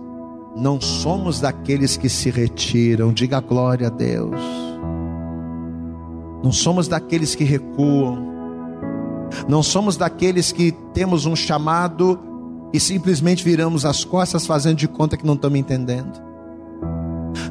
não 0.57 0.81
somos 0.81 1.39
daqueles 1.39 1.95
que 1.95 2.09
se 2.09 2.29
retiram, 2.29 3.13
diga 3.13 3.39
glória 3.39 3.87
a 3.87 3.89
Deus. 3.89 4.41
Não 6.43 6.51
somos 6.51 6.89
daqueles 6.89 7.33
que 7.33 7.45
recuam, 7.45 8.32
não 9.47 9.63
somos 9.63 9.97
daqueles 9.97 10.51
que 10.51 10.71
temos 10.93 11.25
um 11.25 11.35
chamado 11.35 12.19
e 12.73 12.79
simplesmente 12.79 13.43
viramos 13.43 13.85
as 13.85 14.03
costas 14.03 14.45
fazendo 14.45 14.77
de 14.77 14.87
conta 14.87 15.15
que 15.15 15.25
não 15.25 15.35
estamos 15.35 15.59
entendendo. 15.59 16.33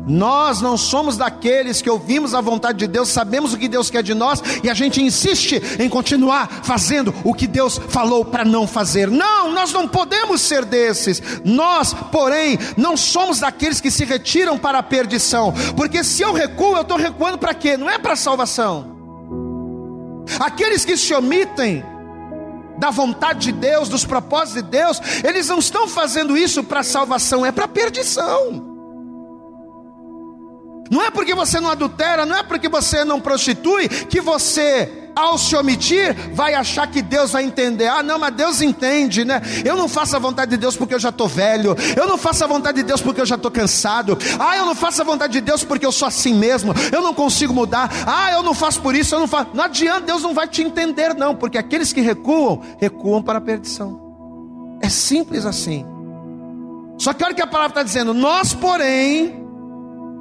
Nós 0.06 0.60
não 0.60 0.76
somos 0.76 1.16
daqueles 1.16 1.80
que 1.80 1.90
ouvimos 1.90 2.34
a 2.34 2.40
vontade 2.40 2.78
de 2.78 2.86
Deus, 2.86 3.08
sabemos 3.08 3.52
o 3.52 3.58
que 3.58 3.68
Deus 3.68 3.90
quer 3.90 4.02
de 4.02 4.14
nós 4.14 4.42
e 4.62 4.68
a 4.68 4.74
gente 4.74 5.00
insiste 5.00 5.62
em 5.78 5.88
continuar 5.88 6.48
fazendo 6.62 7.14
o 7.24 7.32
que 7.32 7.46
Deus 7.46 7.80
falou 7.88 8.24
para 8.24 8.44
não 8.44 8.66
fazer. 8.66 9.10
Não, 9.10 9.52
nós 9.52 9.72
não 9.72 9.86
podemos 9.86 10.40
ser 10.40 10.64
desses. 10.64 11.22
Nós, 11.44 11.94
porém, 12.10 12.58
não 12.76 12.96
somos 12.96 13.40
daqueles 13.40 13.80
que 13.80 13.90
se 13.90 14.04
retiram 14.04 14.58
para 14.58 14.78
a 14.78 14.82
perdição, 14.82 15.52
porque 15.76 16.02
se 16.02 16.22
eu 16.22 16.32
recuo, 16.32 16.76
eu 16.76 16.82
estou 16.82 16.96
recuando 16.96 17.38
para 17.38 17.54
quê? 17.54 17.76
Não 17.76 17.88
é 17.88 17.98
para 17.98 18.16
salvação. 18.16 18.91
Aqueles 20.42 20.84
que 20.84 20.96
se 20.96 21.14
omitem 21.14 21.84
da 22.76 22.90
vontade 22.90 23.40
de 23.40 23.52
Deus, 23.52 23.88
dos 23.88 24.04
propósitos 24.04 24.60
de 24.60 24.68
Deus, 24.68 25.00
eles 25.22 25.48
não 25.48 25.60
estão 25.60 25.86
fazendo 25.86 26.36
isso 26.36 26.64
para 26.64 26.82
salvação, 26.82 27.46
é 27.46 27.52
para 27.52 27.68
perdição. 27.68 28.72
Não 30.90 31.00
é 31.00 31.12
porque 31.12 31.32
você 31.32 31.60
não 31.60 31.70
adultera, 31.70 32.26
não 32.26 32.36
é 32.36 32.42
porque 32.42 32.68
você 32.68 33.04
não 33.04 33.20
prostitui, 33.20 33.88
que 33.88 34.20
você, 34.20 35.01
ao 35.14 35.36
se 35.38 35.54
omitir, 35.56 36.14
vai 36.32 36.54
achar 36.54 36.86
que 36.86 37.02
Deus 37.02 37.32
vai 37.32 37.44
entender. 37.44 37.86
Ah, 37.86 38.02
não, 38.02 38.18
mas 38.18 38.34
Deus 38.34 38.60
entende, 38.60 39.24
né? 39.24 39.40
Eu 39.64 39.76
não 39.76 39.88
faço 39.88 40.16
a 40.16 40.18
vontade 40.18 40.52
de 40.52 40.56
Deus 40.56 40.76
porque 40.76 40.94
eu 40.94 40.98
já 40.98 41.10
estou 41.10 41.28
velho. 41.28 41.76
Eu 41.96 42.06
não 42.06 42.16
faço 42.16 42.44
a 42.44 42.46
vontade 42.46 42.78
de 42.78 42.82
Deus 42.82 43.00
porque 43.00 43.20
eu 43.20 43.26
já 43.26 43.36
estou 43.36 43.50
cansado. 43.50 44.18
Ah, 44.38 44.56
eu 44.56 44.66
não 44.66 44.74
faço 44.74 45.02
a 45.02 45.04
vontade 45.04 45.32
de 45.34 45.40
Deus 45.40 45.64
porque 45.64 45.86
eu 45.86 45.92
sou 45.92 46.08
assim 46.08 46.34
mesmo. 46.34 46.72
Eu 46.90 47.02
não 47.02 47.14
consigo 47.14 47.52
mudar. 47.52 47.90
Ah, 48.06 48.32
eu 48.32 48.42
não 48.42 48.54
faço 48.54 48.80
por 48.80 48.94
isso, 48.94 49.14
eu 49.14 49.20
não 49.20 49.28
faço. 49.28 49.50
Não 49.54 49.64
adianta, 49.64 50.00
Deus 50.00 50.22
não 50.22 50.34
vai 50.34 50.48
te 50.48 50.62
entender, 50.62 51.14
não, 51.14 51.34
porque 51.34 51.58
aqueles 51.58 51.92
que 51.92 52.00
recuam, 52.00 52.62
recuam 52.78 53.22
para 53.22 53.38
a 53.38 53.40
perdição. 53.40 54.00
É 54.80 54.88
simples 54.88 55.46
assim. 55.46 55.86
Só 56.98 57.12
que 57.12 57.24
olha 57.24 57.34
que 57.34 57.42
a 57.42 57.46
palavra 57.46 57.70
está 57.70 57.82
dizendo: 57.82 58.12
nós, 58.12 58.52
porém, 58.52 59.44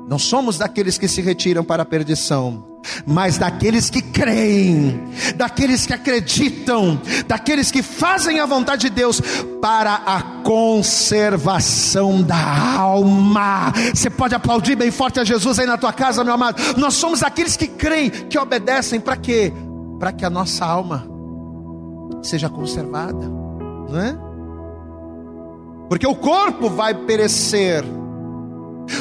não 0.08 0.20
somos 0.20 0.58
daqueles 0.58 0.98
que 0.98 1.08
se 1.08 1.22
retiram 1.22 1.64
para 1.64 1.84
a 1.84 1.86
perdição, 1.86 2.71
mas 3.06 3.38
daqueles 3.38 3.90
que 3.90 4.02
creem, 4.02 5.10
daqueles 5.36 5.86
que 5.86 5.94
acreditam, 5.94 7.00
daqueles 7.28 7.72
que 7.72 7.82
fazem 7.82 8.40
a 8.40 8.46
vontade 8.46 8.90
de 8.90 8.90
Deus 8.90 9.22
para 9.62 9.96
a 10.06 10.22
conservação 10.44 12.22
da 12.22 12.78
alma. 12.78 13.72
Você 13.94 14.10
pode 14.10 14.36
aplaudir 14.36 14.76
bem 14.76 14.92
forte 14.92 15.20
a 15.20 15.24
Jesus 15.24 15.60
aí 15.60 15.66
na 15.66 15.78
tua 15.78 15.94
casa, 15.94 16.24
meu 16.24 16.34
amado. 16.34 16.62
Nós 16.78 16.96
somos 16.96 17.24
aqueles 17.24 17.56
que 17.56 17.68
creem, 17.68 18.10
que 18.10 18.38
obedecem 18.38 19.00
para 19.00 19.16
quê? 19.16 19.54
Para 20.00 20.12
que 20.12 20.26
a 20.26 20.30
nossa 20.30 20.66
alma 20.66 21.08
seja 22.22 22.50
conservada, 22.50 23.28
não 23.90 24.00
é? 24.00 24.18
Porque 25.90 26.08
o 26.08 26.16
corpo 26.16 26.70
vai 26.70 26.94
perecer, 26.94 27.84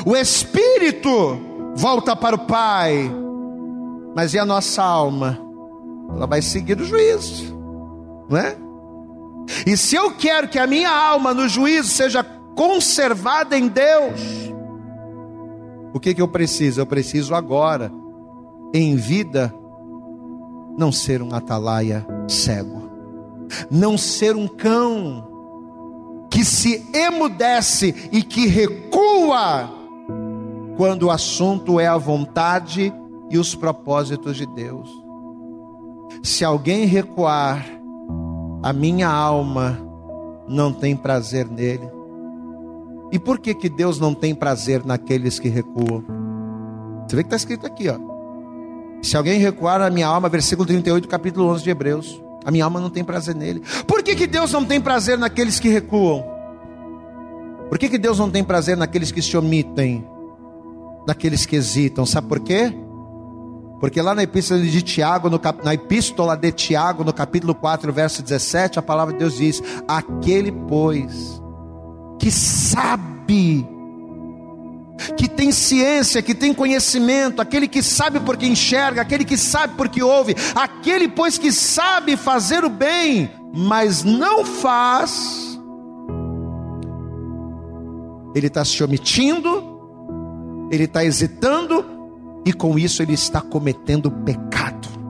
o 0.05 0.17
espírito 0.17 1.41
volta 1.77 2.17
para 2.17 2.35
o 2.35 2.47
Pai, 2.47 3.11
mas 4.15 4.35
e 4.35 4.39
a 4.39 4.45
nossa 4.45 4.83
alma? 4.83 5.39
Ela 6.15 6.27
vai 6.27 6.43
seguir 6.43 6.81
o 6.81 6.85
juízo, 6.85 7.57
não 8.29 8.39
é? 8.39 8.57
E 9.67 9.77
se 9.77 9.97
eu 9.97 10.13
quero 10.13 10.49
que 10.49 10.59
a 10.59 10.67
minha 10.67 10.91
alma 10.91 11.33
no 11.35 11.49
juízo 11.49 11.89
seja 11.89 12.23
conservada 12.55 13.57
em 13.57 13.69
Deus, 13.69 14.21
o 15.93 16.01
que, 16.01 16.15
que 16.15 16.23
eu 16.23 16.29
preciso? 16.29 16.81
Eu 16.81 16.87
preciso 16.87 17.35
agora, 17.35 17.93
em 18.73 18.97
vida, 18.97 19.53
não 20.77 20.93
ser 20.93 21.23
um 21.23 21.35
atalaia 21.35 22.07
cego, 22.29 22.91
não 23.71 23.99
ser 23.99 24.37
um 24.37 24.47
cão 24.47 25.27
que 26.31 26.45
se 26.45 26.87
emudece 26.95 28.09
e 28.13 28.23
que 28.23 28.47
recua 28.47 29.69
quando 30.77 31.05
o 31.05 31.11
assunto 31.11 31.81
é 31.81 31.87
a 31.87 31.99
vontade 31.99 32.95
e 33.31 33.39
os 33.39 33.55
propósitos 33.55 34.37
de 34.37 34.45
Deus. 34.45 34.91
Se 36.23 36.45
alguém 36.45 36.85
recuar, 36.85 37.65
a 38.63 38.73
minha 38.73 39.09
alma 39.09 39.79
não 40.49 40.73
tem 40.73 40.97
prazer 40.97 41.49
nele. 41.49 41.89
E 43.13 43.19
por 43.19 43.39
que 43.39 43.55
que 43.55 43.69
Deus 43.69 43.99
não 43.99 44.15
tem 44.15 44.35
prazer 44.35 44.85
naqueles 44.85 45.39
que 45.39 45.49
recuam? 45.49 46.05
Você 47.07 47.17
vê 47.17 47.23
que 47.23 47.29
está 47.29 47.37
escrito 47.37 47.67
aqui, 47.67 47.89
ó. 47.89 47.99
Se 49.03 49.17
alguém 49.17 49.39
recuar 49.39 49.81
a 49.81 49.91
minha 49.91 50.07
alma, 50.07 50.29
versículo 50.29 50.67
38, 50.67 51.09
capítulo 51.09 51.47
11 51.49 51.65
de 51.65 51.71
Hebreus. 51.71 52.23
A 52.45 52.51
minha 52.51 52.65
alma 52.65 52.81
não 52.81 52.91
tem 52.91 53.05
prazer 53.05 53.35
nele. 53.35 53.63
Por 53.87 54.03
que, 54.03 54.15
que 54.15 54.27
Deus 54.27 54.53
não 54.53 54.65
tem 54.65 54.81
prazer 54.81 55.19
naqueles 55.19 55.59
que 55.59 55.69
recuam? 55.69 56.25
Por 57.69 57.79
que, 57.79 57.89
que 57.89 57.99
Deus 57.99 58.19
não 58.19 58.31
tem 58.31 58.43
prazer 58.43 58.77
naqueles 58.77 59.13
que 59.13 59.23
se 59.23 59.37
omitem? 59.37 60.07
Naqueles 61.07 61.47
que 61.47 61.57
hesitam? 61.57 62.05
Sabe 62.05 62.29
por 62.29 62.41
quê? 62.41 62.75
Porque 63.81 64.03
lá 64.03 64.15
na 64.15 64.23
epístola 64.23 64.61
de 64.61 64.83
Tiago, 64.83 65.31
no, 65.31 65.41
na 65.65 65.73
epístola 65.73 66.37
de 66.37 66.53
Tiago, 66.53 67.03
no 67.03 67.15
capítulo 67.15 67.55
4, 67.55 67.91
verso 67.91 68.23
17, 68.23 68.79
a 68.79 68.83
palavra 68.83 69.15
de 69.15 69.21
Deus 69.21 69.39
diz: 69.39 69.63
Aquele, 69.89 70.53
pois, 70.53 71.41
que 72.19 72.31
sabe 72.31 73.67
que 75.17 75.27
tem 75.27 75.51
ciência, 75.51 76.21
que 76.21 76.35
tem 76.35 76.53
conhecimento, 76.53 77.41
aquele 77.41 77.67
que 77.67 77.83
sabe 77.83 78.21
porque 78.21 78.47
enxerga, 78.47 79.01
aquele 79.01 79.25
que 79.25 79.39
sabe 79.39 79.73
porque 79.79 80.03
ouve, 80.03 80.37
aquele, 80.55 81.09
pois, 81.09 81.39
que 81.39 81.51
sabe 81.51 82.19
fazer 82.19 82.65
o 82.65 82.69
bem, 82.69 83.31
mas 83.55 84.05
não 84.05 84.45
faz, 84.45 85.59
ele 88.35 88.49
está 88.49 88.63
se 88.63 88.85
omitindo, 88.85 90.69
ele 90.71 90.85
está 90.85 91.03
hesitando, 91.03 92.00
e 92.45 92.53
com 92.53 92.79
isso 92.79 93.03
ele 93.03 93.15
está 93.15 93.41
cometendo 93.41 94.11
pecado. 94.11 95.01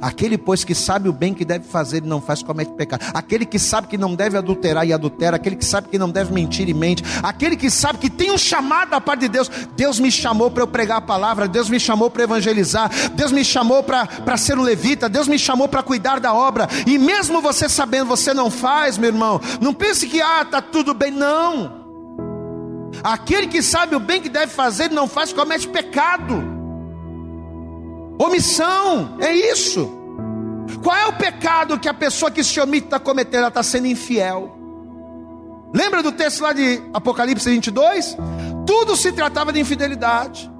Aquele, 0.00 0.38
pois, 0.38 0.64
que 0.64 0.74
sabe 0.74 1.08
o 1.08 1.12
bem 1.12 1.34
que 1.34 1.44
deve 1.44 1.64
fazer 1.64 2.04
e 2.04 2.06
não 2.06 2.20
faz, 2.20 2.42
comete 2.42 2.72
pecado. 2.72 3.04
Aquele 3.12 3.44
que 3.44 3.58
sabe 3.58 3.88
que 3.88 3.98
não 3.98 4.14
deve 4.14 4.36
adulterar 4.36 4.86
e 4.86 4.92
adultera. 4.92 5.36
Aquele 5.36 5.56
que 5.56 5.64
sabe 5.64 5.88
que 5.88 5.98
não 5.98 6.08
deve 6.08 6.32
mentir 6.32 6.68
e 6.68 6.74
mente. 6.74 7.02
Aquele 7.22 7.56
que 7.56 7.70
sabe 7.70 7.98
que 7.98 8.10
tem 8.10 8.30
um 8.30 8.38
chamado 8.38 8.90
da 8.90 9.00
parte 9.00 9.20
de 9.20 9.28
Deus. 9.28 9.50
Deus 9.76 9.98
me 9.98 10.10
chamou 10.10 10.50
para 10.50 10.62
eu 10.62 10.68
pregar 10.68 10.98
a 10.98 11.02
palavra. 11.02 11.48
Deus 11.48 11.68
me 11.68 11.80
chamou 11.80 12.10
para 12.10 12.22
evangelizar. 12.22 12.90
Deus 13.14 13.32
me 13.32 13.44
chamou 13.44 13.82
para 13.82 14.36
ser 14.36 14.58
um 14.58 14.62
levita. 14.62 15.08
Deus 15.08 15.28
me 15.28 15.38
chamou 15.38 15.68
para 15.68 15.82
cuidar 15.82 16.20
da 16.20 16.32
obra. 16.32 16.68
E 16.86 16.98
mesmo 16.98 17.40
você 17.40 17.68
sabendo, 17.68 18.06
você 18.06 18.32
não 18.32 18.50
faz, 18.50 18.96
meu 18.96 19.08
irmão. 19.08 19.40
Não 19.60 19.74
pense 19.74 20.06
que, 20.06 20.20
ah, 20.20 20.42
está 20.42 20.62
tudo 20.62 20.94
bem. 20.94 21.10
Não. 21.10 21.79
Aquele 23.02 23.46
que 23.46 23.62
sabe 23.62 23.96
o 23.96 24.00
bem 24.00 24.20
que 24.20 24.28
deve 24.28 24.52
fazer 24.52 24.90
e 24.90 24.94
não 24.94 25.08
faz, 25.08 25.32
comete 25.32 25.68
pecado. 25.68 26.42
Omissão, 28.18 29.16
é 29.20 29.32
isso. 29.32 29.90
Qual 30.82 30.96
é 30.96 31.06
o 31.06 31.12
pecado 31.14 31.78
que 31.78 31.88
a 31.88 31.94
pessoa 31.94 32.30
que 32.30 32.44
se 32.44 32.60
omite 32.60 32.86
está 32.86 32.98
cometendo? 32.98 33.40
Ela 33.40 33.48
está 33.48 33.62
sendo 33.62 33.86
infiel. 33.86 34.56
Lembra 35.72 36.02
do 36.02 36.12
texto 36.12 36.40
lá 36.40 36.52
de 36.52 36.82
Apocalipse 36.92 37.48
22? 37.48 38.16
Tudo 38.66 38.96
se 38.96 39.12
tratava 39.12 39.52
de 39.52 39.60
infidelidade. 39.60 40.50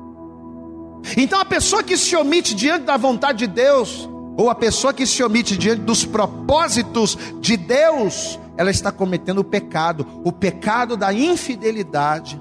Então 1.16 1.40
a 1.40 1.44
pessoa 1.44 1.82
que 1.82 1.96
se 1.96 2.14
omite 2.16 2.54
diante 2.54 2.84
da 2.84 2.96
vontade 2.96 3.38
de 3.38 3.46
Deus, 3.46 4.08
ou 4.36 4.48
a 4.48 4.54
pessoa 4.54 4.92
que 4.92 5.06
se 5.06 5.22
omite 5.22 5.56
diante 5.56 5.82
dos 5.82 6.04
propósitos 6.04 7.18
de 7.40 7.56
Deus, 7.56 8.38
ela 8.60 8.70
está 8.70 8.92
cometendo 8.92 9.38
o 9.38 9.44
pecado, 9.44 10.06
o 10.24 10.30
pecado 10.30 10.96
da 10.96 11.12
infidelidade. 11.12 12.40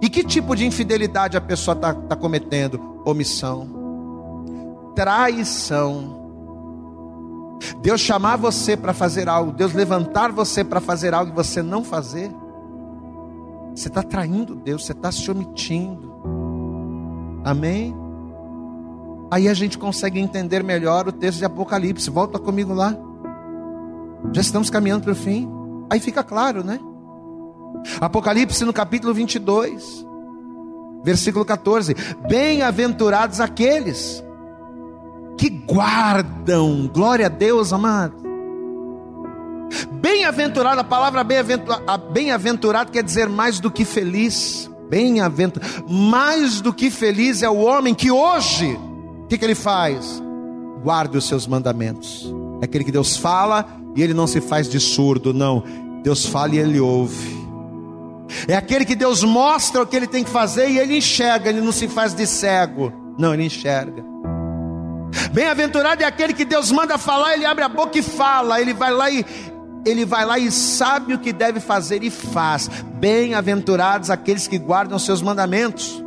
E 0.00 0.08
que 0.08 0.22
tipo 0.22 0.54
de 0.54 0.64
infidelidade 0.64 1.36
a 1.36 1.40
pessoa 1.40 1.74
está 1.74 1.92
tá 1.94 2.14
cometendo? 2.14 3.02
Omissão 3.04 3.76
traição. 4.96 6.24
Deus 7.80 8.00
chamar 8.00 8.36
você 8.36 8.76
para 8.76 8.92
fazer 8.94 9.28
algo, 9.28 9.52
Deus 9.52 9.74
levantar 9.74 10.32
você 10.32 10.64
para 10.64 10.80
fazer 10.80 11.14
algo 11.14 11.30
e 11.30 11.34
você 11.34 11.62
não 11.62 11.84
fazer, 11.84 12.30
você 13.74 13.88
está 13.88 14.02
traindo 14.02 14.56
Deus, 14.56 14.84
você 14.84 14.92
está 14.92 15.12
se 15.12 15.30
omitindo. 15.30 16.16
Amém? 17.44 17.94
Aí 19.30 19.48
a 19.48 19.54
gente 19.54 19.78
consegue 19.78 20.18
entender 20.18 20.64
melhor 20.64 21.06
o 21.08 21.12
texto 21.12 21.38
de 21.38 21.44
Apocalipse. 21.44 22.08
Volta 22.10 22.38
comigo 22.38 22.72
lá. 22.72 22.96
Já 24.32 24.40
estamos 24.40 24.70
caminhando 24.70 25.04
para 25.04 25.12
o 25.12 25.16
fim. 25.16 25.48
Aí 25.90 26.00
fica 26.00 26.22
claro, 26.22 26.64
né? 26.64 26.80
Apocalipse 28.00 28.64
no 28.64 28.72
capítulo 28.72 29.14
22, 29.14 30.06
versículo 31.04 31.44
14: 31.44 31.94
Bem-aventurados 32.28 33.40
aqueles 33.40 34.22
que 35.38 35.50
guardam, 35.50 36.90
glória 36.92 37.26
a 37.26 37.28
Deus, 37.28 37.72
amado. 37.72 38.26
Bem-aventurado, 39.92 40.80
a 40.80 40.84
palavra 40.84 41.24
bem-aventurado 41.24 42.86
bem 42.86 42.92
quer 42.92 43.02
dizer 43.02 43.28
mais 43.28 43.60
do 43.60 43.70
que 43.70 43.84
feliz. 43.84 44.70
Bem-aventurado, 44.88 45.84
mais 45.88 46.60
do 46.60 46.72
que 46.72 46.90
feliz 46.90 47.42
é 47.42 47.50
o 47.50 47.58
homem 47.58 47.94
que 47.94 48.10
hoje, 48.10 48.78
o 49.24 49.26
que, 49.26 49.36
que 49.36 49.44
ele 49.44 49.54
faz? 49.54 50.22
Guarda 50.82 51.18
os 51.18 51.26
seus 51.26 51.46
mandamentos. 51.46 52.32
É 52.60 52.64
aquele 52.64 52.84
que 52.84 52.92
Deus 52.92 53.16
fala 53.16 53.66
e 53.96 54.02
ele 54.02 54.14
não 54.14 54.26
se 54.26 54.40
faz 54.40 54.68
de 54.68 54.78
surdo, 54.78 55.32
não. 55.32 55.64
Deus 56.02 56.26
fala 56.26 56.54
e 56.54 56.58
ele 56.58 56.78
ouve. 56.78 57.34
É 58.46 58.54
aquele 58.54 58.84
que 58.84 58.94
Deus 58.94 59.24
mostra 59.24 59.82
o 59.82 59.86
que 59.86 59.96
ele 59.96 60.06
tem 60.06 60.22
que 60.22 60.30
fazer 60.30 60.68
e 60.68 60.78
ele 60.78 60.98
enxerga, 60.98 61.48
ele 61.48 61.60
não 61.60 61.72
se 61.72 61.88
faz 61.88 62.14
de 62.14 62.26
cego. 62.26 62.92
Não, 63.18 63.32
ele 63.32 63.44
enxerga. 63.44 64.04
Bem-aventurado 65.32 66.02
é 66.02 66.06
aquele 66.06 66.34
que 66.34 66.44
Deus 66.44 66.70
manda 66.70 66.98
falar, 66.98 67.34
ele 67.34 67.46
abre 67.46 67.64
a 67.64 67.68
boca 67.68 67.98
e 67.98 68.02
fala, 68.02 68.60
ele 68.60 68.74
vai 68.74 68.92
lá 68.92 69.10
e 69.10 69.24
ele 69.86 70.04
vai 70.04 70.26
lá 70.26 70.38
e 70.38 70.50
sabe 70.50 71.14
o 71.14 71.18
que 71.18 71.32
deve 71.32 71.60
fazer 71.60 72.02
e 72.02 72.10
faz. 72.10 72.68
Bem-aventurados 72.94 74.10
aqueles 74.10 74.48
que 74.48 74.58
guardam 74.58 74.98
seus 74.98 75.22
mandamentos, 75.22 76.02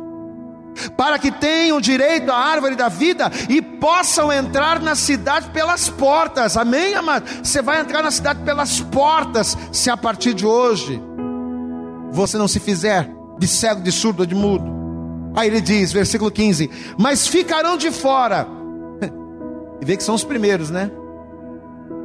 para 0.96 1.18
que 1.18 1.30
tenham 1.30 1.80
direito 1.80 2.30
à 2.30 2.36
árvore 2.36 2.74
da 2.74 2.88
vida 2.88 3.30
e 3.48 3.60
possam 3.60 4.32
entrar 4.32 4.80
na 4.80 4.94
cidade 4.94 5.50
pelas 5.50 5.88
portas. 5.88 6.56
Amém, 6.56 6.94
amado? 6.94 7.24
Você 7.42 7.60
vai 7.60 7.80
entrar 7.80 8.02
na 8.02 8.10
cidade 8.10 8.42
pelas 8.44 8.80
portas, 8.80 9.56
se 9.72 9.90
a 9.90 9.96
partir 9.96 10.34
de 10.34 10.46
hoje 10.46 11.00
você 12.10 12.36
não 12.36 12.48
se 12.48 12.58
fizer 12.58 13.10
de 13.38 13.46
cego, 13.46 13.80
de 13.80 13.92
surdo, 13.92 14.26
de 14.26 14.34
mudo. 14.34 14.64
Aí 15.34 15.48
ele 15.48 15.60
diz, 15.60 15.92
versículo 15.92 16.30
15: 16.30 16.70
Mas 16.98 17.26
ficarão 17.26 17.76
de 17.76 17.90
fora 17.90 18.46
e 19.80 19.84
vê 19.84 19.96
que 19.96 20.02
são 20.02 20.14
os 20.14 20.24
primeiros, 20.24 20.70
né? 20.70 20.90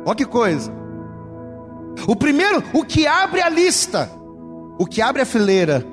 Olha 0.06 0.16
que 0.16 0.26
coisa. 0.26 0.72
O 2.08 2.16
primeiro, 2.16 2.64
o 2.74 2.84
que 2.84 3.08
abre 3.08 3.42
a 3.42 3.50
lista, 3.50 4.12
o 4.78 4.86
que 4.86 5.02
abre 5.02 5.22
a 5.22 5.26
fileira, 5.26 5.86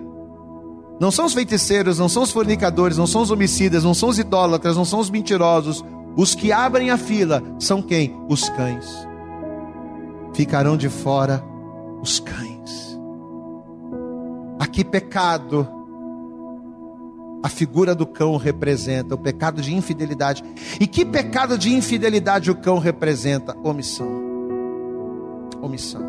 não 1.01 1.11
são 1.11 1.27
os 1.27 1.35
feiticeiros, 1.35 1.99
não 1.99 2.09
são 2.09 2.23
os 2.23 2.31
fornicadores, 2.31 2.97
não 2.97 3.07
são 3.07 3.23
os 3.23 3.31
homicidas, 3.31 3.85
não 3.85 3.95
são 3.95 4.09
os 4.09 4.19
idólatras, 4.19 4.77
não 4.77 4.85
são 4.85 5.01
os 5.01 5.11
mentirosos. 5.11 5.85
Os 6.17 6.35
que 6.35 6.53
abrem 6.53 6.91
a 6.91 6.99
fila 6.99 7.43
são 7.59 7.83
quem? 7.83 8.15
Os 8.29 8.49
cães. 8.51 9.09
Ficarão 10.35 10.77
de 10.77 10.89
fora 10.89 11.43
os 12.01 12.21
cães. 12.21 12.99
Aqui 14.59 14.85
pecado 14.85 15.67
a 17.43 17.49
figura 17.49 17.93
do 17.93 18.07
cão 18.07 18.37
representa, 18.37 19.17
o 19.17 19.19
pecado 19.19 19.61
de 19.61 19.75
infidelidade. 19.75 20.45
E 20.79 20.87
que 20.87 21.05
pecado 21.05 21.59
de 21.59 21.75
infidelidade 21.75 22.51
o 22.51 22.55
cão 22.55 22.79
representa? 22.79 23.57
Omissão. 23.65 24.09
Omissão. 25.61 26.03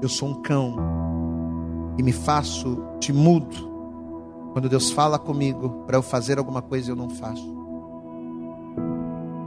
Eu 0.00 0.08
sou 0.08 0.30
um 0.30 0.40
cão 0.40 0.76
e 2.00 2.02
me 2.02 2.12
faço 2.12 2.82
de 2.98 3.12
mudo 3.12 3.68
quando 4.52 4.68
Deus 4.68 4.90
fala 4.90 5.18
comigo 5.18 5.84
para 5.86 5.98
eu 5.98 6.02
fazer 6.02 6.38
alguma 6.38 6.62
coisa 6.62 6.88
e 6.88 6.92
eu 6.92 6.96
não 6.96 7.10
faço. 7.10 7.60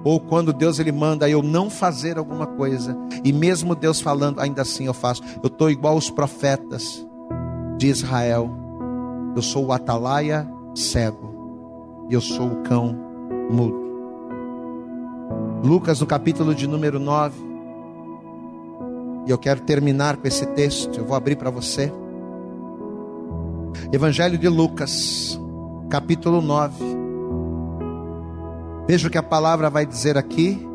Ou 0.05 0.19
quando 0.19 0.53
Deus 0.53 0.77
ele 0.79 0.91
manda 0.91 1.27
eu 1.27 1.41
não 1.41 1.69
fazer 1.69 2.17
alguma 2.17 2.45
coisa 2.45 2.95
e 3.23 3.33
mesmo 3.33 3.73
Deus 3.73 3.99
falando, 3.99 4.39
ainda 4.39 4.61
assim 4.61 4.85
eu 4.85 4.93
faço. 4.93 5.23
Eu 5.41 5.47
estou 5.47 5.71
igual 5.71 5.97
os 5.97 6.11
profetas 6.11 7.03
de 7.77 7.87
Israel 7.87 8.63
eu 9.35 9.41
sou 9.41 9.65
o 9.65 9.73
atalaia 9.73 10.47
cego. 10.75 11.33
E 12.07 12.13
eu 12.13 12.21
sou 12.21 12.47
o 12.47 12.61
cão 12.63 12.95
mudo. 13.49 13.81
Lucas, 15.63 15.99
no 16.01 16.05
capítulo 16.05 16.53
de 16.53 16.67
número 16.67 16.99
9. 16.99 17.35
E 19.25 19.31
eu 19.31 19.37
quero 19.37 19.61
terminar 19.61 20.17
com 20.17 20.27
esse 20.27 20.45
texto. 20.47 20.99
Eu 20.99 21.05
vou 21.05 21.15
abrir 21.15 21.35
para 21.35 21.49
você. 21.49 21.91
Evangelho 23.91 24.37
de 24.37 24.47
Lucas, 24.47 25.39
capítulo 25.89 26.41
9. 26.41 26.73
Veja 28.87 29.07
o 29.07 29.11
que 29.11 29.17
a 29.17 29.23
palavra 29.23 29.69
vai 29.69 29.85
dizer 29.85 30.17
aqui. 30.17 30.67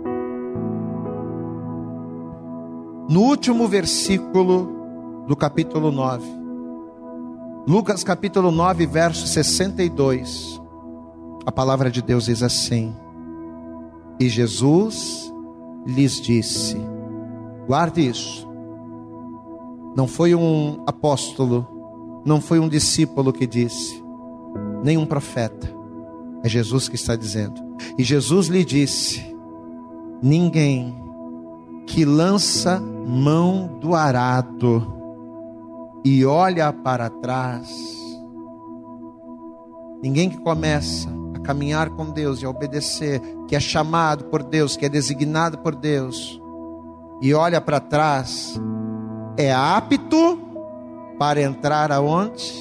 No 3.08 3.22
último 3.22 3.66
versículo 3.68 5.24
do 5.26 5.36
capítulo 5.36 5.90
9. 5.90 6.24
Lucas 7.66 8.02
capítulo 8.02 8.50
9, 8.50 8.86
verso 8.86 9.26
62. 9.26 10.60
A 11.44 11.52
palavra 11.52 11.90
de 11.90 12.00
Deus 12.00 12.24
diz 12.24 12.42
assim: 12.42 12.94
E 14.18 14.28
Jesus 14.28 15.32
lhes 15.86 16.20
disse: 16.20 16.76
Guarde 17.66 18.08
isso. 18.08 18.48
Não 19.94 20.06
foi 20.06 20.34
um 20.34 20.82
apóstolo, 20.86 21.77
não 22.28 22.42
foi 22.42 22.60
um 22.60 22.68
discípulo 22.68 23.32
que 23.32 23.46
disse, 23.46 24.04
nem 24.84 24.98
um 24.98 25.06
profeta. 25.06 25.68
É 26.44 26.48
Jesus 26.48 26.88
que 26.88 26.94
está 26.94 27.16
dizendo. 27.16 27.60
E 27.96 28.04
Jesus 28.04 28.46
lhe 28.46 28.64
disse: 28.64 29.34
Ninguém 30.22 30.94
que 31.86 32.04
lança 32.04 32.78
mão 32.78 33.78
do 33.80 33.94
arado 33.94 34.94
e 36.04 36.24
olha 36.24 36.72
para 36.72 37.08
trás, 37.08 37.68
ninguém 40.02 40.28
que 40.28 40.38
começa 40.38 41.08
a 41.34 41.40
caminhar 41.40 41.90
com 41.90 42.10
Deus 42.10 42.42
e 42.42 42.44
a 42.44 42.50
obedecer, 42.50 43.20
que 43.48 43.56
é 43.56 43.60
chamado 43.60 44.26
por 44.26 44.42
Deus, 44.42 44.76
que 44.76 44.84
é 44.84 44.88
designado 44.88 45.58
por 45.58 45.74
Deus, 45.74 46.40
e 47.22 47.32
olha 47.32 47.60
para 47.60 47.80
trás, 47.80 48.60
é 49.36 49.52
apto 49.52 50.37
para 51.18 51.42
entrar 51.42 51.90
aonde? 51.90 52.54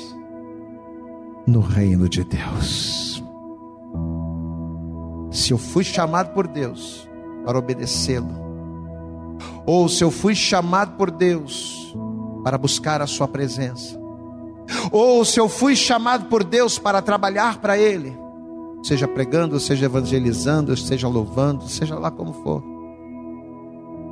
No 1.45 1.61
reino 1.61 2.09
de 2.09 2.23
Deus. 2.23 3.23
Se 5.31 5.51
eu 5.53 5.57
fui 5.57 5.83
chamado 5.83 6.33
por 6.33 6.47
Deus 6.47 7.07
para 7.45 7.57
obedecê-lo, 7.57 8.47
ou 9.65 9.87
se 9.87 10.03
eu 10.03 10.09
fui 10.09 10.33
chamado 10.33 10.97
por 10.97 11.11
Deus 11.11 11.95
para 12.43 12.57
buscar 12.57 13.01
a 13.01 13.07
Sua 13.07 13.27
presença, 13.27 13.97
ou 14.91 15.23
se 15.23 15.39
eu 15.39 15.47
fui 15.47 15.75
chamado 15.75 16.25
por 16.25 16.43
Deus 16.43 16.79
para 16.79 17.01
trabalhar 17.01 17.59
para 17.59 17.77
Ele, 17.77 18.17
seja 18.83 19.07
pregando, 19.07 19.59
seja 19.59 19.85
evangelizando, 19.85 20.75
seja 20.75 21.07
louvando, 21.07 21.67
seja 21.67 21.97
lá 21.97 22.09
como 22.09 22.33
for. 22.33 22.63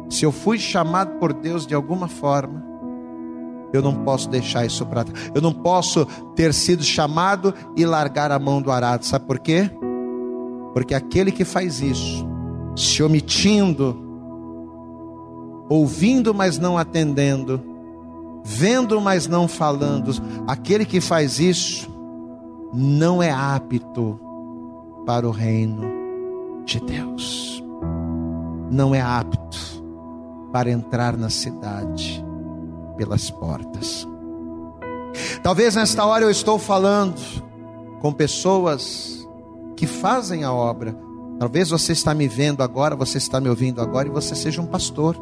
Se 0.09 0.23
eu 0.23 0.31
fui 0.31 0.57
chamado 0.59 1.19
por 1.19 1.33
Deus 1.33 1.65
de 1.65 1.73
alguma 1.73 2.07
forma, 2.07 2.63
eu 3.73 3.81
não 3.81 3.93
posso 4.03 4.29
deixar 4.29 4.65
isso 4.65 4.85
para 4.85 5.03
trás. 5.03 5.31
Eu 5.33 5.41
não 5.41 5.53
posso 5.53 6.05
ter 6.35 6.53
sido 6.53 6.83
chamado 6.83 7.53
e 7.75 7.85
largar 7.85 8.31
a 8.31 8.39
mão 8.39 8.61
do 8.61 8.71
arado. 8.71 9.05
Sabe 9.05 9.25
por 9.25 9.39
quê? 9.39 9.69
Porque 10.73 10.93
aquele 10.93 11.31
que 11.31 11.45
faz 11.45 11.81
isso, 11.81 12.27
se 12.75 13.01
omitindo, 13.01 13.97
ouvindo, 15.69 16.33
mas 16.33 16.57
não 16.57 16.77
atendendo, 16.77 17.61
vendo, 18.43 18.99
mas 18.99 19.27
não 19.27 19.47
falando, 19.47 20.11
aquele 20.47 20.85
que 20.85 20.99
faz 20.99 21.39
isso, 21.39 21.89
não 22.73 23.23
é 23.23 23.31
apto 23.31 24.19
para 25.05 25.27
o 25.27 25.31
reino 25.31 25.83
de 26.65 26.79
Deus. 26.79 27.63
Não 28.69 28.93
é 28.93 28.99
apto 28.99 29.57
para 30.51 30.71
entrar 30.71 31.15
na 31.15 31.29
cidade 31.29 32.24
pelas 32.95 33.29
portas. 33.29 34.07
Talvez 35.43 35.75
nesta 35.75 36.05
hora 36.05 36.25
eu 36.25 36.31
estou 36.31 36.57
falando 36.59 37.19
com 38.01 38.11
pessoas 38.11 39.27
que 39.75 39.87
fazem 39.87 40.43
a 40.43 40.51
obra. 40.51 40.95
Talvez 41.39 41.69
você 41.69 41.91
está 41.91 42.13
me 42.13 42.27
vendo 42.27 42.63
agora, 42.63 42.95
você 42.95 43.17
está 43.17 43.39
me 43.39 43.49
ouvindo 43.49 43.81
agora 43.81 44.07
e 44.07 44.11
você 44.11 44.35
seja 44.35 44.61
um 44.61 44.65
pastor 44.65 45.17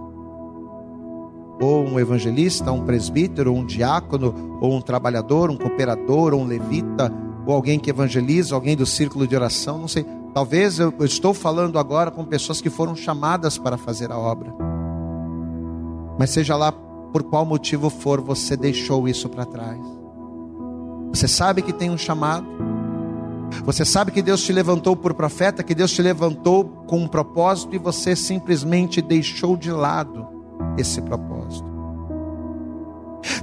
ou 1.61 1.86
um 1.86 1.99
evangelista, 1.99 2.71
um 2.71 2.84
presbítero, 2.84 3.53
um 3.53 3.65
diácono, 3.65 4.57
ou 4.59 4.74
um 4.74 4.82
trabalhador, 4.82 5.49
um 5.49 5.57
cooperador, 5.57 6.34
ou 6.34 6.41
um 6.41 6.45
levita, 6.45 7.11
ou 7.45 7.53
alguém 7.53 7.80
que 7.80 7.89
evangeliza, 7.89 8.55
alguém 8.55 8.76
do 8.76 8.86
círculo 8.86 9.28
de 9.28 9.36
oração, 9.36 9.78
não 9.78 9.88
sei. 9.88 10.05
Talvez 10.34 10.80
eu, 10.80 10.93
estou 11.01 11.34
falando 11.34 11.78
agora 11.78 12.09
com 12.09 12.26
pessoas 12.26 12.59
que 12.59 12.69
foram 12.69 12.95
chamadas 12.95 13.57
para 13.57 13.78
fazer 13.78 14.11
a 14.11 14.17
obra. 14.17 14.53
Mas 16.17 16.32
seja 16.32 16.55
lá 16.55 16.71
por 17.14 17.22
qual 17.22 17.45
motivo 17.45 17.91
for, 17.91 18.20
você 18.20 18.57
deixou 18.57 19.07
isso 19.07 19.30
para 19.30 19.45
trás. 19.45 19.80
Você 21.11 21.28
sabe 21.28 21.61
que 21.61 21.72
tem 21.72 21.91
um 21.91 21.97
chamado. 21.97 22.47
Você 23.64 23.86
sabe 23.86 24.11
que 24.11 24.22
Deus 24.24 24.43
te 24.43 24.51
levantou 24.51 24.95
por 24.95 25.14
profeta, 25.14 25.61
que 25.61 25.76
Deus 25.76 25.91
te 25.91 26.01
levantou 26.01 26.66
com 26.88 26.97
um 26.97 27.07
propósito 27.07 27.76
e 27.76 27.78
você 27.78 28.16
simplesmente 28.16 28.99
deixou 28.99 29.55
de 29.55 29.72
lado 29.72 30.28
esse 30.76 30.99
propósito. 31.03 31.72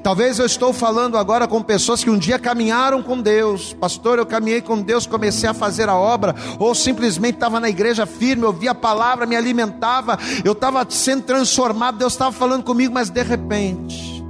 Talvez 0.03 0.39
eu 0.39 0.47
estou 0.47 0.73
falando 0.73 1.17
agora 1.17 1.49
com 1.49 1.63
pessoas 1.63 2.03
que 2.05 2.11
um 2.11 2.19
dia 2.19 2.39
caminharam 2.39 3.03
com 3.03 3.21
Deus. 3.21 3.73
Pastor, 3.73 4.19
eu 4.19 4.27
caminhei 4.27 4.61
com 4.61 4.81
Deus, 4.81 5.07
comecei 5.07 5.49
a 5.49 5.55
fazer 5.55 5.89
a 5.89 5.97
obra, 5.97 6.35
ou 6.59 6.75
simplesmente 6.75 7.35
estava 7.35 7.59
na 7.59 7.69
igreja 7.69 8.07
firme, 8.07 8.45
ouvia 8.45 8.73
a 8.73 8.75
palavra, 8.75 9.27
me 9.27 9.37
alimentava, 9.37 10.19
eu 10.45 10.53
estava 10.53 10.87
sendo 10.89 11.23
transformado, 11.23 11.99
Deus 11.99 12.13
estava 12.13 12.33
falando 12.33 12.63
comigo, 12.63 12.93
mas 12.93 13.11
de 13.11 13.23
repente, 13.23 14.25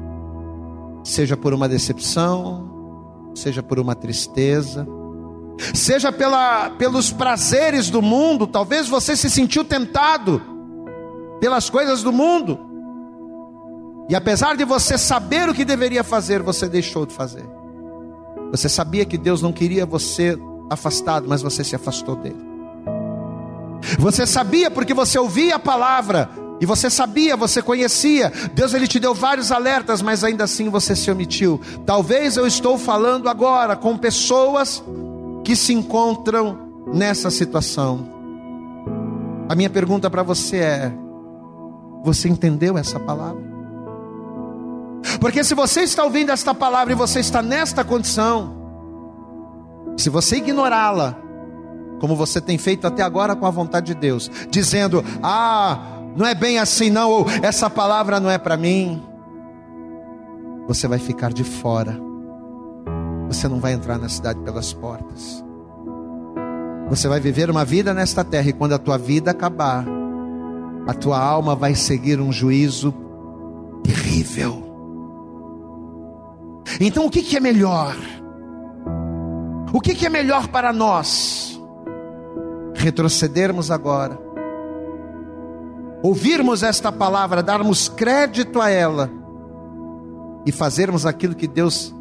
seja 1.05 1.37
por 1.37 1.53
uma 1.53 1.69
decepção, 1.69 3.33
seja 3.35 3.63
por 3.63 3.79
uma 3.79 3.95
tristeza, 3.95 4.87
seja 5.75 6.13
pela, 6.13 6.71
pelos 6.71 7.11
prazeres 7.11 7.91
do 7.91 8.01
mundo, 8.01 8.47
talvez 8.47 8.89
você 8.89 9.17
se 9.17 9.29
sentiu 9.29 9.65
tentado 9.65 10.41
pelas 11.41 11.71
coisas 11.71 12.03
do 12.03 12.13
mundo. 12.13 12.70
E 14.11 14.15
apesar 14.17 14.57
de 14.57 14.65
você 14.65 14.99
saber 14.99 15.49
o 15.49 15.55
que 15.55 15.65
deveria 15.65 16.03
fazer, 16.03 16.43
você 16.43 16.69
deixou 16.69 17.07
de 17.07 17.15
fazer. 17.15 17.49
Você 18.51 18.69
sabia 18.69 19.05
que 19.05 19.17
Deus 19.17 19.41
não 19.41 19.53
queria 19.53 19.87
você 19.87 20.37
afastado, 20.69 21.29
mas 21.29 21.43
você 21.43 21.63
se 21.63 21.77
afastou 21.77 22.17
dele. 22.17 22.45
Você 24.01 24.27
sabia 24.27 24.69
porque 24.69 24.93
você 24.93 25.17
ouvia 25.17 25.55
a 25.55 25.59
palavra 25.61 26.29
e 26.61 26.67
você 26.67 26.91
sabia, 26.91 27.37
você 27.37 27.63
conhecia. 27.63 28.33
Deus 28.53 28.75
ele 28.75 28.89
te 28.89 28.99
deu 28.99 29.15
vários 29.15 29.53
alertas, 29.53 30.03
mas 30.03 30.25
ainda 30.25 30.43
assim 30.43 30.69
você 30.69 30.97
se 30.97 31.09
omitiu. 31.09 31.61
Talvez 31.87 32.37
eu 32.37 32.49
estou 32.49 32.77
falando 32.77 33.29
agora 33.29 33.77
com 33.77 33.97
pessoas 33.97 34.83
que 35.45 35.55
se 35.55 35.73
encontram 35.73 36.59
nessa 36.93 37.31
situação. 37.31 38.09
A 39.49 39.55
minha 39.55 39.71
pergunta 39.71 40.11
para 40.11 40.25
você 40.25 40.57
é: 40.57 40.93
você 42.03 42.29
entendeu 42.29 42.77
essa 42.77 42.99
palavra? 42.99 43.50
Porque 45.21 45.43
se 45.45 45.55
você 45.55 45.83
está 45.83 46.05
ouvindo 46.05 46.31
esta 46.31 46.55
palavra 46.55 46.93
e 46.93 46.97
você 46.97 47.21
está 47.21 47.43
nesta 47.43 47.85
condição, 47.85 48.55
se 49.97 50.09
você 50.09 50.37
ignorá-la, 50.37 51.17
como 52.01 52.17
você 52.17 52.41
tem 52.41 52.57
feito 52.57 52.87
até 52.87 53.03
agora 53.03 53.37
com 53.37 53.47
a 53.47 53.51
vontade 53.51 53.89
de 53.89 53.95
Deus, 53.95 54.31
dizendo: 54.51 55.05
"Ah, 55.23 55.79
não 56.17 56.27
é 56.27 56.35
bem 56.35 56.59
assim 56.59 56.91
não, 56.91 57.11
ou 57.11 57.27
essa 57.43 57.69
palavra 57.69 58.19
não 58.19 58.31
é 58.31 58.39
para 58.39 58.57
mim", 58.57 59.03
você 60.67 60.87
vai 60.87 60.99
ficar 60.99 61.33
de 61.33 61.45
fora. 61.45 61.99
Você 63.29 63.47
não 63.47 63.61
vai 63.61 63.73
entrar 63.73 63.99
na 63.99 64.09
cidade 64.09 64.41
pelas 64.41 64.73
portas. 64.73 65.45
Você 66.89 67.07
vai 67.07 67.21
viver 67.21 67.49
uma 67.49 67.65
vida 67.65 67.95
nesta 67.95 68.25
terra 68.25 68.49
e 68.49 68.53
quando 68.53 68.73
a 68.73 68.79
tua 68.79 68.99
vida 68.99 69.31
acabar, 69.31 69.85
a 70.87 70.95
tua 70.95 71.21
alma 71.21 71.55
vai 71.55 71.75
seguir 71.77 72.21
um 72.21 72.33
juízo 72.33 72.93
terrível. 73.85 74.60
Então 76.81 77.05
o 77.05 77.11
que, 77.11 77.23
que 77.23 77.37
é 77.37 77.41
melhor? 77.41 77.95
O 79.71 79.81
que, 79.81 79.95
que 79.95 80.07
é 80.07 80.09
melhor 80.09 80.49
para 80.49 80.73
nós? 80.73 81.61
Retrocedermos 82.75 83.71
agora, 83.71 84.19
ouvirmos 86.03 86.63
esta 86.63 86.91
palavra, 86.91 87.43
darmos 87.43 87.91
crédito 87.91 88.59
a 88.59 88.71
ela 88.71 89.11
e 90.47 90.51
fazermos 90.51 91.05
aquilo 91.05 91.35
que 91.35 91.47
Deus 91.47 91.95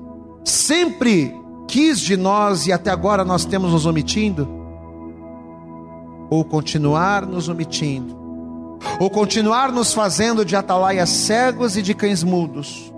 sempre 0.46 1.36
quis 1.68 2.00
de 2.00 2.16
nós 2.16 2.66
e 2.66 2.72
até 2.72 2.90
agora 2.90 3.26
nós 3.26 3.44
temos 3.44 3.74
nos 3.74 3.86
omitindo? 3.86 4.48
Ou 6.30 6.46
continuar 6.46 7.26
nos 7.26 7.50
omitindo? 7.50 8.18
Ou 9.00 9.10
continuar 9.10 9.74
nos 9.74 9.92
fazendo 9.92 10.46
de 10.46 10.56
atalaias 10.56 11.10
cegos 11.10 11.76
e 11.76 11.82
de 11.82 11.94
cães 11.94 12.24
mudos? 12.24 12.94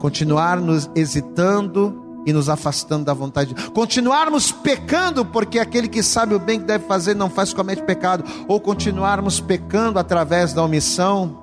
Continuar 0.00 0.58
nos 0.58 0.90
hesitando 0.96 2.22
e 2.26 2.32
nos 2.32 2.48
afastando 2.48 3.04
da 3.04 3.14
vontade, 3.14 3.54
continuarmos 3.72 4.50
pecando, 4.50 5.24
porque 5.24 5.58
aquele 5.58 5.88
que 5.88 6.02
sabe 6.02 6.34
o 6.34 6.38
bem 6.38 6.58
que 6.58 6.66
deve 6.66 6.86
fazer 6.86 7.14
não 7.14 7.30
faz, 7.30 7.52
comete 7.52 7.82
pecado, 7.82 8.24
ou 8.48 8.58
continuarmos 8.58 9.40
pecando 9.40 9.98
através 9.98 10.52
da 10.52 10.64
omissão, 10.64 11.38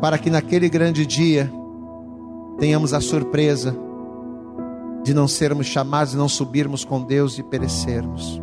para 0.00 0.18
que 0.18 0.28
naquele 0.28 0.68
grande 0.68 1.06
dia 1.06 1.50
tenhamos 2.58 2.92
a 2.92 3.00
surpresa 3.00 3.76
de 5.04 5.14
não 5.14 5.26
sermos 5.26 5.66
chamados, 5.66 6.14
não 6.14 6.28
subirmos 6.28 6.84
com 6.84 7.02
Deus 7.02 7.38
e 7.38 7.42
perecermos. 7.42 8.40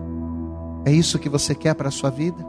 É 0.86 0.92
isso 0.92 1.20
que 1.20 1.30
você 1.30 1.54
quer 1.54 1.74
para 1.74 1.90
a 1.90 1.92
sua 1.92 2.10
vida? 2.10 2.46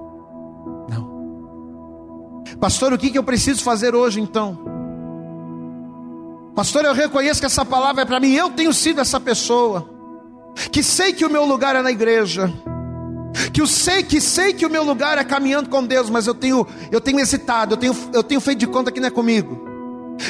Não. 0.89 2.43
Pastor, 2.59 2.93
o 2.93 2.99
que 2.99 3.17
eu 3.17 3.25
preciso 3.25 3.63
fazer 3.63 3.95
hoje 3.95 4.21
então? 4.21 4.80
Pastor, 6.55 6.85
eu 6.85 6.93
reconheço 6.93 7.41
que 7.41 7.47
essa 7.47 7.65
palavra 7.65 8.03
é 8.03 8.05
para 8.05 8.21
mim. 8.21 8.33
Eu 8.33 8.51
tenho 8.51 8.73
sido 8.73 9.01
essa 9.01 9.21
pessoa 9.21 9.89
que 10.71 10.83
sei 10.83 11.13
que 11.13 11.25
o 11.25 11.31
meu 11.31 11.45
lugar 11.45 11.77
é 11.77 11.83
na 11.83 11.91
igreja, 11.91 12.53
que 13.53 13.61
eu 13.61 13.67
sei 13.67 14.03
que 14.03 14.21
sei 14.21 14.53
que 14.53 14.67
o 14.67 14.71
meu 14.71 14.83
lugar 14.83 15.17
é 15.19 15.25
caminhando 15.25 15.69
com 15.69 15.85
Deus, 15.85 16.11
mas 16.11 16.27
eu 16.27 16.35
tenho 16.35 16.67
eu 16.91 17.01
tenho 17.01 17.21
hesitado, 17.21 17.75
eu 17.75 17.77
tenho 17.77 17.97
eu 18.13 18.23
tenho 18.23 18.41
feito 18.41 18.59
de 18.59 18.67
conta 18.67 18.91
que 18.91 19.01
não 19.01 19.09
é 19.09 19.11
comigo. 19.11 19.69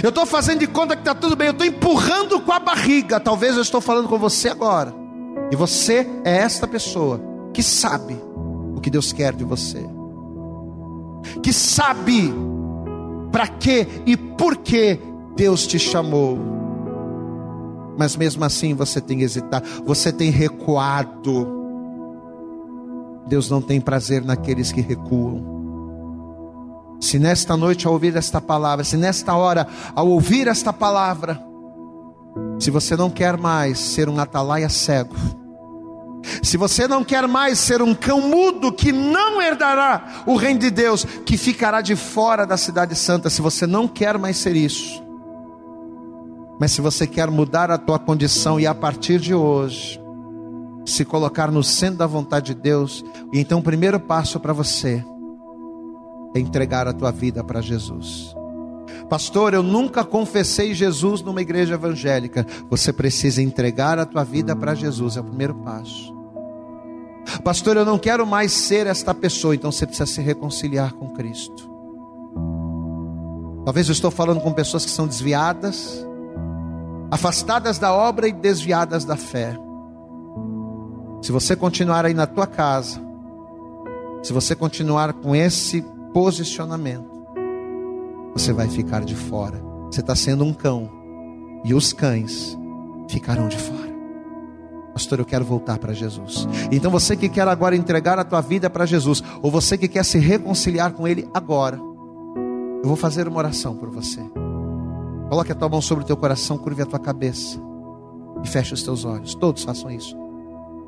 Eu 0.03 0.11
estou 0.11 0.25
fazendo 0.25 0.61
de 0.61 0.68
conta 0.68 0.95
que 0.95 1.03
está 1.03 1.14
tudo 1.14 1.35
bem, 1.35 1.49
eu 1.49 1.53
estou 1.53 1.66
empurrando 1.66 2.41
com 2.41 2.53
a 2.53 2.61
barriga. 2.61 3.18
Talvez 3.18 3.57
eu 3.57 3.62
estou 3.62 3.81
falando 3.81 4.09
com 4.09 4.18
você 4.18 4.49
agora. 4.49 4.95
E 5.51 5.57
você 5.57 6.09
é 6.25 6.37
esta 6.37 6.66
pessoa 6.66 7.21
que 7.53 7.62
sabe 7.62 8.16
o 8.77 8.81
que 8.81 8.89
Deus 8.89 9.12
quer 9.12 9.35
de 9.35 9.43
você. 9.43 9.85
Que 11.43 11.53
sabe 11.53 12.33
para 13.33 13.49
que 13.49 13.87
e 14.07 14.16
por 14.16 14.57
que 14.57 14.99
Deus 15.37 15.66
te 15.66 15.78
chamou. 15.78 16.39
Mas 17.99 18.16
mesmo 18.16 18.45
assim 18.45 18.74
você 18.74 19.01
tem 19.01 19.22
hesitado, 19.22 19.66
você 19.85 20.12
tem 20.12 20.31
recuado. 20.31 21.61
Deus 23.26 23.51
não 23.51 23.61
tem 23.61 23.81
prazer 23.81 24.24
naqueles 24.24 24.72
que 24.72 24.81
recuam. 24.81 25.59
Se 27.01 27.18
nesta 27.18 27.57
noite, 27.57 27.87
ao 27.87 27.95
ouvir 27.95 28.14
esta 28.16 28.41
palavra, 28.41 28.85
se 28.85 28.97
nesta 28.97 29.35
hora, 29.35 29.66
ao 29.95 30.09
ouvir 30.09 30.47
esta 30.49 30.72
palavra, 30.72 31.43
se 32.59 32.70
você 32.70 32.97
não 32.97 33.09
quer 33.09 33.37
mais 33.39 33.78
ser 33.78 34.09
um 34.09 34.18
atalaia 34.18 34.68
cego, 34.68 35.14
se 36.43 36.57
você 36.57 36.87
não 36.87 37.03
quer 37.03 37.26
mais 37.26 37.59
ser 37.59 37.81
um 37.81 37.95
cão 37.95 38.20
mudo 38.20 38.70
que 38.70 38.93
não 38.93 39.41
herdará 39.41 40.24
o 40.26 40.37
reino 40.37 40.61
de 40.61 40.70
Deus, 40.70 41.05
que 41.24 41.37
ficará 41.39 41.81
de 41.81 41.97
fora 41.97 42.47
da 42.47 42.57
cidade 42.57 42.95
santa, 42.95 43.31
se 43.31 43.41
você 43.41 43.66
não 43.66 43.89
quer 43.89 44.18
mais 44.18 44.37
ser 44.37 44.55
isso, 44.55 45.03
mas 46.61 46.72
se 46.72 46.82
você 46.82 47.06
quer 47.06 47.30
mudar 47.30 47.70
a 47.70 47.78
tua 47.78 47.98
condição 47.98 48.61
e 48.61 48.66
a 48.66 48.74
partir 48.74 49.18
de 49.18 49.34
hoje, 49.34 49.98
se 50.84 51.06
colocar 51.06 51.50
no 51.50 51.64
centro 51.64 51.96
da 51.96 52.06
vontade 52.06 52.54
de 52.54 52.61
Deus, 52.61 53.02
então 53.32 53.61
o 53.61 53.62
primeiro 53.62 53.98
passo 53.98 54.38
para 54.38 54.52
você 54.52 55.02
é 56.36 56.38
entregar 56.38 56.86
a 56.86 56.92
tua 56.92 57.11
vida 57.11 57.42
para 57.42 57.62
Jesus. 57.62 58.36
Pastor, 59.08 59.54
eu 59.54 59.62
nunca 59.62 60.04
confessei 60.04 60.74
Jesus 60.74 61.22
numa 61.22 61.40
igreja 61.40 61.74
evangélica. 61.74 62.46
Você 62.68 62.92
precisa 62.92 63.40
entregar 63.40 63.98
a 63.98 64.04
tua 64.04 64.22
vida 64.22 64.54
para 64.54 64.74
Jesus, 64.74 65.16
é 65.16 65.20
o 65.20 65.24
primeiro 65.24 65.54
passo. 65.54 66.14
Pastor, 67.42 67.78
eu 67.78 67.86
não 67.86 67.98
quero 67.98 68.26
mais 68.26 68.52
ser 68.52 68.86
esta 68.86 69.14
pessoa, 69.14 69.54
então 69.54 69.72
você 69.72 69.86
precisa 69.86 70.06
se 70.06 70.20
reconciliar 70.20 70.92
com 70.92 71.08
Cristo. 71.08 71.70
Talvez 73.64 73.88
eu 73.88 73.92
estou 73.92 74.11
falando 74.11 74.40
com 74.40 74.52
pessoas 74.52 74.84
que 74.84 74.90
são 74.90 75.06
desviadas, 75.06 76.06
afastadas 77.11 77.78
da 77.78 77.92
obra 77.92 78.28
e 78.28 78.32
desviadas 78.32 79.04
da 79.04 79.16
fé. 79.16 79.56
Se 81.22 81.32
você 81.32 81.56
continuar 81.56 82.06
aí 82.06 82.14
na 82.14 82.26
tua 82.26 82.46
casa, 82.46 83.00
se 84.22 84.32
você 84.32 84.54
continuar 84.54 85.12
com 85.14 85.34
esse 85.34 85.84
posicionamento, 86.12 87.11
você 88.32 88.52
vai 88.52 88.68
ficar 88.68 89.04
de 89.04 89.14
fora. 89.14 89.61
Você 89.90 90.00
está 90.00 90.14
sendo 90.14 90.44
um 90.44 90.52
cão, 90.52 90.88
e 91.64 91.74
os 91.74 91.92
cães 91.92 92.56
ficarão 93.08 93.48
de 93.48 93.58
fora. 93.58 93.90
Pastor, 94.92 95.18
eu 95.18 95.24
quero 95.24 95.44
voltar 95.44 95.78
para 95.78 95.92
Jesus. 95.92 96.46
Então 96.70 96.90
você 96.90 97.16
que 97.16 97.28
quer 97.28 97.46
agora 97.48 97.76
entregar 97.76 98.18
a 98.18 98.24
tua 98.24 98.40
vida 98.40 98.70
para 98.70 98.86
Jesus, 98.86 99.22
ou 99.42 99.50
você 99.50 99.76
que 99.76 99.88
quer 99.88 100.04
se 100.04 100.18
reconciliar 100.18 100.92
com 100.92 101.06
Ele 101.06 101.28
agora, 101.34 101.76
eu 101.76 102.86
vou 102.86 102.96
fazer 102.96 103.28
uma 103.28 103.38
oração 103.38 103.76
por 103.76 103.90
você. 103.90 104.20
Coloque 105.31 105.53
a 105.53 105.55
tua 105.55 105.68
mão 105.68 105.81
sobre 105.81 106.03
o 106.03 106.07
teu 106.07 106.16
coração, 106.16 106.59
curve 106.59 106.83
a 106.83 106.87
tua 106.87 106.99
cabeça 106.99 107.57
e 108.43 108.49
feche 108.49 108.74
os 108.74 108.83
teus 108.83 109.05
olhos. 109.05 109.33
Todos 109.33 109.62
façam 109.62 109.89
isso. 109.89 110.16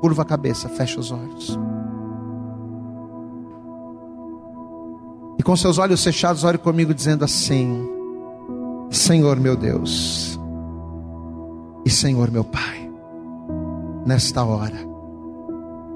Curva 0.01 0.23
a 0.23 0.25
cabeça, 0.25 0.67
feche 0.67 0.99
os 0.99 1.13
olhos. 1.13 1.57
E 5.39 5.43
com 5.43 5.55
seus 5.55 5.77
olhos 5.77 6.03
fechados, 6.03 6.43
ore 6.43 6.57
comigo 6.57 6.93
dizendo 6.93 7.23
assim: 7.23 7.89
Senhor 8.91 9.39
meu 9.39 9.55
Deus 9.55 10.37
e 11.85 11.89
Senhor 11.89 12.29
meu 12.29 12.43
Pai, 12.43 12.91
nesta 14.05 14.43
hora, 14.43 14.77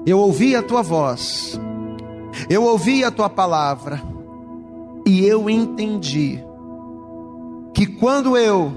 eu 0.06 0.18
ouvi 0.18 0.56
a 0.56 0.62
tua 0.62 0.80
voz, 0.80 1.60
eu 2.48 2.64
ouvi 2.64 3.04
a 3.04 3.10
tua 3.10 3.28
palavra, 3.28 4.02
e 5.04 5.22
eu 5.26 5.50
entendi 5.50 6.47
que 7.78 7.86
quando 7.86 8.36
eu 8.36 8.72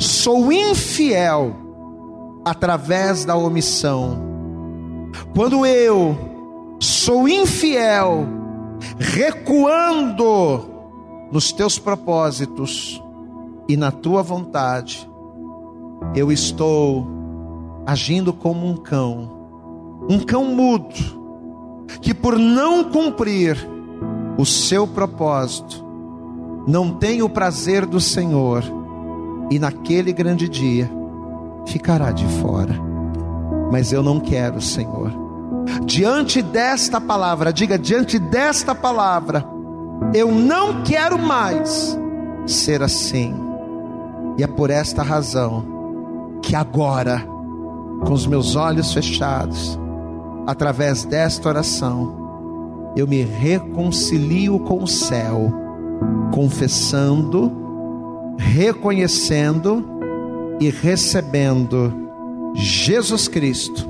sou 0.00 0.50
infiel 0.50 1.54
através 2.44 3.24
da 3.24 3.36
omissão, 3.36 4.18
quando 5.32 5.64
eu 5.64 6.18
sou 6.80 7.28
infiel 7.28 8.26
recuando 8.98 10.68
nos 11.30 11.52
teus 11.52 11.78
propósitos 11.78 13.00
e 13.68 13.76
na 13.76 13.92
tua 13.92 14.24
vontade, 14.24 15.08
eu 16.12 16.32
estou 16.32 17.06
agindo 17.86 18.32
como 18.32 18.66
um 18.66 18.76
cão, 18.76 19.30
um 20.10 20.18
cão 20.18 20.46
mudo, 20.46 21.86
que 22.02 22.12
por 22.12 22.36
não 22.36 22.90
cumprir 22.90 23.56
o 24.36 24.44
seu 24.44 24.84
propósito, 24.84 25.85
não 26.66 26.90
tem 26.90 27.22
o 27.22 27.28
prazer 27.28 27.86
do 27.86 28.00
Senhor, 28.00 28.64
e 29.50 29.58
naquele 29.58 30.12
grande 30.12 30.48
dia 30.48 30.90
ficará 31.66 32.10
de 32.10 32.26
fora. 32.40 32.74
Mas 33.70 33.92
eu 33.92 34.02
não 34.02 34.20
quero, 34.20 34.60
Senhor 34.60 35.26
diante 35.84 36.42
desta 36.42 37.00
palavra, 37.00 37.52
diga 37.52 37.78
diante 37.78 38.18
desta 38.18 38.74
palavra, 38.74 39.44
eu 40.14 40.30
não 40.30 40.82
quero 40.82 41.18
mais 41.18 41.98
ser 42.46 42.82
assim. 42.82 43.34
E 44.38 44.42
é 44.42 44.46
por 44.46 44.70
esta 44.70 45.02
razão 45.02 46.38
que 46.42 46.54
agora, 46.54 47.20
com 48.04 48.12
os 48.12 48.26
meus 48.26 48.54
olhos 48.54 48.92
fechados, 48.92 49.78
através 50.46 51.04
desta 51.04 51.48
oração, 51.48 52.92
eu 52.96 53.06
me 53.06 53.22
reconcilio 53.22 54.58
com 54.60 54.82
o 54.82 54.88
céu, 54.88 55.52
confessando, 56.32 57.52
reconhecendo 58.38 59.84
e 60.60 60.70
recebendo 60.70 61.92
Jesus 62.54 63.28
Cristo 63.28 63.86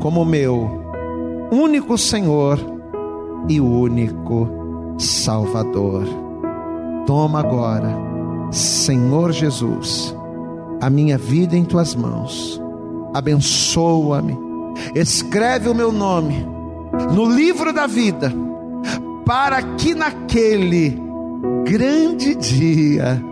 como 0.00 0.24
meu 0.24 0.70
único 1.50 1.98
Senhor 1.98 2.58
e 3.48 3.60
único 3.60 4.48
Salvador. 4.98 6.04
Toma 7.06 7.40
agora, 7.40 7.96
Senhor 8.50 9.32
Jesus, 9.32 10.14
a 10.80 10.90
minha 10.90 11.16
vida 11.16 11.56
em 11.56 11.64
tuas 11.64 11.94
mãos. 11.94 12.60
Abençoa-me. 13.14 14.36
Escreve 14.94 15.68
o 15.68 15.74
meu 15.74 15.90
nome 15.90 16.46
no 17.12 17.24
livro 17.24 17.72
da 17.72 17.86
vida, 17.86 18.32
para 19.24 19.62
que 19.62 19.94
naquele 19.94 21.07
grande 21.64 22.34
dia 22.34 23.22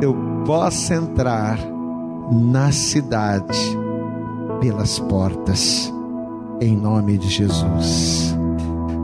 eu 0.00 0.14
possa 0.46 0.94
entrar 0.94 1.58
na 2.30 2.72
cidade 2.72 3.58
pelas 4.60 4.98
portas 4.98 5.92
em 6.60 6.76
nome 6.76 7.18
de 7.18 7.28
Jesus. 7.28 8.36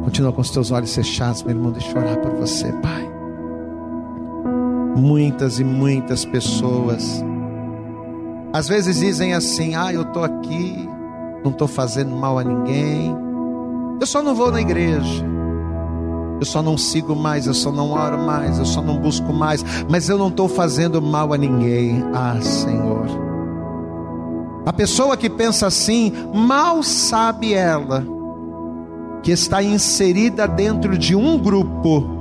Continua 0.04 0.32
com 0.32 0.40
os 0.40 0.50
teus 0.50 0.70
olhos 0.70 0.94
fechados, 0.94 1.42
meu 1.42 1.54
irmão. 1.54 1.72
Deixa 1.72 1.92
eu 1.92 2.02
orar 2.02 2.18
por 2.18 2.32
você, 2.32 2.72
Pai. 2.74 3.10
Muitas 4.96 5.60
e 5.60 5.64
muitas 5.64 6.24
pessoas, 6.24 7.24
às 8.52 8.68
vezes 8.68 8.98
dizem 8.98 9.34
assim: 9.34 9.74
Ah, 9.74 9.92
eu 9.92 10.02
estou 10.02 10.24
aqui, 10.24 10.88
não 11.44 11.50
estou 11.52 11.68
fazendo 11.68 12.14
mal 12.14 12.38
a 12.38 12.44
ninguém, 12.44 13.14
eu 14.00 14.06
só 14.06 14.22
não 14.22 14.34
vou 14.34 14.50
na 14.50 14.60
igreja, 14.60 15.24
eu 16.40 16.46
só 16.46 16.62
não 16.62 16.78
sigo 16.78 17.14
mais, 17.14 17.46
eu 17.46 17.52
só 17.52 17.70
não 17.70 17.90
oro 17.90 18.18
mais, 18.18 18.58
eu 18.58 18.64
só 18.64 18.80
não 18.80 18.98
busco 18.98 19.30
mais, 19.30 19.62
mas 19.90 20.08
eu 20.08 20.16
não 20.16 20.28
estou 20.28 20.48
fazendo 20.48 21.00
mal 21.00 21.34
a 21.34 21.36
ninguém. 21.36 22.02
Ah, 22.14 22.40
Senhor. 22.40 23.06
A 24.64 24.72
pessoa 24.72 25.16
que 25.16 25.28
pensa 25.28 25.66
assim, 25.66 26.12
mal 26.34 26.82
sabe 26.82 27.52
ela 27.52 28.04
que 29.22 29.30
está 29.30 29.62
inserida 29.62 30.48
dentro 30.48 30.96
de 30.96 31.14
um 31.14 31.36
grupo 31.36 32.18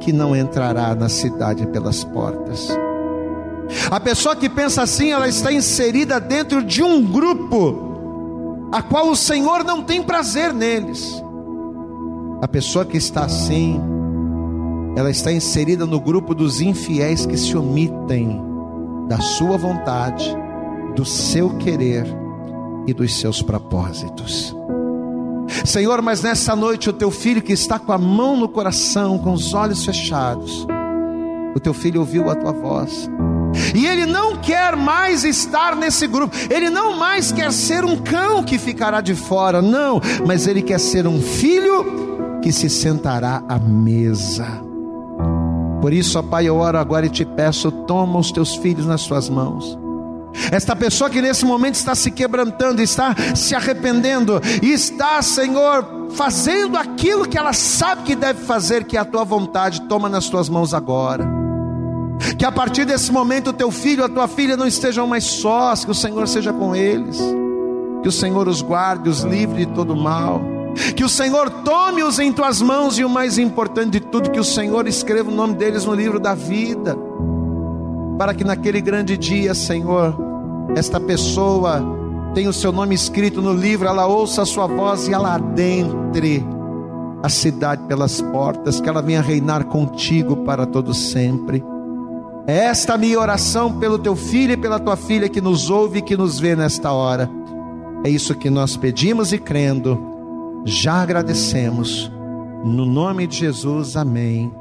que 0.00 0.12
não 0.12 0.34
entrará 0.34 0.92
na 0.94 1.08
cidade 1.08 1.66
pelas 1.68 2.02
portas. 2.02 2.68
A 3.90 4.00
pessoa 4.00 4.34
que 4.34 4.48
pensa 4.48 4.82
assim, 4.82 5.12
ela 5.12 5.28
está 5.28 5.52
inserida 5.52 6.18
dentro 6.18 6.62
de 6.62 6.82
um 6.82 7.00
grupo 7.00 8.68
a 8.72 8.82
qual 8.82 9.08
o 9.08 9.16
Senhor 9.16 9.62
não 9.62 9.82
tem 9.82 10.02
prazer 10.02 10.52
neles. 10.52 11.22
A 12.42 12.48
pessoa 12.48 12.84
que 12.84 12.96
está 12.96 13.24
assim, 13.24 13.80
ela 14.96 15.10
está 15.10 15.32
inserida 15.32 15.86
no 15.86 15.98
grupo 15.98 16.34
dos 16.34 16.60
infiéis 16.60 17.26
que 17.26 17.36
se 17.36 17.56
omitem 17.56 18.40
da 19.08 19.20
sua 19.20 19.56
vontade, 19.56 20.24
do 20.94 21.04
seu 21.04 21.50
querer 21.56 22.06
e 22.86 22.92
dos 22.92 23.18
seus 23.18 23.42
propósitos. 23.42 24.54
Senhor, 25.64 26.02
mas 26.02 26.22
nessa 26.22 26.54
noite 26.54 26.90
o 26.90 26.92
teu 26.92 27.10
filho 27.10 27.42
que 27.42 27.52
está 27.52 27.78
com 27.78 27.92
a 27.92 27.98
mão 27.98 28.36
no 28.36 28.48
coração, 28.48 29.18
com 29.18 29.32
os 29.32 29.54
olhos 29.54 29.84
fechados, 29.84 30.66
o 31.54 31.60
teu 31.60 31.72
filho 31.72 32.00
ouviu 32.00 32.30
a 32.30 32.34
tua 32.34 32.52
voz. 32.52 33.08
E 33.74 33.86
ele 33.86 34.04
não 34.04 34.36
quer 34.36 34.74
mais 34.74 35.24
estar 35.24 35.76
nesse 35.76 36.06
grupo, 36.06 36.34
ele 36.50 36.68
não 36.68 36.96
mais 36.98 37.30
quer 37.30 37.52
ser 37.52 37.84
um 37.84 37.96
cão 37.96 38.42
que 38.42 38.58
ficará 38.58 39.00
de 39.00 39.14
fora, 39.14 39.62
não, 39.62 40.00
mas 40.26 40.46
ele 40.46 40.60
quer 40.60 40.80
ser 40.80 41.06
um 41.06 41.20
filho 41.20 42.13
que 42.44 42.52
se 42.52 42.68
sentará 42.68 43.42
à 43.48 43.58
mesa. 43.58 44.46
Por 45.80 45.94
isso, 45.94 46.18
ó 46.18 46.22
Pai, 46.22 46.46
eu 46.46 46.56
oro 46.56 46.76
agora 46.76 47.06
e 47.06 47.08
te 47.08 47.24
peço: 47.24 47.72
toma 47.72 48.18
os 48.18 48.30
teus 48.30 48.54
filhos 48.56 48.84
nas 48.84 49.06
tuas 49.06 49.30
mãos. 49.30 49.78
Esta 50.52 50.76
pessoa 50.76 51.08
que 51.08 51.22
nesse 51.22 51.46
momento 51.46 51.76
está 51.76 51.94
se 51.94 52.10
quebrantando, 52.10 52.82
está 52.82 53.16
se 53.34 53.54
arrependendo, 53.54 54.42
está, 54.62 55.22
Senhor, 55.22 56.08
fazendo 56.10 56.76
aquilo 56.76 57.26
que 57.26 57.38
ela 57.38 57.54
sabe 57.54 58.02
que 58.02 58.14
deve 58.14 58.44
fazer, 58.44 58.84
que 58.84 58.98
é 58.98 59.00
a 59.00 59.06
tua 59.06 59.24
vontade, 59.24 59.80
toma 59.82 60.10
nas 60.10 60.28
tuas 60.28 60.46
mãos 60.50 60.74
agora. 60.74 61.26
Que 62.36 62.44
a 62.44 62.52
partir 62.52 62.84
desse 62.84 63.10
momento 63.10 63.50
o 63.50 63.52
teu 63.54 63.70
filho, 63.70 64.04
a 64.04 64.08
tua 64.08 64.28
filha 64.28 64.54
não 64.54 64.66
estejam 64.66 65.06
mais 65.06 65.24
sós, 65.24 65.82
que 65.82 65.90
o 65.90 65.94
Senhor 65.94 66.28
seja 66.28 66.52
com 66.52 66.76
eles, 66.76 67.18
que 68.02 68.08
o 68.08 68.12
Senhor 68.12 68.46
os 68.48 68.60
guarde, 68.60 69.08
os 69.08 69.22
livre 69.22 69.64
de 69.64 69.72
todo 69.72 69.96
mal, 69.96 70.53
que 70.96 71.04
o 71.04 71.08
Senhor 71.08 71.50
tome-os 71.50 72.18
em 72.18 72.32
tuas 72.32 72.60
mãos 72.60 72.98
e 72.98 73.04
o 73.04 73.08
mais 73.08 73.38
importante 73.38 73.92
de 73.92 74.00
tudo, 74.00 74.30
que 74.30 74.40
o 74.40 74.44
Senhor 74.44 74.86
escreva 74.86 75.30
o 75.30 75.34
nome 75.34 75.54
deles 75.54 75.84
no 75.84 75.94
livro 75.94 76.18
da 76.18 76.34
vida 76.34 76.96
para 78.18 78.34
que 78.34 78.44
naquele 78.44 78.80
grande 78.80 79.16
dia, 79.16 79.54
Senhor, 79.54 80.16
esta 80.76 81.00
pessoa 81.00 81.82
tenha 82.34 82.48
o 82.48 82.52
seu 82.52 82.72
nome 82.72 82.94
escrito 82.94 83.40
no 83.40 83.52
livro, 83.52 83.88
ela 83.88 84.06
ouça 84.06 84.42
a 84.42 84.46
sua 84.46 84.66
voz 84.66 85.08
e 85.08 85.12
ela 85.12 85.34
adentre 85.34 86.44
a 87.22 87.28
cidade 87.28 87.82
pelas 87.84 88.20
portas, 88.20 88.80
que 88.80 88.88
ela 88.88 89.00
venha 89.00 89.20
reinar 89.20 89.64
contigo 89.64 90.38
para 90.38 90.66
todo 90.66 90.92
sempre. 90.92 91.64
É 92.46 92.66
esta 92.66 92.98
minha 92.98 93.18
oração 93.18 93.78
pelo 93.78 93.98
teu 93.98 94.14
filho 94.14 94.52
e 94.52 94.56
pela 94.56 94.78
tua 94.78 94.96
filha 94.96 95.28
que 95.28 95.40
nos 95.40 95.70
ouve 95.70 96.00
e 96.00 96.02
que 96.02 96.16
nos 96.16 96.38
vê 96.38 96.54
nesta 96.54 96.92
hora. 96.92 97.30
É 98.04 98.10
isso 98.10 98.34
que 98.34 98.50
nós 98.50 98.76
pedimos 98.76 99.32
e 99.32 99.38
crendo, 99.38 100.13
já 100.64 100.94
agradecemos. 100.94 102.10
No 102.64 102.86
nome 102.86 103.26
de 103.26 103.38
Jesus, 103.38 103.96
amém. 103.96 104.52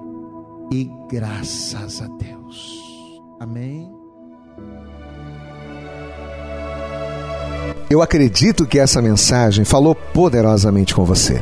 E 0.72 0.90
graças 1.10 2.02
a 2.02 2.08
Deus. 2.08 2.82
Amém. 3.40 3.90
Eu 7.90 8.02
acredito 8.02 8.66
que 8.66 8.80
essa 8.80 9.02
mensagem 9.02 9.64
falou 9.64 9.96
poderosamente 9.96 10.94
com 10.96 11.06
você. 11.06 11.42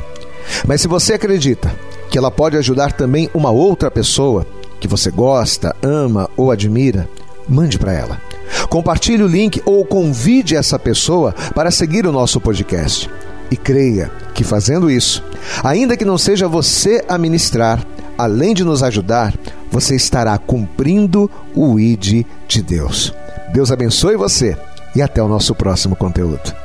Mas 0.68 0.82
se 0.82 0.88
você 0.88 1.14
acredita 1.14 1.74
que 2.09 2.18
ela 2.18 2.30
pode 2.30 2.57
ajudar 2.57 2.91
também 2.91 3.30
uma 3.34 3.51
outra 3.51 3.89
pessoa 3.89 4.45
que 4.80 4.88
você 4.88 5.09
gosta, 5.09 5.76
ama 5.82 6.30
ou 6.36 6.51
admira, 6.51 7.07
mande 7.47 7.80
para 7.80 7.93
ela. 7.93 8.22
Compartilhe 8.70 9.24
o 9.24 9.28
link 9.28 9.62
ou 9.66 9.86
convide 9.86 10.55
essa 10.55 10.78
pessoa 10.78 11.34
para 11.55 11.72
seguir 11.72 12.05
o 12.05 12.12
nosso 12.12 12.41
podcast. 12.41 13.09
E 13.52 13.58
creia 13.58 14.10
que 14.34 14.43
fazendo 14.43 14.89
isso, 14.89 15.22
ainda 15.64 15.97
que 15.97 16.06
não 16.06 16.18
seja 16.18 16.47
você 16.47 17.04
a 17.08 17.18
ministrar, 17.18 17.86
além 18.18 18.54
de 18.54 18.64
nos 18.64 18.82
ajudar, 18.82 19.34
você 19.70 19.95
estará 19.95 20.38
cumprindo 20.38 21.30
o 21.54 21.78
ID 21.78 22.26
de 22.47 22.62
Deus. 22.62 23.14
Deus 23.54 23.72
abençoe 23.72 24.16
você 24.16 24.58
e 24.95 25.02
até 25.02 25.22
o 25.22 25.28
nosso 25.28 25.54
próximo 25.54 25.95
conteúdo. 25.95 26.61